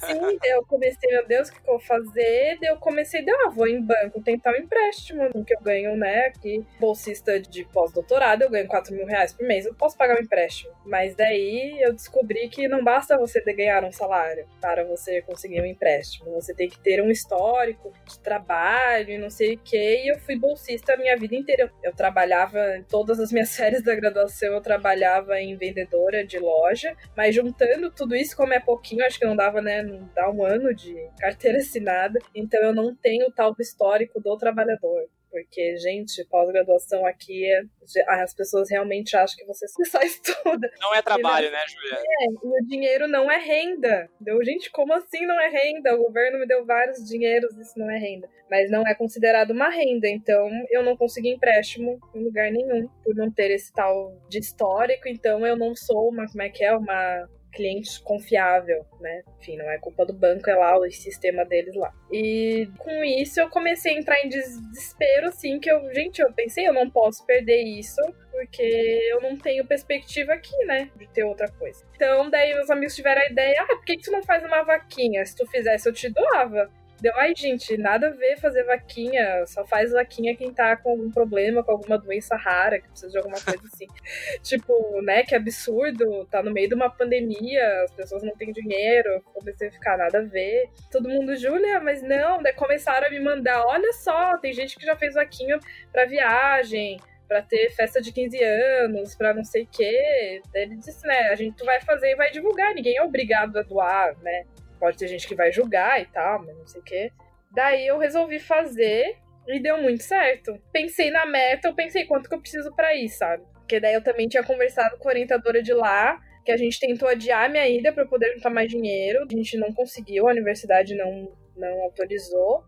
Sim, 0.06 0.38
eu 0.46 0.66
comecei, 0.80 1.12
meu 1.12 1.28
Deus, 1.28 1.50
o 1.50 1.52
que, 1.52 1.60
eu 1.60 1.66
vou 1.66 1.80
fazer? 1.80 2.58
Eu 2.62 2.78
comecei, 2.78 3.24
daí, 3.24 3.36
ah, 3.46 3.50
vou 3.50 3.68
em 3.68 3.82
banco 3.82 4.22
tentar 4.24 4.54
um 4.54 4.56
empréstimo, 4.56 5.30
que 5.44 5.54
eu 5.54 5.60
ganho, 5.62 5.96
né, 5.98 6.28
aqui, 6.28 6.66
bolsista 6.80 7.38
de 7.38 7.66
pós-doutorado, 7.66 8.44
eu 8.44 8.50
ganho 8.50 8.68
4 8.68 8.96
mil 8.96 9.06
reais 9.06 9.34
por 9.34 9.46
mês, 9.46 9.66
eu 9.66 9.76
posso 9.76 9.98
pagar 9.98 10.18
um 10.18 10.22
empréstimo. 10.22 10.72
Mas 10.86 11.16
daí 11.16 11.78
eu 11.82 11.92
descobri 11.92 12.48
que 12.48 12.68
não 12.68 12.84
basta 12.84 13.18
você 13.18 13.42
ganhar 13.54 13.84
um 13.84 13.92
salário 13.92 14.48
para 14.62 14.86
você 14.86 15.22
conseguir 15.22 15.62
um 15.62 15.66
empréstimo. 15.66 16.32
Você 16.32 16.54
tem 16.54 16.70
que 16.70 16.80
ter 16.80 17.02
um 17.02 17.10
histórico 17.10 17.92
de 18.08 18.20
trabalho 18.20 19.10
e 19.10 19.18
não 19.18 19.30
sei 19.30 19.56
o 19.56 19.60
que. 19.60 19.78
E 19.78 20.12
eu 20.12 20.20
fui 20.20 20.38
bolsista 20.38 20.94
a 20.94 20.98
minha 20.98 21.18
vida 21.18 21.36
inteira. 21.36 21.72
Eu 21.84 21.94
trabalhava 21.94 22.78
em 22.78 22.84
todas 22.84 23.20
as 23.20 23.32
minhas 23.32 23.50
séries 23.60 23.84
da 23.84 23.96
graduação, 23.96 24.54
eu 24.54 24.62
trabalhava 24.62 25.40
em 25.40 25.56
vendedora 25.56 26.26
de 26.26 26.40
loja, 26.40 26.96
mas 27.16 27.36
juntando 27.36 27.92
tudo 27.92 28.16
isso, 28.16 28.36
como 28.36 28.54
é 28.54 28.60
pouquinho, 28.60 29.06
acho 29.06 29.20
que 29.20 29.26
não 29.26 29.36
dava, 29.36 29.62
né, 29.62 29.82
não 29.82 30.10
dá 30.16 30.30
um 30.30 30.44
ano 30.44 30.69
de 30.74 30.96
carteira 31.20 31.58
assinada, 31.58 32.20
então 32.34 32.62
eu 32.62 32.74
não 32.74 32.96
tenho 32.96 33.32
tal 33.32 33.56
histórico 33.60 34.20
do 34.20 34.38
trabalhador. 34.38 35.08
Porque, 35.32 35.78
gente, 35.78 36.26
pós-graduação 36.26 37.06
aqui, 37.06 37.46
é, 37.46 37.62
as 38.08 38.34
pessoas 38.34 38.70
realmente 38.70 39.16
acham 39.16 39.38
que 39.38 39.46
você 39.46 39.68
só 39.86 40.02
estuda. 40.02 40.72
Não 40.80 40.96
é 40.96 41.02
trabalho, 41.02 41.52
né, 41.52 41.60
Julia? 41.68 42.00
É, 42.00 42.26
e 42.26 42.64
o 42.64 42.68
dinheiro 42.68 43.08
não 43.08 43.32
é 43.32 43.38
renda. 43.38 44.10
Deu, 44.20 44.44
gente, 44.44 44.72
como 44.72 44.94
assim 44.94 45.26
não 45.26 45.40
é 45.40 45.50
renda? 45.50 45.96
O 45.96 46.06
governo 46.06 46.40
me 46.40 46.48
deu 46.48 46.66
vários 46.66 47.06
dinheiros, 47.06 47.56
isso 47.58 47.78
não 47.78 47.90
é 47.92 47.98
renda. 47.98 48.28
Mas 48.50 48.72
não 48.72 48.82
é 48.88 48.96
considerado 48.96 49.52
uma 49.52 49.70
renda, 49.70 50.10
então 50.10 50.50
eu 50.72 50.82
não 50.82 50.98
consegui 50.98 51.30
empréstimo 51.30 52.00
em 52.16 52.24
lugar 52.24 52.52
nenhum, 52.52 52.88
por 53.04 53.14
não 53.14 53.32
ter 53.32 53.52
esse 53.52 53.72
tal 53.72 54.12
de 54.28 54.40
histórico, 54.40 55.08
então 55.08 55.46
eu 55.46 55.56
não 55.56 55.76
sou 55.76 56.10
uma, 56.10 56.26
como 56.28 56.42
é 56.42 56.50
que 56.50 56.64
é, 56.64 56.74
uma 56.74 57.30
cliente 57.52 58.02
confiável, 58.04 58.86
né? 59.00 59.24
Enfim, 59.40 59.58
não 59.58 59.70
é 59.70 59.78
culpa 59.78 60.06
do 60.06 60.14
banco, 60.14 60.50
é 60.50 60.56
lá 60.56 60.78
o 60.78 60.90
sistema 60.92 61.46
deles 61.46 61.76
lá. 61.76 61.94
E 62.12 62.70
com 62.78 63.04
isso 63.04 63.40
eu 63.40 63.50
comecei 63.50 63.96
a 63.96 64.00
entrar 64.00 64.20
em 64.24 64.30
desespero, 64.30 65.28
assim, 65.28 65.60
que 65.60 65.72
eu, 65.72 65.94
gente, 65.94 66.20
eu 66.20 66.32
pensei, 66.34 66.68
eu 66.68 66.74
não 66.74 66.90
posso 66.90 67.26
perder 67.26 67.62
isso, 67.62 68.02
porque 68.32 68.64
eu 69.12 69.22
não 69.22 69.38
tenho 69.38 69.66
perspectiva 69.66 70.34
aqui, 70.34 70.56
né? 70.66 70.90
De 70.96 71.08
ter 71.08 71.24
outra 71.24 71.50
coisa. 71.50 71.86
Então, 71.96 72.30
daí 72.30 72.54
meus 72.54 72.70
amigos 72.70 72.96
tiveram 72.96 73.22
a 73.22 73.30
ideia, 73.30 73.62
ah, 73.62 73.68
por 73.68 73.86
que, 73.86 73.98
que 73.98 74.04
tu 74.04 74.12
não 74.12 74.24
faz 74.24 74.44
uma 74.44 74.64
vaquinha? 74.64 75.26
Se 75.26 75.36
tu 75.36 75.46
fizesse, 75.48 75.88
eu 75.88 75.94
te 75.94 76.10
doava. 76.10 76.72
Deu, 77.02 77.14
ai, 77.16 77.34
gente, 77.36 77.78
nada 77.78 78.08
a 78.08 78.12
ver 78.12 78.38
fazer 78.38 78.64
vaquinha. 78.64 79.46
Só 79.48 79.66
faz 79.66 79.92
vaquinha 79.92 80.36
quem 80.36 80.54
tá 80.54 80.76
com 80.76 80.92
algum 80.92 81.10
problema, 81.10 81.64
com 81.64 81.72
alguma 81.72 81.98
doença 81.98 82.36
rara, 82.36 82.80
que 82.80 82.90
precisa 82.90 83.12
de 83.12 83.18
alguma 83.18 83.40
coisa 83.40 83.62
assim. 83.66 83.88
tipo, 84.44 85.02
né, 85.02 85.24
que 85.24 85.34
absurdo. 85.36 86.26
Tá 86.26 86.44
no 86.44 86.52
meio 86.52 86.68
de 86.68 86.76
uma 86.76 86.90
pandemia, 86.90 87.84
as 87.84 87.92
pessoas 87.92 88.24
não 88.24 88.36
têm 88.36 88.52
dinheiro. 88.52 89.22
Comecei 89.34 89.70
a 89.70 89.72
ficar 89.72 89.98
nada 89.98 90.20
a 90.20 90.24
ver. 90.24 90.70
Todo 90.92 91.10
mundo, 91.10 91.36
Júlia, 91.38 91.80
mas 91.80 92.02
não. 92.02 92.42
Daí 92.44 92.54
começaram 92.54 93.08
a 93.08 93.10
me 93.10 93.20
mandar: 93.20 93.66
olha 93.66 93.94
só, 93.94 94.38
tem 94.38 94.52
gente 94.52 94.78
que 94.78 94.86
já 94.86 94.96
fez 94.96 95.14
vaquinha 95.14 95.60
pra 95.92 96.06
viagem 96.06 97.00
para 97.30 97.44
ter 97.44 97.70
festa 97.70 98.02
de 98.02 98.12
15 98.12 98.44
anos, 98.44 99.16
para 99.16 99.36
não 99.36 99.44
sei 99.44 99.64
o 99.64 99.68
quê. 99.68 100.42
Ele 100.54 100.76
disse, 100.78 101.06
né, 101.06 101.30
a 101.30 101.36
gente 101.36 101.64
vai 101.64 101.80
fazer 101.80 102.12
e 102.12 102.16
vai 102.16 102.32
divulgar, 102.32 102.74
ninguém 102.74 102.98
é 102.98 103.04
obrigado 103.04 103.56
a 103.58 103.62
doar, 103.62 104.18
né? 104.24 104.46
Pode 104.80 104.98
ter 104.98 105.08
gente 105.08 105.28
que 105.28 105.36
vai 105.36 105.52
julgar 105.52 106.02
e 106.02 106.06
tal, 106.06 106.44
mas 106.44 106.58
não 106.58 106.68
sei 106.68 106.82
o 106.82 106.84
quê. 106.84 107.12
Daí 107.52 107.86
eu 107.88 107.98
resolvi 107.98 108.40
fazer 108.40 109.18
e 109.48 109.60
deu 109.60 109.82
muito 109.82 110.04
certo. 110.04 110.60
Pensei 110.72 111.10
na 111.12 111.26
meta, 111.26 111.68
eu 111.68 111.76
pensei 111.76 112.06
quanto 112.06 112.30
que 112.30 112.36
eu 112.36 112.42
preciso 112.42 112.74
para 112.76 112.96
ir, 112.96 113.10
sabe? 113.10 113.44
Porque 113.54 113.80
daí 113.80 113.94
eu 113.94 114.04
também 114.04 114.28
tinha 114.28 114.44
conversado 114.44 114.98
com 114.98 115.08
a 115.08 115.12
orientadora 115.12 115.62
de 115.62 115.74
lá, 115.74 116.20
que 116.46 116.52
a 116.52 116.58
gente 116.58 116.80
tentou 116.80 117.08
adiar 117.08 117.50
minha 117.50 117.68
ida 117.68 117.92
para 117.92 118.06
poder 118.06 118.34
juntar 118.34 118.50
mais 118.50 118.70
dinheiro. 118.70 119.26
A 119.30 119.36
gente 119.36 119.58
não 119.58 119.74
conseguiu, 119.74 120.28
a 120.28 120.32
universidade 120.32 120.96
não, 120.96 121.32
não 121.56 121.82
autorizou. 121.84 122.64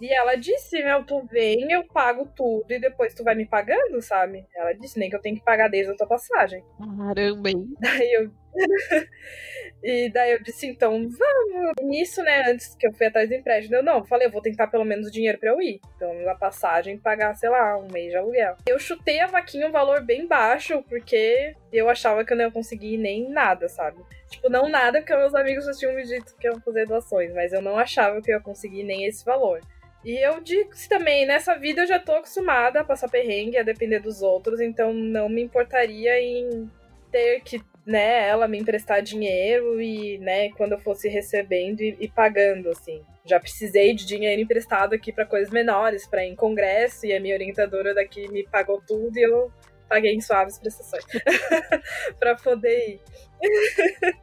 E 0.00 0.12
ela 0.12 0.34
disse, 0.34 0.82
meu, 0.82 1.04
tu 1.04 1.24
vem, 1.26 1.72
eu 1.72 1.82
pago 1.86 2.28
tudo 2.36 2.70
e 2.70 2.78
depois 2.78 3.14
tu 3.14 3.24
vai 3.24 3.34
me 3.34 3.46
pagando, 3.46 4.00
sabe? 4.02 4.44
Ela 4.54 4.72
disse, 4.74 4.98
nem 4.98 5.08
que 5.08 5.16
eu 5.16 5.22
tenho 5.22 5.36
que 5.36 5.44
pagar 5.44 5.68
desde 5.68 5.92
a 5.92 5.96
tua 5.96 6.06
passagem. 6.06 6.62
Caramba, 6.78 7.48
hein? 7.48 7.64
Daí 7.80 8.12
eu, 8.12 8.30
E 9.82 10.10
daí 10.10 10.32
eu 10.32 10.42
disse, 10.42 10.66
então, 10.66 10.92
vamos. 11.08 11.74
Nisso, 11.80 12.22
né, 12.22 12.50
antes 12.50 12.74
que 12.74 12.86
eu 12.86 12.92
fui 12.92 13.06
atrás 13.06 13.28
do 13.28 13.34
empréstimo, 13.34 13.76
eu 13.76 13.82
não, 13.82 14.04
falei, 14.04 14.26
eu 14.26 14.32
vou 14.32 14.42
tentar 14.42 14.66
pelo 14.66 14.84
menos 14.84 15.12
dinheiro 15.12 15.38
pra 15.38 15.50
eu 15.50 15.60
ir. 15.60 15.80
Então, 15.94 16.12
na 16.22 16.34
passagem, 16.34 16.98
pagar, 16.98 17.34
sei 17.34 17.50
lá, 17.50 17.78
um 17.78 17.86
mês 17.92 18.10
de 18.10 18.16
aluguel. 18.16 18.56
Eu 18.66 18.78
chutei 18.78 19.20
a 19.20 19.26
vaquinha 19.26 19.68
um 19.68 19.70
valor 19.70 20.02
bem 20.02 20.26
baixo, 20.26 20.82
porque 20.88 21.54
eu 21.72 21.88
achava 21.88 22.24
que 22.24 22.32
eu 22.32 22.36
não 22.36 22.46
ia 22.46 22.50
conseguir 22.50 22.96
nem 22.96 23.28
nada, 23.30 23.68
sabe? 23.68 24.02
Tipo, 24.28 24.48
não 24.48 24.68
nada, 24.68 24.98
porque 24.98 25.14
meus 25.14 25.34
amigos 25.34 25.66
já 25.66 25.72
tinham 25.72 25.94
me 25.94 26.02
dito 26.02 26.34
que 26.36 26.48
iam 26.48 26.60
fazer 26.60 26.86
doações, 26.86 27.32
mas 27.32 27.52
eu 27.52 27.62
não 27.62 27.78
achava 27.78 28.20
que 28.20 28.30
eu 28.30 28.36
ia 28.36 28.42
conseguir 28.42 28.82
nem 28.82 29.06
esse 29.06 29.24
valor. 29.24 29.60
E 30.04 30.18
eu 30.24 30.40
disse 30.40 30.88
também, 30.88 31.26
nessa 31.26 31.54
vida 31.56 31.82
eu 31.82 31.86
já 31.86 31.98
tô 31.98 32.12
acostumada 32.12 32.80
a 32.80 32.84
passar 32.84 33.08
perrengue, 33.08 33.58
a 33.58 33.62
depender 33.62 34.00
dos 34.00 34.22
outros, 34.22 34.60
então 34.60 34.92
não 34.92 35.28
me 35.28 35.42
importaria 35.42 36.20
em 36.20 36.70
ter 37.10 37.40
que, 37.40 37.60
né, 37.86 38.28
ela 38.28 38.48
me 38.48 38.58
emprestar 38.58 39.00
dinheiro 39.00 39.80
e, 39.80 40.18
né, 40.18 40.50
quando 40.50 40.72
eu 40.72 40.78
fosse 40.78 41.08
recebendo 41.08 41.80
e, 41.80 41.96
e 42.00 42.08
pagando, 42.08 42.68
assim. 42.70 43.00
Já 43.24 43.38
precisei 43.38 43.94
de 43.94 44.04
dinheiro 44.04 44.42
emprestado 44.42 44.94
aqui 44.94 45.12
para 45.12 45.24
coisas 45.24 45.50
menores, 45.50 46.06
para 46.06 46.24
ir 46.24 46.30
em 46.30 46.36
congresso, 46.36 47.06
e 47.06 47.14
a 47.14 47.20
minha 47.20 47.34
orientadora 47.34 47.94
daqui 47.94 48.28
me 48.28 48.44
pagou 48.48 48.82
tudo 48.84 49.16
e 49.16 49.22
eu 49.22 49.52
paguei 49.88 50.12
em 50.14 50.20
suaves 50.20 50.58
prestações 50.58 51.04
para 52.18 52.34
poder 52.34 52.88
ir. 52.88 53.00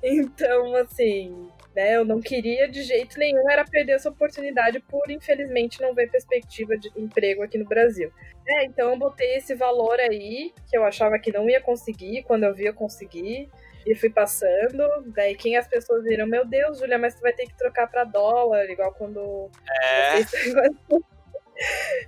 então, 0.00 0.74
assim, 0.76 1.48
né? 1.74 1.96
Eu 1.96 2.04
não 2.04 2.20
queria 2.20 2.68
de 2.68 2.82
jeito 2.82 3.18
nenhum 3.18 3.50
era 3.50 3.64
perder 3.64 3.92
essa 3.92 4.08
oportunidade 4.08 4.80
por, 4.80 5.10
infelizmente, 5.10 5.80
não 5.80 5.94
ver 5.94 6.10
perspectiva 6.10 6.76
de 6.76 6.90
emprego 6.96 7.42
aqui 7.42 7.58
no 7.58 7.64
Brasil. 7.64 8.12
É, 8.46 8.64
então 8.64 8.90
eu 8.90 8.98
botei 8.98 9.36
esse 9.36 9.54
valor 9.54 9.98
aí, 9.98 10.52
que 10.68 10.76
eu 10.76 10.84
achava 10.84 11.18
que 11.18 11.32
não 11.32 11.48
ia 11.48 11.60
conseguir, 11.60 12.22
quando 12.24 12.44
eu 12.44 12.54
via 12.54 12.72
conseguir, 12.72 13.48
e 13.86 13.94
fui 13.94 14.10
passando. 14.10 14.82
Daí 15.06 15.34
quem 15.34 15.56
as 15.56 15.66
pessoas 15.66 16.04
viram, 16.04 16.26
meu 16.26 16.44
Deus, 16.44 16.78
Julia, 16.78 16.98
mas 16.98 17.14
tu 17.14 17.20
vai 17.20 17.32
ter 17.32 17.46
que 17.46 17.56
trocar 17.56 17.86
para 17.88 18.04
dólar, 18.04 18.68
igual 18.70 18.92
quando. 18.94 19.50
É. 19.82 20.20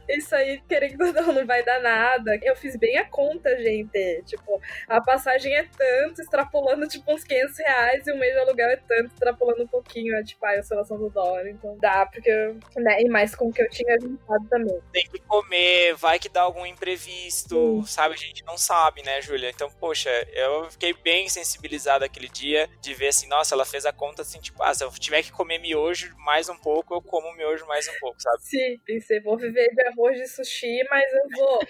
Isso 0.08 0.34
aí, 0.34 0.60
querendo 0.68 1.06
ou 1.06 1.12
não, 1.12 1.32
não 1.32 1.46
vai 1.46 1.62
dar 1.64 1.80
nada. 1.80 2.38
Eu 2.42 2.56
fiz 2.56 2.76
bem 2.76 2.98
a 2.98 3.04
conta, 3.04 3.56
gente. 3.58 4.22
Tipo, 4.24 4.60
a 4.88 5.00
passagem 5.00 5.54
é 5.54 5.64
tanto, 5.64 6.20
extrapolando 6.20 6.86
tipo 6.86 7.12
uns 7.12 7.24
500 7.24 7.58
reais, 7.58 8.06
e 8.06 8.12
o 8.12 8.18
mês 8.18 8.32
de 8.34 8.40
aluguel 8.40 8.68
é 8.68 8.76
tanto, 8.76 9.12
extrapolando 9.12 9.62
um 9.62 9.66
pouquinho, 9.66 10.14
é, 10.16 10.22
tipo, 10.22 10.44
a 10.44 10.58
oscilação 10.58 10.98
do 10.98 11.10
dólar. 11.10 11.48
Então 11.48 11.76
dá, 11.78 12.06
porque, 12.06 12.30
né, 12.76 13.00
e 13.00 13.08
mais 13.08 13.34
com 13.34 13.48
o 13.48 13.52
que 13.52 13.62
eu 13.62 13.68
tinha 13.70 13.98
juntado 14.00 14.46
também. 14.48 14.78
Tem 14.92 15.06
que 15.06 15.20
comer, 15.20 15.94
vai 15.94 16.18
que 16.18 16.28
dá 16.28 16.42
algum 16.42 16.66
imprevisto, 16.66 17.82
sabe? 17.86 18.14
A 18.14 18.18
gente 18.18 18.44
não 18.44 18.58
sabe, 18.58 19.02
né, 19.02 19.20
Júlia? 19.20 19.50
Então, 19.50 19.70
poxa, 19.70 20.10
eu 20.32 20.70
fiquei 20.70 20.92
bem 20.92 21.28
sensibilizado 21.28 22.04
aquele 22.04 22.28
dia 22.28 22.68
de 22.80 22.94
ver 22.94 23.08
assim, 23.08 23.28
nossa, 23.28 23.54
ela 23.54 23.64
fez 23.64 23.86
a 23.86 23.92
conta 23.92 24.22
assim, 24.22 24.40
tipo, 24.40 24.62
ah, 24.62 24.74
se 24.74 24.84
eu 24.84 24.90
tiver 24.90 25.22
que 25.22 25.32
comer 25.32 25.58
miojo 25.58 26.14
mais 26.18 26.48
um 26.48 26.56
pouco, 26.56 26.94
eu 26.94 27.02
como 27.02 27.34
miojo 27.36 27.66
mais 27.66 27.88
um 27.88 27.98
pouco, 28.00 28.20
sabe? 28.20 28.42
Sim, 28.42 28.80
pensei, 28.84 29.20
vou 29.20 29.35
viver 29.36 29.68
de 29.74 29.82
arroz 29.88 30.16
de 30.18 30.28
sushi, 30.28 30.82
mas 30.90 31.04
eu 31.12 31.28
vou. 31.36 31.60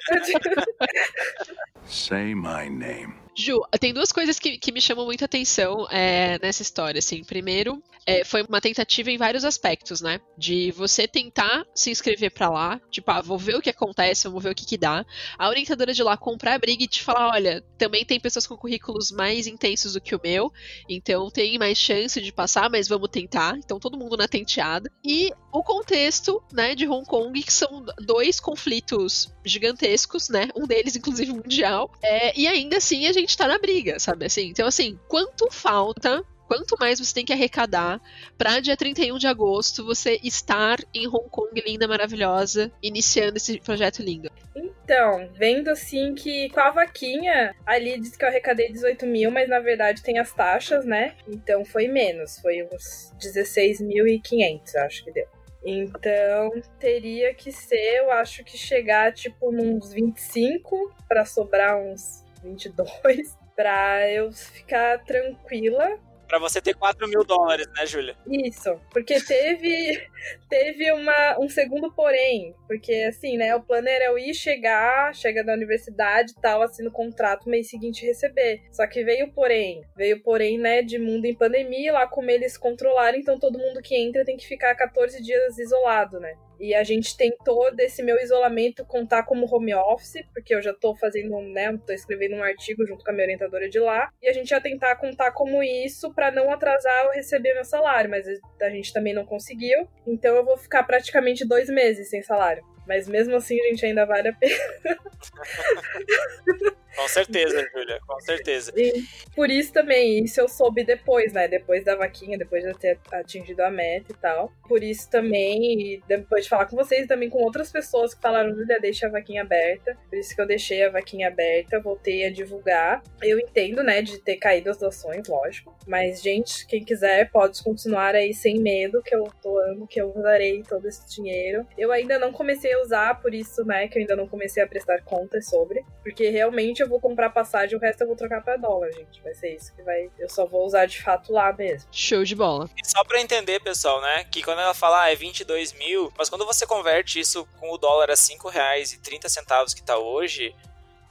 Say 1.87 2.35
my 2.35 2.69
name. 2.69 3.26
Ju, 3.37 3.61
tem 3.79 3.93
duas 3.93 4.11
coisas 4.11 4.39
que, 4.39 4.57
que 4.57 4.73
me 4.73 4.81
chamam 4.81 5.05
muita 5.05 5.27
atenção 5.27 5.87
é, 5.91 6.39
nessa 6.41 6.63
história, 6.63 6.99
assim. 6.99 7.23
Primeiro, 7.23 7.83
é, 8.07 8.25
foi 8.25 8.43
uma 8.43 8.61
tentativa 8.61 9.11
em 9.11 9.19
vários 9.19 9.45
aspectos, 9.45 10.01
né? 10.01 10.21
De 10.39 10.71
você 10.73 11.07
tentar 11.07 11.67
se 11.75 11.91
inscrever 11.91 12.31
para 12.31 12.49
lá, 12.49 12.81
tipo, 12.91 13.11
ah, 13.11 13.21
vou 13.21 13.37
ver 13.37 13.57
o 13.57 13.61
que 13.61 13.69
acontece, 13.69 14.29
vamos 14.29 14.43
ver 14.43 14.51
o 14.51 14.55
que 14.55 14.65
que 14.65 14.79
dá. 14.79 15.05
A 15.37 15.49
orientadora 15.49 15.93
de 15.93 16.03
lá 16.03 16.17
comprar 16.17 16.55
a 16.55 16.59
briga 16.59 16.85
e 16.85 16.89
te 16.89 17.03
falar, 17.03 17.29
olha, 17.31 17.63
também 17.77 18.05
tem 18.05 18.19
pessoas 18.21 18.47
com 18.47 18.57
currículos 18.57 19.11
mais 19.11 19.47
intensos 19.47 19.95
do 19.95 20.01
que 20.01 20.15
o 20.15 20.21
meu, 20.23 20.53
então 20.89 21.29
tem 21.31 21.59
mais 21.59 21.77
chance 21.77 22.21
de 22.21 22.33
passar, 22.33 22.71
mas 22.71 22.89
vamos 22.89 23.11
tentar. 23.11 23.59
Então 23.59 23.81
todo 23.81 23.99
mundo 23.99 24.17
na 24.17 24.29
tenteada. 24.29 24.91
E 25.05 25.33
o 25.53 25.63
contexto, 25.63 26.43
né, 26.53 26.75
de 26.75 26.87
Hong 26.87 27.05
Kong, 27.05 27.43
que 27.43 27.53
são 27.53 27.85
dois 27.99 28.39
conflitos 28.39 29.35
gigantescos, 29.45 30.29
né? 30.29 30.49
Um 30.55 30.67
deles, 30.67 30.95
inclusive, 30.97 31.33
mundial. 31.33 31.91
É, 32.03 32.39
e 32.39 32.47
ainda 32.47 32.77
assim 32.77 33.07
a 33.07 33.13
gente 33.13 33.26
tá 33.35 33.49
na 33.49 33.59
briga, 33.59 33.99
sabe 33.99 34.27
assim? 34.27 34.49
Então, 34.49 34.67
assim, 34.67 34.99
quanto 35.09 35.49
falta 35.51 36.23
quanto 36.47 36.77
mais 36.79 36.99
você 36.99 37.13
tem 37.13 37.25
que 37.25 37.33
arrecadar 37.33 38.01
para 38.39 38.61
dia 38.61 38.77
31 38.77 39.19
de 39.19 39.27
agosto 39.27 39.85
você 39.85 40.19
estar 40.23 40.79
em 40.95 41.07
Hong 41.07 41.29
Kong 41.29 41.61
linda, 41.61 41.87
maravilhosa, 41.89 42.73
iniciando 42.83 43.37
esse 43.37 43.59
projeto 43.61 44.03
lindo? 44.03 44.31
Então, 44.55 45.29
vendo 45.35 45.69
assim 45.69 46.15
que 46.15 46.49
com 46.51 46.61
a 46.61 46.71
vaquinha, 46.71 47.55
ali 47.67 48.01
diz 48.01 48.17
que 48.17 48.25
eu 48.25 48.29
arrecadei 48.29 48.71
18 48.71 49.07
mil, 49.07 49.31
mas 49.31 49.49
na 49.49 49.59
verdade 49.59 50.03
tem 50.03 50.19
as 50.19 50.33
taxas, 50.33 50.85
né? 50.85 51.15
Então 51.29 51.65
foi 51.65 51.89
menos, 51.89 52.39
foi 52.39 52.63
uns 52.63 53.13
16.500, 53.21 54.77
acho 54.77 55.05
que 55.05 55.11
deu. 55.11 55.27
Então, 55.69 56.53
teria 56.79 57.35
que 57.35 57.51
ser, 57.51 57.99
eu 57.99 58.13
acho 58.13 58.45
que 58.45 58.57
chegar 58.57 59.13
tipo 59.13 59.51
nos 59.51 59.93
25 59.93 60.95
para 61.09 61.25
sobrar 61.25 61.77
uns 61.77 62.25
22 62.47 63.37
pra 63.57 64.11
eu 64.11 64.33
ficar 64.33 65.05
tranquila. 65.05 65.99
Pra 66.29 66.39
você 66.39 66.61
ter 66.61 66.75
4 66.75 67.07
mil 67.09 67.23
dólares, 67.25 67.69
né, 67.77 67.87
Júlia? 67.87 68.17
Isso, 68.27 68.81
porque 68.91 69.21
teve, 69.21 70.05
teve 70.49 70.91
uma, 70.93 71.39
um 71.41 71.49
segundo 71.49 71.93
porém, 71.93 72.55
porque 72.67 72.93
assim, 73.09 73.37
né, 73.37 73.55
o 73.55 73.63
plano 73.63 73.89
era 73.89 74.07
eu 74.07 74.19
ir 74.19 74.35
chegar, 74.35 75.15
chega 75.15 75.45
da 75.45 75.53
universidade 75.53 76.33
e 76.33 76.41
tal, 76.41 76.63
assino 76.63 76.91
o 76.91 76.93
contrato, 76.93 77.49
mês 77.49 77.69
seguinte 77.69 78.07
receber. 78.07 78.63
Só 78.71 78.87
que 78.87 79.05
veio 79.05 79.33
porém, 79.33 79.83
veio 79.97 80.23
porém, 80.23 80.59
né, 80.59 80.83
de 80.83 80.99
mundo 80.99 81.25
em 81.25 81.35
pandemia, 81.35 81.93
lá 81.93 82.07
como 82.07 82.31
eles 82.31 82.57
controlaram, 82.57 83.19
então 83.19 83.39
todo 83.39 83.59
mundo 83.59 83.83
que 83.83 83.97
entra 83.97 84.25
tem 84.25 84.37
que 84.37 84.47
ficar 84.47 84.75
14 84.75 85.23
dias 85.23 85.59
isolado, 85.59 86.21
né. 86.21 86.35
E 86.59 86.75
a 86.75 86.83
gente 86.83 87.17
tentou, 87.17 87.75
desse 87.75 88.03
meu 88.03 88.17
isolamento, 88.19 88.85
contar 88.85 89.25
como 89.25 89.47
home 89.53 89.75
office, 89.75 90.25
porque 90.33 90.55
eu 90.55 90.63
já 90.63 90.73
tô 90.73 90.95
fazendo, 90.97 91.39
né? 91.53 91.79
Tô 91.87 91.93
escrevendo 91.93 92.37
um 92.37 92.43
artigo 92.43 92.87
junto 92.87 93.05
com 93.05 93.11
a 93.11 93.15
minha 93.15 93.25
orientadora 93.25 93.69
de 93.69 93.79
lá. 93.79 94.11
E 94.23 94.29
a 94.29 94.33
gente 94.33 94.51
ia 94.51 94.61
tentar 94.61 94.97
contar 94.97 95.33
como 95.33 95.63
isso 95.63 96.13
para 96.15 96.31
não 96.31 96.51
atrasar 96.51 97.05
eu 97.05 97.13
receber 97.13 97.55
meu 97.55 97.65
salário, 97.65 98.11
mas 98.11 98.27
a 98.61 98.71
gente 98.71 98.93
também 98.93 99.13
não 99.13 99.27
conseguiu. 99.27 99.87
Então 100.17 100.35
eu 100.35 100.43
vou 100.43 100.57
ficar 100.57 100.83
praticamente 100.83 101.47
dois 101.47 101.69
meses 101.69 102.09
sem 102.09 102.23
salário. 102.23 102.65
Mas 102.89 103.07
mesmo 103.07 103.37
assim, 103.37 103.61
a 103.61 103.69
gente 103.69 103.85
ainda 103.85 104.07
vale 104.07 104.29
a 104.29 104.33
pena. 104.33 104.57
Com 106.97 107.09
certeza, 107.09 107.69
Júlia, 107.73 108.01
com 108.07 108.21
certeza. 108.21 108.73
E 108.75 109.05
por 109.35 109.51
isso 109.51 109.73
também, 109.73 110.25
isso 110.25 110.41
eu 110.41 110.49
soube 110.49 110.85
depois, 110.85 111.33
né? 111.33 111.47
Depois 111.47 111.85
da 111.85 111.95
vaquinha, 111.95 112.39
depois 112.39 112.65
de 112.65 112.73
ter 112.79 112.99
atingido 113.13 113.63
a 113.63 113.71
meta 113.71 114.13
e 114.13 114.15
tal. 114.15 114.53
Por 114.69 114.83
isso 114.83 115.11
também, 115.11 116.03
depois 116.09 116.45
de 116.45 116.51
falar 116.51 116.67
com 116.67 116.77
vocês 116.77 117.05
e 117.05 117.09
também 117.09 117.29
com 117.29 117.43
outras 117.43 117.71
pessoas 117.71 118.15
que 118.15 118.23
falaram, 118.23 118.55
Júlia, 118.55 118.81
deixa 118.81 119.07
a 119.07 119.11
vaquinha 119.11 119.43
aberta. 119.43 119.97
Por 120.09 120.19
isso 120.19 120.35
que 120.35 120.41
eu 120.41 120.47
deixei 120.47 120.85
a 120.85 120.91
vaquinha 120.91 121.29
aberta, 121.29 121.81
voltei 121.81 122.25
a 122.25 122.31
divulgar. 122.31 123.03
Eu 123.23 123.39
entendo, 123.39 123.83
né, 123.83 124.01
de 124.01 124.19
ter 124.19 124.37
caído 124.37 124.71
as 124.71 124.79
doações, 124.79 125.29
lógico. 125.29 125.77
Mas, 125.87 126.23
gente, 126.23 126.67
quem 126.67 126.83
quiser 126.83 127.31
pode 127.31 127.63
continuar 127.63 128.15
aí 128.15 128.33
sem 128.33 128.59
medo, 128.59 129.03
que 129.03 129.15
eu 129.15 129.25
tô 129.43 129.59
amo, 129.59 129.87
que 129.87 130.01
eu 130.01 130.13
usarei 130.17 130.63
todo 130.63 130.89
esse 130.89 131.07
dinheiro. 131.15 131.67
Eu 131.77 131.93
ainda 131.93 132.19
não 132.19 132.33
comecei 132.33 132.73
a 132.73 132.81
usar, 132.81 133.21
por 133.21 133.35
isso, 133.35 133.65
né, 133.65 133.87
que 133.89 133.99
eu 133.99 134.01
ainda 134.01 134.17
não 134.17 134.27
comecei 134.27 134.63
a 134.63 134.67
prestar 134.67 135.03
contas 135.05 135.49
sobre. 135.49 135.85
Porque 136.03 136.31
realmente 136.31 136.83
eu 136.83 136.86
vou 136.89 137.01
comprar 137.01 137.31
passagem, 137.31 137.77
o 137.77 137.81
resto 137.81 138.03
eu 138.03 138.07
vou 138.07 138.17
trocar 138.17 138.43
pra 138.43 138.57
dólar, 138.57 138.91
gente. 138.93 139.23
Vai 139.23 139.35
ser 139.35 139.55
isso 139.55 139.75
que 139.75 139.83
vai. 139.83 140.11
Eu 140.19 140.29
só 140.29 140.47
vou 140.47 140.65
usar 140.65 140.87
de 140.87 141.03
fato 141.03 141.33
lá 141.33 141.53
mesmo. 141.53 141.89
Show 141.93 142.25
de 142.25 142.35
bola. 142.35 142.69
E 142.77 142.89
só 142.89 143.05
pra 143.05 143.21
entender, 143.21 143.61
pessoal, 143.61 144.01
né? 144.01 144.25
Que 144.25 144.43
quando 144.43 144.61
ela 144.61 144.75
fala 144.75 145.03
ah, 145.03 145.13
é 145.13 145.15
22 145.15 145.73
mil, 145.75 146.13
mas 146.17 146.29
quando 146.29 146.47
você 146.47 146.67
converte 146.67 147.21
isso 147.21 147.47
com 147.59 147.71
o 147.73 147.79
dólar 147.79 148.11
a 148.11 148.17
5 148.17 148.49
reais 148.49 148.93
e 148.93 149.01
30 149.01 149.29
centavos 149.29 149.75
que 149.75 149.83
tá 149.83 149.99
hoje, 149.99 150.55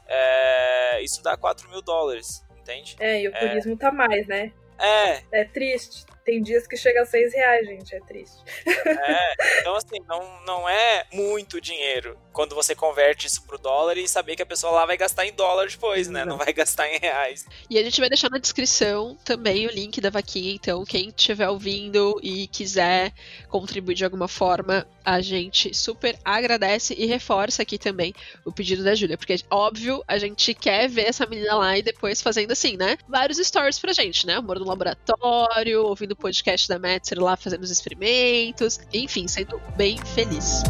é... 0.07 1.01
isso 1.01 1.21
dá 1.21 1.37
4 1.37 1.69
mil 1.69 1.81
dólares, 1.81 2.45
entende? 2.57 2.95
É, 2.99 3.21
e 3.21 3.27
o 3.27 3.33
turismo 3.33 3.73
é... 3.73 3.77
tá 3.77 3.91
mais, 3.91 4.27
né? 4.27 4.51
É. 4.77 5.23
É 5.31 5.45
triste. 5.45 6.05
Tem 6.25 6.41
dias 6.41 6.65
que 6.65 6.75
chega 6.75 7.03
a 7.03 7.05
6 7.05 7.33
reais, 7.33 7.67
gente. 7.67 7.95
É 7.95 7.99
triste. 8.01 8.43
É, 8.67 9.59
então 9.59 9.75
assim, 9.75 9.99
não, 10.07 10.43
não 10.45 10.67
é 10.67 11.05
muito 11.13 11.61
dinheiro 11.61 12.17
quando 12.33 12.55
você 12.55 12.75
converte 12.75 13.27
isso 13.27 13.43
pro 13.45 13.57
dólar 13.57 13.95
e 13.97 14.07
saber 14.07 14.35
que 14.35 14.41
a 14.41 14.45
pessoa 14.45 14.73
lá 14.73 14.85
vai 14.85 14.97
gastar 14.97 15.25
em 15.25 15.31
dólar 15.31 15.67
depois, 15.67 16.07
né? 16.07 16.25
Não, 16.25 16.31
não 16.31 16.37
vai 16.37 16.51
gastar 16.51 16.87
em 16.89 16.99
reais. 16.99 17.45
E 17.69 17.77
a 17.77 17.83
gente 17.83 17.99
vai 17.99 18.09
deixar 18.09 18.29
na 18.29 18.37
descrição 18.37 19.15
também 19.23 19.67
o 19.67 19.71
link 19.71 20.01
da 20.01 20.09
vaquinha, 20.09 20.53
então 20.53 20.83
quem 20.83 21.09
estiver 21.09 21.47
ouvindo 21.47 22.19
e 22.21 22.47
quiser 22.47 23.13
contribuir 23.47 23.95
de 23.95 24.03
alguma 24.03 24.27
forma, 24.27 24.85
a 25.03 25.21
gente 25.21 25.73
super 25.73 26.17
agradece 26.25 26.93
e 26.97 27.05
reforça 27.05 27.61
aqui 27.61 27.77
também 27.77 28.13
o 28.43 28.51
pedido 28.51 28.83
da 28.83 28.95
Júlia, 28.95 29.17
porque 29.17 29.35
óbvio, 29.49 30.03
a 30.07 30.17
gente 30.17 30.53
quer 30.53 30.89
ver 30.89 31.07
essa 31.07 31.25
menina 31.25 31.55
lá 31.55 31.77
e 31.77 31.83
depois 31.83 32.21
fazendo 32.21 32.51
assim, 32.51 32.75
né? 32.75 32.97
Vários 33.07 33.37
stories 33.37 33.79
pra 33.79 33.93
gente, 33.93 34.25
né? 34.25 34.35
Amor 34.35 34.59
no 34.59 34.65
laboratório, 34.65 35.85
ouvindo 35.85 36.14
o 36.15 36.17
podcast 36.17 36.67
da 36.67 36.79
Metzer 36.79 37.21
lá 37.21 37.35
fazendo 37.35 37.63
os 37.63 37.69
experimentos, 37.69 38.79
enfim, 38.93 39.27
sendo 39.27 39.61
bem 39.75 39.97
feliz. 39.97 40.63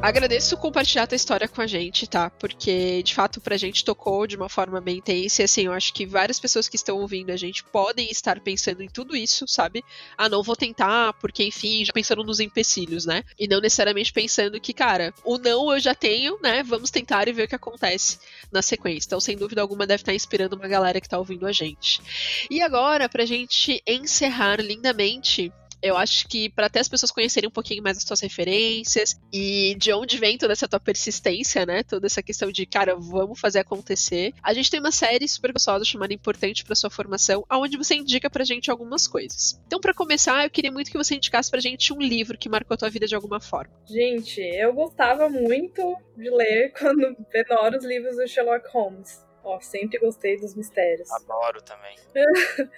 Agradeço 0.00 0.56
compartilhar 0.56 1.08
tua 1.08 1.16
história 1.16 1.48
com 1.48 1.60
a 1.60 1.66
gente, 1.66 2.06
tá? 2.06 2.30
Porque, 2.30 3.02
de 3.02 3.12
fato, 3.12 3.40
pra 3.40 3.56
gente 3.56 3.84
tocou 3.84 4.28
de 4.28 4.36
uma 4.36 4.48
forma 4.48 4.80
bem 4.80 4.98
intensa. 4.98 5.42
E, 5.42 5.44
assim, 5.44 5.66
eu 5.66 5.72
acho 5.72 5.92
que 5.92 6.06
várias 6.06 6.38
pessoas 6.38 6.68
que 6.68 6.76
estão 6.76 6.98
ouvindo 6.98 7.30
a 7.30 7.36
gente 7.36 7.64
podem 7.64 8.08
estar 8.08 8.38
pensando 8.38 8.80
em 8.80 8.88
tudo 8.88 9.16
isso, 9.16 9.46
sabe? 9.48 9.84
Ah, 10.16 10.28
não 10.28 10.40
vou 10.40 10.54
tentar, 10.54 11.14
porque, 11.14 11.42
enfim, 11.42 11.84
já 11.84 11.92
pensando 11.92 12.22
nos 12.22 12.38
empecilhos, 12.38 13.04
né? 13.06 13.24
E 13.36 13.48
não 13.48 13.60
necessariamente 13.60 14.12
pensando 14.12 14.60
que, 14.60 14.72
cara, 14.72 15.12
o 15.24 15.36
não 15.36 15.72
eu 15.72 15.80
já 15.80 15.96
tenho, 15.96 16.38
né? 16.40 16.62
Vamos 16.62 16.92
tentar 16.92 17.26
e 17.26 17.32
ver 17.32 17.42
o 17.42 17.48
que 17.48 17.56
acontece 17.56 18.20
na 18.52 18.62
sequência. 18.62 19.08
Então, 19.08 19.20
sem 19.20 19.36
dúvida 19.36 19.60
alguma, 19.60 19.84
deve 19.84 20.02
estar 20.02 20.14
inspirando 20.14 20.54
uma 20.54 20.68
galera 20.68 21.00
que 21.00 21.08
tá 21.08 21.18
ouvindo 21.18 21.44
a 21.44 21.52
gente. 21.52 22.00
E 22.48 22.62
agora, 22.62 23.08
pra 23.08 23.26
gente 23.26 23.82
encerrar 23.84 24.60
lindamente, 24.60 25.52
eu 25.82 25.96
acho 25.96 26.28
que 26.28 26.48
para 26.50 26.66
até 26.66 26.80
as 26.80 26.88
pessoas 26.88 27.10
conhecerem 27.10 27.48
um 27.48 27.52
pouquinho 27.52 27.82
mais 27.82 27.96
as 27.96 28.04
tuas 28.04 28.20
referências 28.20 29.18
e 29.32 29.74
de 29.78 29.92
onde 29.92 30.18
vem 30.18 30.36
toda 30.36 30.52
essa 30.52 30.68
tua 30.68 30.80
persistência, 30.80 31.64
né? 31.64 31.82
Toda 31.82 32.06
essa 32.06 32.22
questão 32.22 32.50
de, 32.50 32.66
cara, 32.66 32.96
vamos 32.96 33.38
fazer 33.40 33.60
acontecer. 33.60 34.34
A 34.42 34.52
gente 34.52 34.70
tem 34.70 34.80
uma 34.80 34.90
série 34.90 35.28
super 35.28 35.52
gostosa 35.52 35.84
chamada 35.84 36.12
Importante 36.12 36.64
para 36.64 36.74
sua 36.74 36.90
formação, 36.90 37.44
aonde 37.48 37.76
você 37.76 37.94
indica 37.94 38.28
pra 38.28 38.44
gente 38.44 38.70
algumas 38.70 39.06
coisas. 39.06 39.60
Então, 39.66 39.80
para 39.80 39.94
começar, 39.94 40.44
eu 40.44 40.50
queria 40.50 40.72
muito 40.72 40.90
que 40.90 40.96
você 40.96 41.14
indicasse 41.14 41.50
pra 41.50 41.60
gente 41.60 41.92
um 41.92 41.98
livro 41.98 42.36
que 42.36 42.48
marcou 42.48 42.74
a 42.74 42.78
tua 42.78 42.90
vida 42.90 43.06
de 43.06 43.14
alguma 43.14 43.40
forma. 43.40 43.72
Gente, 43.86 44.40
eu 44.40 44.72
gostava 44.72 45.28
muito 45.28 45.96
de 46.16 46.30
ler 46.30 46.72
quando 46.78 47.16
menor 47.32 47.74
os 47.74 47.84
livros 47.84 48.16
do 48.16 48.26
Sherlock 48.26 48.68
Holmes. 48.72 49.24
Ó, 49.44 49.60
sempre 49.60 49.98
gostei 49.98 50.38
dos 50.38 50.54
mistérios. 50.54 51.10
Adoro 51.10 51.62
também. 51.62 51.96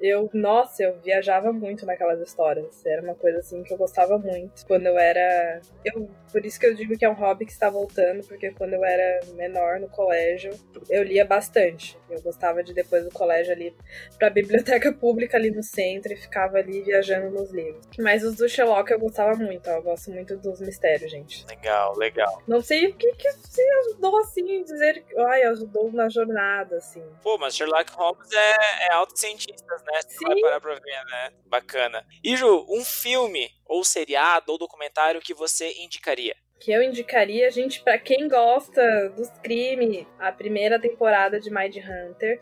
Eu, 0.00 0.28
nossa, 0.34 0.82
eu 0.82 0.98
viajava 1.00 1.52
muito 1.52 1.86
naquelas 1.86 2.20
histórias. 2.20 2.84
Era 2.84 3.02
uma 3.02 3.14
coisa 3.14 3.38
assim 3.38 3.62
que 3.62 3.72
eu 3.72 3.78
gostava 3.78 4.18
muito. 4.18 4.66
Quando 4.66 4.86
eu 4.86 4.98
era. 4.98 5.60
Eu, 5.84 6.08
por 6.30 6.44
isso 6.44 6.58
que 6.58 6.66
eu 6.66 6.74
digo 6.74 6.96
que 6.96 7.04
é 7.04 7.08
um 7.08 7.14
hobby 7.14 7.46
que 7.46 7.52
está 7.52 7.70
voltando, 7.70 8.26
porque 8.26 8.50
quando 8.52 8.74
eu 8.74 8.84
era 8.84 9.20
menor 9.34 9.80
no 9.80 9.88
colégio, 9.88 10.52
eu 10.88 11.02
lia 11.02 11.24
bastante. 11.24 11.98
Eu 12.08 12.20
gostava 12.20 12.62
de 12.62 12.72
depois 12.72 13.04
do 13.04 13.10
colégio 13.10 13.52
ali 13.52 13.74
pra 14.18 14.30
biblioteca 14.30 14.92
pública 14.92 15.36
ali 15.36 15.50
no 15.50 15.62
centro 15.62 16.12
e 16.12 16.16
ficava 16.16 16.58
ali 16.58 16.82
viajando 16.82 17.30
nos 17.30 17.50
livros. 17.50 17.86
Mas 17.98 18.22
os 18.22 18.36
do 18.36 18.48
Sherlock 18.48 18.90
eu 18.90 18.98
gostava 18.98 19.34
muito, 19.36 19.68
ó. 19.68 19.74
Eu 19.74 19.82
gosto 19.82 20.10
muito 20.10 20.36
dos 20.36 20.60
mistérios, 20.60 21.10
gente. 21.10 21.46
Legal, 21.48 21.96
legal. 21.96 22.42
Não 22.46 22.60
sei 22.60 22.86
o 22.88 22.94
que 22.94 23.12
que 23.12 23.32
se 23.32 23.62
ajudou 23.80 24.18
assim, 24.18 24.62
dizer 24.62 25.04
que. 25.04 25.18
Ai, 25.20 25.42
ajudou 25.44 25.90
na 25.92 26.08
jornada, 26.08 26.76
assim. 26.76 27.02
Pô, 27.22 27.38
mas 27.38 27.56
Sherlock 27.56 27.92
Holmes 27.92 28.28
é, 28.32 28.86
é 28.88 28.92
autocientista, 28.92 29.74
né? 29.86 30.00
Você 30.02 30.24
vai 30.24 30.36
Sim. 30.36 30.42
parar 30.42 30.60
pra 30.60 30.74
ver, 30.74 31.04
né? 31.10 31.30
Bacana. 31.46 32.06
E 32.22 32.36
Ju, 32.36 32.66
um 32.68 32.84
filme, 32.84 33.50
ou 33.68 33.84
seriado, 33.84 34.52
ou 34.52 34.58
documentário 34.58 35.20
que 35.20 35.34
você 35.34 35.72
indicaria? 35.78 36.34
que 36.58 36.72
eu 36.72 36.82
indicaria, 36.82 37.50
gente, 37.50 37.82
pra 37.82 37.98
quem 37.98 38.28
gosta 38.28 39.10
dos 39.10 39.28
crimes, 39.42 40.06
a 40.18 40.32
primeira 40.32 40.80
temporada 40.80 41.38
de 41.38 41.50
Mind 41.50 41.76
Hunter. 41.76 42.40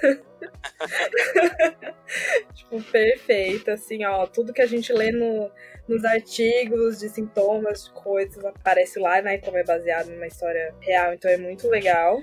tipo, 2.54 2.82
perfeita, 2.84 3.72
assim, 3.72 4.04
ó, 4.04 4.26
tudo 4.26 4.52
que 4.52 4.62
a 4.62 4.66
gente 4.66 4.92
lê 4.92 5.10
no, 5.10 5.50
nos 5.88 6.04
artigos 6.04 7.00
de 7.00 7.08
sintomas, 7.08 7.84
de 7.84 7.90
coisas, 7.90 8.44
aparece 8.44 8.98
lá, 8.98 9.20
né, 9.20 9.38
como 9.38 9.56
é 9.56 9.64
baseado 9.64 10.08
numa 10.08 10.26
história 10.26 10.74
real, 10.80 11.12
então 11.12 11.30
é 11.30 11.36
muito 11.36 11.68
legal. 11.68 12.20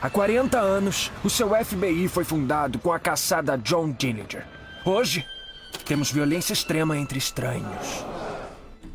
Há 0.00 0.10
40 0.10 0.60
anos, 0.60 1.10
o 1.24 1.30
seu 1.30 1.54
FBI 1.54 2.08
foi 2.08 2.24
fundado 2.24 2.78
com 2.78 2.92
a 2.92 3.00
caçada 3.00 3.58
John 3.58 3.90
Dillinger. 3.90 4.46
Hoje, 4.84 5.26
temos 5.88 6.12
violência 6.12 6.52
extrema 6.52 6.98
entre 6.98 7.16
estranhos. 7.16 8.04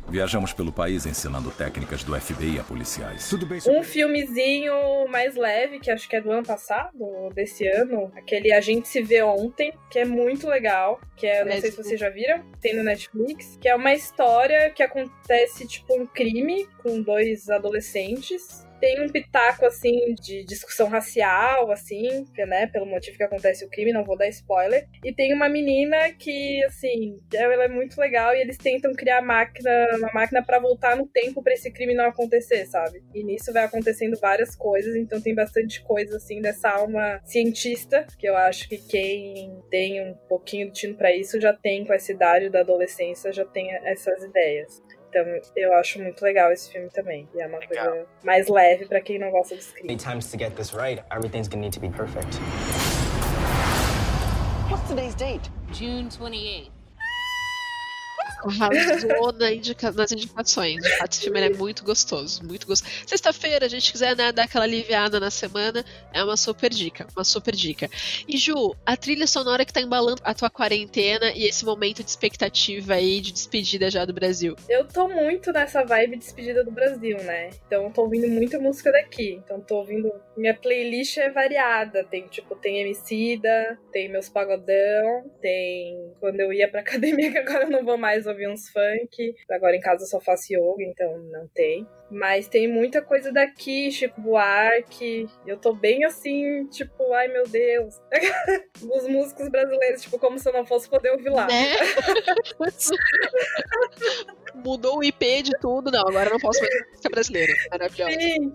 Viajamos 0.08 0.52
pelo 0.52 0.72
país 0.72 1.06
ensinando 1.06 1.50
técnicas 1.50 2.04
do 2.04 2.14
FBI 2.18 2.60
a 2.60 2.62
policiais. 2.62 3.28
Tudo 3.28 3.46
bem, 3.46 3.58
Um 3.66 3.82
filmezinho 3.82 4.72
mais 5.08 5.34
leve, 5.34 5.80
que 5.80 5.90
acho 5.90 6.08
que 6.08 6.14
é 6.14 6.20
do 6.20 6.30
ano 6.30 6.46
passado, 6.46 6.92
ou 7.00 7.32
desse 7.32 7.66
ano, 7.66 8.12
aquele 8.14 8.52
A 8.52 8.60
Gente 8.60 8.86
Se 8.86 9.02
Vê 9.02 9.22
Ontem, 9.22 9.72
que 9.90 9.98
é 9.98 10.04
muito 10.04 10.46
legal, 10.46 11.00
que 11.16 11.26
é, 11.26 11.44
não 11.44 11.50
sei 11.50 11.62
se 11.62 11.66
Netflix. 11.66 11.88
vocês 11.88 12.00
já 12.00 12.10
viram, 12.10 12.44
tem 12.60 12.76
no 12.76 12.84
Netflix, 12.84 13.58
que 13.60 13.68
é 13.68 13.74
uma 13.74 13.92
história 13.92 14.70
que 14.70 14.82
acontece, 14.82 15.66
tipo, 15.66 16.00
um 16.00 16.06
crime 16.06 16.68
com 16.80 17.02
dois 17.02 17.48
adolescentes. 17.50 18.63
Tem 18.84 19.02
um 19.02 19.08
pitaco, 19.08 19.64
assim, 19.64 20.14
de 20.20 20.44
discussão 20.44 20.90
racial, 20.90 21.70
assim, 21.70 22.26
né, 22.36 22.66
pelo 22.66 22.84
motivo 22.84 23.16
que 23.16 23.22
acontece 23.22 23.64
o 23.64 23.70
crime, 23.70 23.94
não 23.94 24.04
vou 24.04 24.14
dar 24.14 24.28
spoiler. 24.28 24.86
E 25.02 25.10
tem 25.10 25.32
uma 25.32 25.48
menina 25.48 26.12
que, 26.12 26.62
assim, 26.66 27.18
ela 27.32 27.64
é 27.64 27.68
muito 27.68 27.98
legal 27.98 28.34
e 28.34 28.42
eles 28.42 28.58
tentam 28.58 28.92
criar 28.92 29.22
máquina, 29.22 29.70
uma 29.96 30.12
máquina 30.12 30.44
pra 30.44 30.58
voltar 30.58 30.96
no 30.96 31.06
tempo 31.06 31.42
pra 31.42 31.54
esse 31.54 31.72
crime 31.72 31.94
não 31.94 32.04
acontecer, 32.04 32.66
sabe? 32.66 33.02
E 33.14 33.24
nisso 33.24 33.54
vai 33.54 33.64
acontecendo 33.64 34.18
várias 34.20 34.54
coisas, 34.54 34.94
então 34.96 35.18
tem 35.18 35.34
bastante 35.34 35.82
coisa, 35.82 36.18
assim, 36.18 36.42
dessa 36.42 36.68
alma 36.68 37.22
cientista, 37.24 38.06
que 38.18 38.28
eu 38.28 38.36
acho 38.36 38.68
que 38.68 38.76
quem 38.76 39.62
tem 39.70 40.02
um 40.02 40.12
pouquinho 40.28 40.66
de 40.66 40.74
tino 40.74 40.94
pra 40.94 41.10
isso 41.16 41.40
já 41.40 41.54
tem, 41.54 41.86
com 41.86 41.94
essa 41.94 42.12
idade 42.12 42.50
da 42.50 42.60
adolescência, 42.60 43.32
já 43.32 43.46
tem 43.46 43.74
essas 43.86 44.22
ideias. 44.22 44.82
Então, 45.16 45.40
eu 45.56 45.72
acho 45.74 46.02
muito 46.02 46.20
legal 46.22 46.50
esse 46.50 46.72
filme 46.72 46.90
também. 46.90 47.28
E 47.34 47.40
é 47.40 47.46
uma 47.46 47.58
Legal. 47.58 47.86
coisa 47.86 48.06
mais 48.24 48.48
leve 48.48 48.86
pra 48.86 49.00
quem 49.00 49.16
não 49.16 49.30
gosta 49.30 49.54
dos 49.54 49.66
many 49.74 49.86
crimes. 49.86 50.02
times 50.02 50.30
to 50.32 50.36
get 50.36 50.52
this 50.56 50.72
right, 50.74 51.00
everything's 51.12 51.46
gonna 51.46 51.62
need 51.62 51.72
to 51.72 51.80
be 51.80 51.88
perfect. 51.88 52.36
What's 54.68 54.88
today's 54.88 55.14
date? 55.14 55.48
June 55.72 56.08
28th. 56.08 56.73
Arrasou 58.44 59.32
na 59.32 59.52
indica- 59.52 59.92
nas 59.92 60.12
indicações. 60.12 60.82
De 60.82 60.96
fato, 60.98 61.12
esse 61.12 61.22
filme 61.22 61.40
é 61.40 61.50
muito 61.50 61.84
gostoso, 61.84 62.44
muito 62.44 62.66
gostoso. 62.66 62.92
Sexta-feira, 63.06 63.66
a 63.66 63.68
gente 63.68 63.90
quiser 63.90 64.16
né, 64.16 64.32
dar 64.32 64.44
aquela 64.44 64.64
aliviada 64.64 65.18
na 65.20 65.30
semana, 65.30 65.84
é 66.12 66.22
uma 66.22 66.36
super 66.36 66.70
dica, 66.70 67.06
uma 67.16 67.24
super 67.24 67.54
dica. 67.54 67.88
E 68.28 68.36
Ju, 68.36 68.74
a 68.84 68.96
trilha 68.96 69.26
sonora 69.26 69.64
que 69.64 69.72
tá 69.72 69.80
embalando 69.80 70.20
a 70.24 70.34
tua 70.34 70.50
quarentena 70.50 71.32
e 71.34 71.44
esse 71.46 71.64
momento 71.64 72.02
de 72.02 72.10
expectativa 72.10 72.94
aí, 72.94 73.20
de 73.20 73.32
despedida 73.32 73.90
já 73.90 74.04
do 74.04 74.12
Brasil. 74.12 74.56
Eu 74.68 74.86
tô 74.86 75.08
muito 75.08 75.52
nessa 75.52 75.84
vibe 75.84 76.12
de 76.12 76.18
despedida 76.18 76.64
do 76.64 76.70
Brasil, 76.70 77.16
né? 77.22 77.50
Então 77.66 77.90
tô 77.90 78.02
ouvindo 78.02 78.28
muita 78.28 78.58
música 78.58 78.90
daqui. 78.92 79.40
Então 79.44 79.60
tô 79.60 79.76
ouvindo. 79.76 80.10
Minha 80.36 80.54
playlist 80.54 81.16
é 81.18 81.30
variada. 81.30 82.04
Tem, 82.04 82.26
tipo, 82.28 82.54
tem 82.56 82.80
Emicida, 82.80 83.78
tem 83.92 84.08
meus 84.10 84.28
pagodão, 84.28 85.30
tem 85.40 86.12
quando 86.20 86.40
eu 86.40 86.52
ia 86.52 86.68
pra 86.68 86.80
academia, 86.80 87.30
que 87.32 87.38
agora 87.38 87.64
eu 87.64 87.70
não 87.70 87.84
vou 87.84 87.96
mais 87.96 88.26
ouvir 88.34 88.48
uns 88.48 88.68
funk. 88.68 89.34
Agora 89.50 89.74
em 89.76 89.80
casa 89.80 90.04
eu 90.04 90.08
só 90.08 90.20
faço 90.20 90.52
yoga, 90.52 90.82
então 90.82 91.18
não 91.18 91.48
tem. 91.48 91.86
Mas 92.10 92.48
tem 92.48 92.68
muita 92.68 93.00
coisa 93.00 93.32
daqui, 93.32 93.90
Chico 93.90 94.20
Buarque. 94.20 95.26
Eu 95.46 95.56
tô 95.56 95.72
bem 95.72 96.04
assim, 96.04 96.66
tipo, 96.66 97.12
ai 97.12 97.28
meu 97.28 97.44
Deus. 97.48 98.00
Os 98.82 99.08
músicos 99.08 99.48
brasileiros, 99.48 100.02
tipo, 100.02 100.18
como 100.18 100.38
se 100.38 100.48
eu 100.48 100.52
não 100.52 100.66
fosse 100.66 100.88
poder 100.88 101.10
ouvir 101.10 101.30
lá. 101.30 101.46
Né? 101.46 101.74
Mudou 104.54 104.98
o 104.98 105.04
IP 105.04 105.42
de 105.42 105.52
tudo, 105.60 105.90
não, 105.90 106.06
agora 106.06 106.28
eu 106.28 106.32
não 106.34 106.40
posso 106.40 106.60
mais 106.60 106.72
música 106.90 107.08
brasileira. 107.10 107.52
Maravilhosa. 107.70 108.20
Sim. 108.20 108.52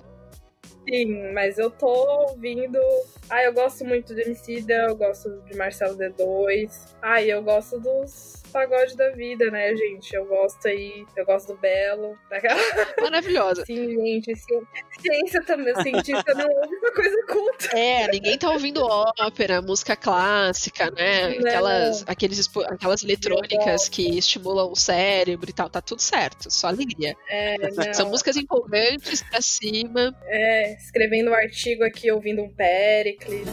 Sim, 0.88 1.34
mas 1.34 1.58
eu 1.58 1.70
tô 1.70 1.88
ouvindo. 2.30 2.80
Ah, 3.30 3.44
eu 3.44 3.54
gosto 3.54 3.86
muito 3.86 4.16
de 4.16 4.22
Emicida, 4.22 4.74
eu 4.88 4.96
gosto 4.96 5.30
de 5.42 5.56
Marcelo 5.56 5.96
D2. 5.96 6.96
Ah, 7.02 7.22
eu 7.22 7.44
gosto 7.44 7.80
dos 7.80 8.42
pagodes 8.50 8.96
da 8.96 9.10
vida, 9.12 9.50
né, 9.52 9.76
gente? 9.76 10.14
Eu 10.16 10.26
gosto 10.26 10.68
aí, 10.68 11.06
eu 11.16 11.26
gosto 11.26 11.54
do 11.54 11.58
Belo. 11.60 12.18
Maravilhosa. 13.02 13.66
Sim, 13.66 13.90
gente, 13.96 14.36
ci- 14.36 14.68
ciência 15.02 15.44
também, 15.44 15.74
cientista 15.82 16.34
não 16.34 16.46
ouve 16.48 16.76
uma 16.76 16.92
coisa 16.92 17.26
culta. 17.28 17.78
É, 17.78 18.08
ninguém 18.12 18.38
tá 18.38 18.52
ouvindo 18.52 18.84
ópera, 18.84 19.62
música 19.62 19.96
clássica, 19.96 20.90
né? 20.92 21.38
Aquelas, 21.40 22.04
aqueles, 22.08 22.40
expo- 22.40 22.64
aquelas 22.64 23.04
eletrônicas 23.04 23.88
que 23.90 24.18
estimulam 24.18 24.72
o 24.72 24.76
cérebro 24.76 25.50
e 25.50 25.54
tal, 25.54 25.70
tá 25.70 25.82
tudo 25.82 26.02
certo, 26.02 26.52
só 26.52 26.68
alegria. 26.68 27.16
É. 27.30 27.94
São 27.94 28.10
músicas 28.10 28.36
empolgantes 28.38 29.22
pra 29.24 29.42
cima. 29.42 30.16
É, 30.26 30.74
escrevendo 30.74 31.32
um 31.32 31.34
artigo 31.34 31.84
aqui, 31.84 32.12
ouvindo 32.12 32.42
um 32.44 32.50
Pericles. 32.50 33.48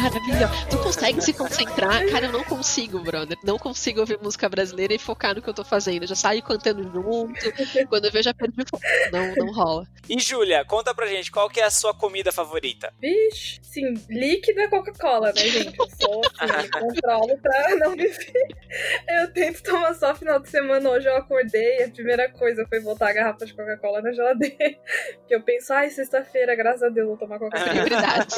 Maravilhosa. 0.00 0.50
Tu 0.70 0.78
consegue 0.78 1.20
se 1.20 1.32
concentrar. 1.32 2.06
Cara, 2.10 2.26
eu 2.26 2.32
não 2.32 2.42
consigo, 2.44 3.00
brother. 3.00 3.36
Não 3.44 3.58
consigo 3.58 4.00
ouvir 4.00 4.18
música 4.22 4.48
brasileira 4.48 4.94
e 4.94 4.98
focar 4.98 5.34
no 5.34 5.42
que 5.42 5.48
eu 5.48 5.54
tô 5.54 5.62
fazendo. 5.62 6.04
Eu 6.04 6.08
já 6.08 6.14
saio 6.14 6.42
cantando 6.42 6.82
junto. 6.82 7.34
Quando 7.88 8.06
eu 8.06 8.10
vejo, 8.10 8.24
já 8.24 8.34
perdi 8.34 8.62
o 8.62 8.68
foco. 8.68 8.82
Não, 9.12 9.34
não 9.36 9.52
rola. 9.52 9.86
E 10.08 10.18
Júlia, 10.18 10.64
conta 10.64 10.94
pra 10.94 11.06
gente, 11.06 11.30
qual 11.30 11.48
que 11.50 11.60
é 11.60 11.64
a 11.64 11.70
sua 11.70 11.94
comida 11.94 12.32
favorita? 12.32 12.92
Vixe, 13.00 13.60
sim, 13.62 13.94
líquido 14.08 14.60
é 14.60 14.68
Coca-Cola, 14.68 15.32
né, 15.32 15.40
gente? 15.40 15.78
Eu 15.78 15.88
sou 16.00 16.20
assim, 16.24 16.62
me 16.62 16.68
controlo 16.70 17.38
pra 17.38 17.76
não 17.76 17.94
beber. 17.94 18.32
Eu 19.08 19.32
tento 19.32 19.62
tomar 19.62 19.94
só 19.94 20.14
final 20.14 20.40
de 20.40 20.48
semana. 20.48 20.88
Hoje 20.90 21.08
eu 21.08 21.16
acordei 21.16 21.78
e 21.78 21.82
a 21.84 21.90
primeira 21.90 22.30
coisa 22.30 22.66
foi 22.68 22.80
botar 22.80 23.10
a 23.10 23.12
garrafa 23.12 23.44
de 23.44 23.54
Coca-Cola 23.54 24.00
na 24.00 24.12
geladeira. 24.12 24.56
Porque 25.18 25.34
eu 25.34 25.42
penso, 25.42 25.72
ai, 25.72 25.90
sexta-feira, 25.90 26.54
graças 26.56 26.82
a 26.82 26.88
Deus, 26.88 27.06
vou 27.06 27.18
tomar 27.18 27.38
Coca-Cola. 27.38 27.70
Prioridade. 27.70 28.34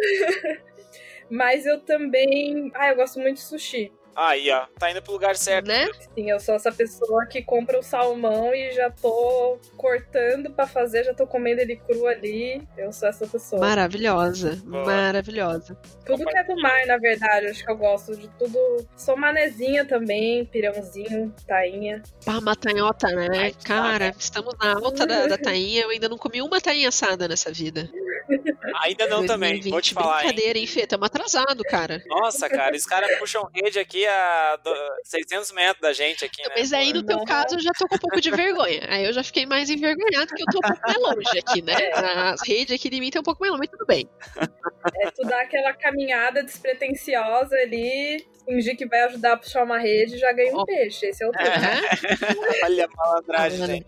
Mas 1.30 1.66
eu 1.66 1.80
também. 1.80 2.70
Ah, 2.74 2.88
eu 2.90 2.96
gosto 2.96 3.20
muito 3.20 3.36
de 3.36 3.42
sushi. 3.42 3.92
Aí, 4.18 4.50
ó, 4.50 4.66
tá 4.76 4.90
indo 4.90 5.00
pro 5.00 5.12
lugar 5.12 5.36
certo. 5.36 5.68
Né? 5.68 5.88
Sim, 6.12 6.28
eu 6.28 6.40
sou 6.40 6.56
essa 6.56 6.72
pessoa 6.72 7.24
que 7.26 7.40
compra 7.40 7.78
o 7.78 7.82
salmão 7.84 8.52
e 8.52 8.72
já 8.72 8.90
tô 8.90 9.60
cortando 9.76 10.50
pra 10.50 10.66
fazer, 10.66 11.04
já 11.04 11.14
tô 11.14 11.24
comendo 11.24 11.60
ele 11.60 11.76
cru 11.76 12.04
ali. 12.08 12.60
Eu 12.76 12.92
sou 12.92 13.08
essa 13.08 13.28
pessoa. 13.28 13.60
Maravilhosa. 13.60 14.60
Boa. 14.64 14.84
Maravilhosa. 14.84 15.78
Tudo 16.04 16.24
que 16.24 16.36
é 16.36 16.42
do 16.42 16.60
mar, 16.60 16.84
na 16.86 16.96
verdade, 16.98 17.46
acho 17.46 17.64
que 17.64 17.70
eu 17.70 17.76
gosto 17.76 18.16
de 18.16 18.26
tudo. 18.30 18.58
Sou 18.96 19.16
manezinha 19.16 19.84
também, 19.84 20.44
pirãozinho, 20.46 21.32
tainha. 21.46 22.02
Pá, 22.24 22.40
matanhota, 22.40 23.06
né? 23.14 23.28
Ai, 23.38 23.54
Cara, 23.64 24.12
estamos 24.18 24.52
na 24.58 24.74
alta 24.74 25.06
da, 25.06 25.28
da 25.28 25.38
tainha. 25.38 25.82
Eu 25.82 25.90
ainda 25.90 26.08
não 26.08 26.18
comi 26.18 26.42
uma 26.42 26.60
tainha 26.60 26.88
assada 26.88 27.28
nessa 27.28 27.52
vida. 27.52 27.88
Ainda 28.82 29.06
não 29.06 29.24
também, 29.24 29.54
vou 29.54 29.72
2020, 29.80 29.84
te 29.84 29.94
falar, 29.94 30.20
hein? 30.22 30.28
Brincadeira, 30.28 30.58
hein, 30.58 30.66
Fê? 30.66 30.86
Tamo 30.86 31.04
atrasado, 31.04 31.62
cara. 31.64 32.02
Nossa, 32.06 32.48
cara, 32.48 32.76
os 32.76 32.84
caras 32.84 33.18
puxam 33.18 33.48
rede 33.54 33.78
aqui 33.78 34.07
a 34.08 34.56
do- 34.56 34.74
600 35.04 35.52
metros 35.52 35.80
da 35.80 35.92
gente 35.92 36.24
aqui, 36.24 36.42
né? 36.42 36.54
Mas 36.56 36.72
aí, 36.72 36.92
no 36.92 37.02
teu 37.04 37.24
caso, 37.24 37.54
eu 37.56 37.60
já 37.60 37.70
tô 37.78 37.86
com 37.86 37.96
um 37.96 37.98
pouco 37.98 38.20
de 38.20 38.30
vergonha. 38.30 38.80
Aí 38.88 39.04
eu 39.04 39.12
já 39.12 39.22
fiquei 39.22 39.46
mais 39.46 39.70
envergonhado, 39.70 40.26
porque 40.28 40.42
eu 40.42 40.46
tô 40.50 40.58
um 40.58 40.68
pouco 40.68 40.80
mais 40.86 40.98
longe 40.98 41.38
aqui, 41.38 41.62
né? 41.62 41.74
As 42.32 42.40
redes 42.46 42.74
aqui 42.78 42.90
de 42.90 43.00
mim 43.00 43.06
estão 43.08 43.20
um 43.20 43.24
pouco 43.24 43.40
mais 43.40 43.52
longe, 43.52 43.60
mas 43.68 43.70
tudo 43.70 43.86
bem. 43.86 44.08
É 45.02 45.10
tu 45.10 45.22
dar 45.22 45.40
aquela 45.42 45.72
caminhada 45.74 46.42
despretensiosa 46.42 47.54
ali, 47.56 48.26
fingir 48.48 48.76
que 48.76 48.86
vai 48.86 49.00
ajudar 49.04 49.34
a 49.34 49.36
puxar 49.36 49.64
uma 49.64 49.78
rede 49.78 50.14
e 50.14 50.18
já 50.18 50.32
ganha 50.32 50.52
um 50.54 50.58
Ó. 50.60 50.64
peixe. 50.64 51.06
Esse 51.06 51.22
é 51.22 51.28
o 51.28 51.32
truque. 51.32 51.48
Aham. 51.48 51.80
Olha 52.64 52.84
a 52.86 52.96
malandragem. 52.96 53.84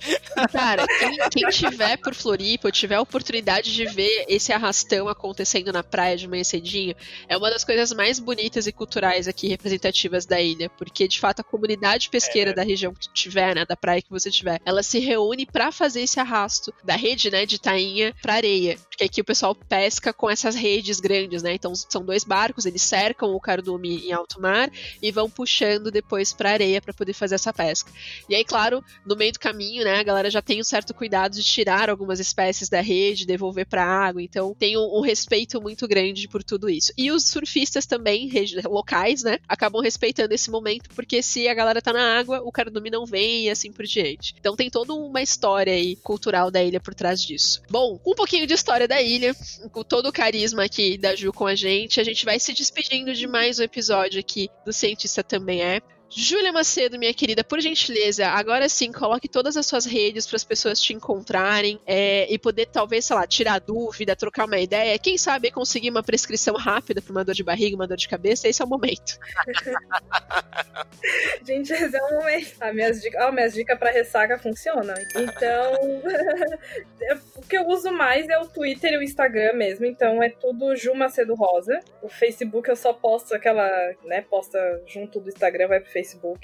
Cara, 0.52 0.86
quem, 0.98 1.18
quem 1.30 1.48
tiver 1.50 1.96
por 1.98 2.14
Floripa, 2.14 2.68
ou 2.68 2.72
tiver 2.72 2.96
a 2.96 3.00
oportunidade 3.00 3.72
de 3.74 3.86
ver 3.86 4.24
esse 4.28 4.52
arrastão 4.52 5.08
acontecendo 5.08 5.72
na 5.72 5.82
praia 5.82 6.16
de 6.16 6.28
manhã 6.28 6.44
cedinho, 6.44 6.94
é 7.28 7.36
uma 7.36 7.50
das 7.50 7.64
coisas 7.64 7.92
mais 7.92 8.18
bonitas 8.18 8.66
e 8.66 8.72
culturais 8.72 9.26
aqui 9.28 9.48
representativas 9.48 10.26
da 10.26 10.40
ilha, 10.40 10.68
porque 10.70 11.08
de 11.08 11.18
fato 11.18 11.40
a 11.40 11.44
comunidade 11.44 12.08
pesqueira 12.10 12.50
É. 12.50 12.54
da 12.54 12.62
região 12.62 12.92
que 12.94 13.00
tu 13.08 13.12
tiver, 13.12 13.54
né, 13.54 13.64
da 13.64 13.76
praia 13.76 14.02
que 14.02 14.10
você 14.10 14.30
tiver, 14.30 14.60
ela 14.64 14.82
se 14.82 14.98
reúne 14.98 15.46
pra 15.46 15.72
fazer 15.72 16.02
esse 16.02 16.18
arrasto 16.20 16.72
da 16.84 16.96
rede, 16.96 17.30
né, 17.30 17.46
de 17.46 17.60
tainha 17.60 18.14
pra 18.20 18.34
areia, 18.34 18.76
porque 18.88 19.04
aqui 19.04 19.20
o 19.20 19.24
pessoal 19.24 19.54
pesca 19.54 20.12
com 20.12 20.28
essas 20.30 20.54
redes 20.54 21.00
grandes, 21.00 21.42
né? 21.42 21.54
Então 21.54 21.72
são 21.74 22.04
dois 22.04 22.24
barcos, 22.24 22.66
eles 22.66 22.82
cercam 22.82 23.34
o 23.34 23.40
cardume 23.40 24.06
em 24.06 24.12
alto 24.12 24.40
mar 24.40 24.49
e 25.02 25.10
vão 25.10 25.28
puxando 25.28 25.90
depois 25.90 26.32
pra 26.32 26.50
areia 26.50 26.80
pra 26.80 26.92
poder 26.92 27.12
fazer 27.12 27.34
essa 27.34 27.52
pesca. 27.52 27.90
E 28.28 28.34
aí, 28.34 28.44
claro, 28.44 28.84
no 29.04 29.16
meio 29.16 29.32
do 29.32 29.38
caminho, 29.38 29.84
né, 29.84 29.98
a 29.98 30.02
galera 30.02 30.30
já 30.30 30.42
tem 30.42 30.60
um 30.60 30.64
certo 30.64 30.94
cuidado 30.94 31.34
de 31.34 31.44
tirar 31.44 31.90
algumas 31.90 32.20
espécies 32.20 32.68
da 32.68 32.80
rede, 32.80 33.26
devolver 33.26 33.66
pra 33.66 33.84
água, 33.84 34.22
então 34.22 34.54
tem 34.58 34.76
um, 34.76 34.98
um 34.98 35.00
respeito 35.00 35.60
muito 35.60 35.86
grande 35.86 36.28
por 36.28 36.42
tudo 36.42 36.68
isso. 36.68 36.92
E 36.96 37.10
os 37.10 37.24
surfistas 37.28 37.86
também, 37.86 38.30
locais, 38.64 39.22
né, 39.22 39.38
acabam 39.48 39.82
respeitando 39.82 40.34
esse 40.34 40.50
momento, 40.50 40.90
porque 40.94 41.22
se 41.22 41.48
a 41.48 41.54
galera 41.54 41.82
tá 41.82 41.92
na 41.92 42.18
água, 42.18 42.40
o 42.44 42.52
cardume 42.52 42.90
não 42.90 43.06
vem 43.06 43.44
e 43.44 43.50
assim 43.50 43.72
por 43.72 43.84
diante. 43.84 44.34
Então 44.38 44.56
tem 44.56 44.70
toda 44.70 44.94
uma 44.94 45.22
história 45.22 45.72
aí 45.72 45.96
cultural 45.96 46.50
da 46.50 46.62
ilha 46.62 46.80
por 46.80 46.94
trás 46.94 47.22
disso. 47.22 47.62
Bom, 47.70 48.00
um 48.06 48.14
pouquinho 48.14 48.46
de 48.46 48.54
história 48.54 48.86
da 48.86 49.00
ilha, 49.00 49.34
com 49.72 49.82
todo 49.82 50.08
o 50.08 50.12
carisma 50.12 50.64
aqui 50.64 50.96
da 50.96 51.14
Ju 51.14 51.32
com 51.32 51.46
a 51.46 51.54
gente, 51.54 52.00
a 52.00 52.04
gente 52.04 52.24
vai 52.24 52.38
se 52.38 52.52
despedindo 52.52 53.12
de 53.14 53.26
mais 53.26 53.58
um 53.58 53.62
episódio 53.62 54.20
aqui 54.20 54.39
do 54.64 54.72
Cientista 54.72 55.22
Também 55.22 55.62
É. 55.62 55.80
Júlia 56.12 56.52
Macedo, 56.52 56.98
minha 56.98 57.14
querida, 57.14 57.44
por 57.44 57.60
gentileza, 57.60 58.26
agora 58.26 58.68
sim, 58.68 58.90
coloque 58.90 59.28
todas 59.28 59.56
as 59.56 59.64
suas 59.64 59.84
redes 59.84 60.26
para 60.26 60.36
as 60.36 60.42
pessoas 60.44 60.80
te 60.80 60.92
encontrarem 60.92 61.80
é, 61.86 62.26
e 62.32 62.36
poder, 62.36 62.66
talvez, 62.66 63.04
sei 63.04 63.14
lá, 63.14 63.26
tirar 63.28 63.60
dúvida, 63.60 64.16
trocar 64.16 64.46
uma 64.46 64.58
ideia. 64.58 64.98
Quem 64.98 65.16
sabe 65.16 65.52
conseguir 65.52 65.88
uma 65.90 66.02
prescrição 66.02 66.56
rápida 66.56 67.00
para 67.00 67.12
uma 67.12 67.24
dor 67.24 67.34
de 67.34 67.44
barriga, 67.44 67.76
uma 67.76 67.86
dor 67.86 67.96
de 67.96 68.08
cabeça. 68.08 68.48
Esse 68.48 68.60
é 68.60 68.64
o 68.64 68.68
momento. 68.68 69.18
Gente, 71.46 71.72
esse 71.72 71.96
é 71.96 72.02
o 72.02 72.14
momento. 72.14 72.54
Ah, 72.60 72.72
minhas 72.72 73.00
dicas, 73.00 73.32
minhas 73.32 73.54
dicas 73.54 73.78
pra 73.78 73.90
ressaca 73.92 74.36
funcionam. 74.38 74.94
Então, 75.16 75.72
é- 77.02 77.18
o 77.36 77.42
que 77.42 77.56
eu 77.56 77.66
uso 77.68 77.90
mais 77.92 78.28
é 78.28 78.38
o 78.38 78.46
Twitter 78.46 78.92
e 78.94 78.98
o 78.98 79.02
Instagram 79.02 79.52
mesmo. 79.54 79.86
Então, 79.86 80.20
é 80.22 80.28
tudo 80.28 80.74
Ju 80.74 80.94
Macedo 80.94 81.34
Rosa. 81.34 81.78
O 82.02 82.08
Facebook 82.08 82.68
eu 82.68 82.76
só 82.76 82.92
posto 82.92 83.34
aquela, 83.34 83.68
né, 84.04 84.22
posta 84.22 84.58
junto 84.86 85.20
do 85.20 85.28
Instagram, 85.28 85.68
vai 85.68 85.80
pro 85.80 85.90
Facebook, 85.90 85.99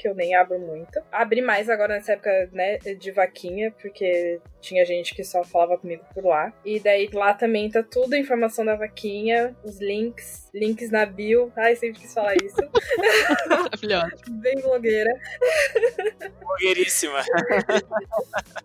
eu 0.09 0.15
nem 0.15 0.35
abro 0.35 0.59
muito. 0.59 1.01
Abri 1.11 1.41
mais 1.41 1.69
agora 1.69 1.95
nessa 1.95 2.13
época, 2.13 2.49
né, 2.53 2.79
de 2.79 3.11
vaquinha, 3.13 3.73
porque 3.81 4.41
tinha 4.67 4.85
gente 4.85 5.15
que 5.15 5.23
só 5.23 5.45
falava 5.45 5.79
comigo 5.79 6.05
por 6.13 6.25
lá. 6.25 6.53
E 6.65 6.81
daí 6.81 7.09
lá 7.13 7.33
também 7.33 7.71
tá 7.71 7.83
tudo 7.83 8.15
a 8.15 8.19
informação 8.19 8.65
da 8.65 8.75
vaquinha, 8.75 9.57
os 9.63 9.81
links, 9.81 10.51
links 10.53 10.91
na 10.91 11.07
bio. 11.07 11.53
Ai, 11.57 11.77
sempre 11.77 12.01
quis 12.01 12.13
falar 12.13 12.35
isso. 12.35 12.57
Maravilhosa. 13.49 14.11
Bem 14.29 14.61
blogueira. 14.61 15.11
Blogueiríssima. 16.41 17.23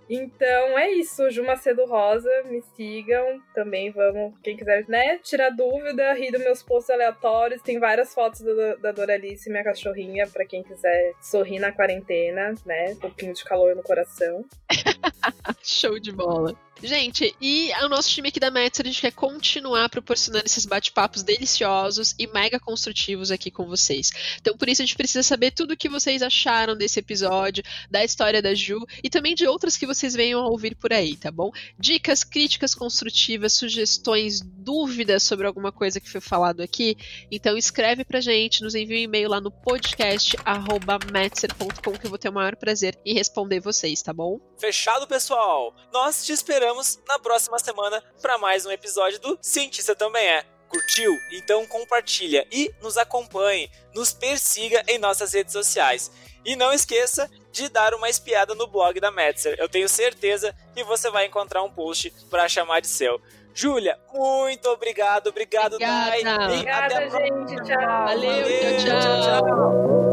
Então 0.10 0.80
é 0.80 0.92
isso, 0.92 1.30
Ju 1.30 1.44
Macedo 1.44 1.86
Rosa, 1.86 2.30
me 2.46 2.64
sigam. 2.76 3.40
Também 3.54 3.92
vamos, 3.92 4.34
quem 4.44 4.58
quiser, 4.58 4.86
né, 4.88 5.20
tirar 5.20 5.52
dúvida, 5.52 6.14
rir 6.14 6.32
dos 6.32 6.42
meus 6.42 6.64
posts 6.64 6.90
aleatórios. 6.90 7.62
Tem 7.62 7.80
várias 7.80 8.14
fotos 8.14 8.42
da, 8.42 8.76
da 8.76 8.92
Doralice, 8.92 9.50
minha 9.50 9.64
cachorrinha, 9.64 10.28
pra 10.28 10.46
quem 10.46 10.64
quiser 10.64 11.14
sorrir 11.22 11.60
na 11.60 11.72
quarentena, 11.72 12.56
né? 12.66 12.92
Um 12.94 12.96
pouquinho 13.00 13.34
de 13.34 13.44
calor 13.44 13.76
no 13.76 13.84
coração. 13.84 14.46
Show 15.64 16.00
de 16.00 16.12
bola. 16.12 16.56
Gente, 16.84 17.36
e 17.40 17.72
o 17.84 17.90
nosso 17.90 18.10
time 18.10 18.30
aqui 18.30 18.40
da 18.40 18.50
Metzer, 18.50 18.88
a 18.88 18.90
gente 18.90 19.02
quer 19.02 19.12
continuar 19.12 19.88
proporcionando 19.88 20.48
esses 20.48 20.66
bate-papos 20.66 21.22
deliciosos 21.22 22.16
e 22.18 22.26
mega 22.26 22.60
construtivos 22.60 23.30
aqui 23.30 23.52
com 23.52 23.68
vocês. 23.68 24.10
Então, 24.40 24.58
por 24.58 24.68
isso, 24.68 24.82
a 24.82 24.86
gente 24.86 24.96
precisa 24.96 25.22
saber 25.22 25.52
tudo 25.52 25.76
o 25.76 25.78
que 25.78 25.88
vocês 25.88 26.24
acharam 26.24 26.76
desse 26.76 27.00
episódio, 27.00 27.64
da 27.90 28.04
história 28.04 28.42
da 28.42 28.56
Ju 28.56 28.80
e 29.04 29.12
também 29.12 29.36
de 29.36 29.46
outras 29.46 29.78
que 29.78 29.86
vocês 29.86 30.16
venham 30.16 30.44
a 30.44 30.48
ouvir 30.48 30.76
por 30.76 30.92
aí, 30.92 31.16
tá 31.16 31.30
bom? 31.30 31.52
Dicas, 31.78 32.24
críticas 32.24 32.74
construtivas, 32.74 33.54
sugestões, 33.54 34.42
dúvidas 34.42 35.22
sobre 35.22 35.46
alguma 35.46 35.72
coisa 35.72 36.00
que 36.00 36.10
foi 36.10 36.22
falado 36.22 36.62
aqui. 36.62 36.98
Então, 37.32 37.56
escreve 37.58 38.04
pra 38.04 38.22
gente, 38.22 38.64
nos 38.64 38.74
envia 38.74 38.98
um 38.98 39.02
e-mail 39.02 39.30
lá 39.30 39.40
no 39.40 39.52
podcast.metzer.com 39.52 41.92
que 41.92 42.08
eu 42.08 42.10
vou 42.10 42.18
ter 42.18 42.30
o 42.30 42.34
maior 42.34 42.56
prazer 42.56 42.98
em 43.06 43.14
responder 43.14 43.60
vocês, 43.60 44.02
tá 44.02 44.12
bom? 44.12 44.40
Fechado, 44.58 45.06
pessoal? 45.06 45.76
Nós 45.94 46.26
te 46.26 46.32
esperamos 46.32 46.61
na 47.08 47.20
próxima 47.20 47.58
semana 47.60 48.04
para 48.22 48.38
mais 48.38 48.66
um 48.66 48.72
episódio 48.72 49.20
do 49.20 49.38
Cientista 49.42 49.96
Também 49.96 50.26
É. 50.26 50.46
Curtiu? 50.70 51.14
Então 51.34 51.66
compartilha 51.68 52.48
e 52.50 52.74
nos 52.82 52.98
acompanhe, 52.98 53.70
nos 53.94 54.14
persiga 54.14 54.82
em 54.88 54.98
nossas 54.98 55.34
redes 55.34 55.52
sociais. 55.52 56.10
E 56.46 56.56
não 56.56 56.72
esqueça 56.72 57.30
de 57.52 57.68
dar 57.68 57.94
uma 57.94 58.10
espiada 58.10 58.56
no 58.56 58.66
blog 58.68 59.00
da 59.00 59.12
Metzer. 59.12 59.56
Eu 59.60 59.68
tenho 59.68 59.90
certeza 59.90 60.56
que 60.74 60.84
você 60.84 61.10
vai 61.12 61.26
encontrar 61.26 61.62
um 61.62 61.70
post 61.70 62.10
para 62.30 62.48
chamar 62.48 62.80
de 62.80 62.88
seu. 62.88 63.22
Júlia, 63.54 64.00
muito 64.14 64.70
obrigado, 64.70 65.28
obrigado, 65.28 65.78
Dai. 65.78 66.22
Obrigada. 66.22 66.46
Até 66.46 66.46
a 66.46 67.08
Obrigada, 67.08 67.10
gente. 67.10 67.64
Tchau. 67.64 68.06
Valeu, 68.06 68.44
Valeu, 68.44 68.78
tchau, 68.78 69.42
tchau. 69.42 70.11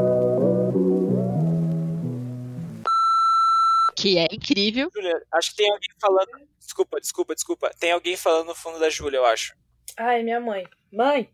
Que 4.01 4.17
é 4.17 4.27
incrível. 4.31 4.89
Júlia, 4.95 5.21
acho 5.33 5.51
que 5.51 5.57
tem 5.57 5.71
alguém 5.73 5.91
falando. 6.01 6.49
Desculpa, 6.61 7.01
desculpa, 7.01 7.35
desculpa. 7.35 7.71
Tem 7.81 7.91
alguém 7.91 8.17
falando 8.17 8.47
no 8.47 8.55
fundo 8.55 8.79
da 8.79 8.89
Júlia, 8.89 9.17
eu 9.17 9.25
acho. 9.25 9.57
Ai, 9.97 10.23
minha 10.23 10.39
mãe. 10.39 10.65
Mãe! 10.93 11.29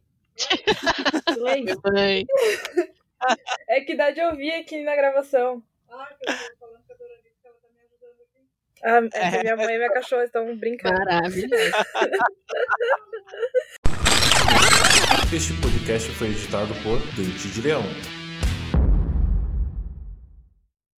Silêncio. 1.29 1.79
Mãe. 1.85 2.25
É 3.69 3.81
que 3.83 3.95
dá 3.95 4.11
de 4.11 4.23
ouvir 4.23 4.53
aqui 4.53 4.83
na 4.83 4.97
gravação. 4.97 5.63
Ah, 5.91 6.09
é 9.13 9.31
que 9.31 9.39
minha 9.43 9.57
mãe 9.57 9.75
e 9.75 9.79
minha 9.79 9.93
cachorra 9.93 10.25
estão 10.25 10.57
brincando. 10.57 10.99
Maravilhoso. 11.05 11.73
Este 15.35 15.53
podcast 15.61 16.11
foi 16.13 16.29
editado 16.29 16.75
por 16.83 16.99
Dente 17.15 17.49
de 17.49 17.61
Leão. 17.61 17.83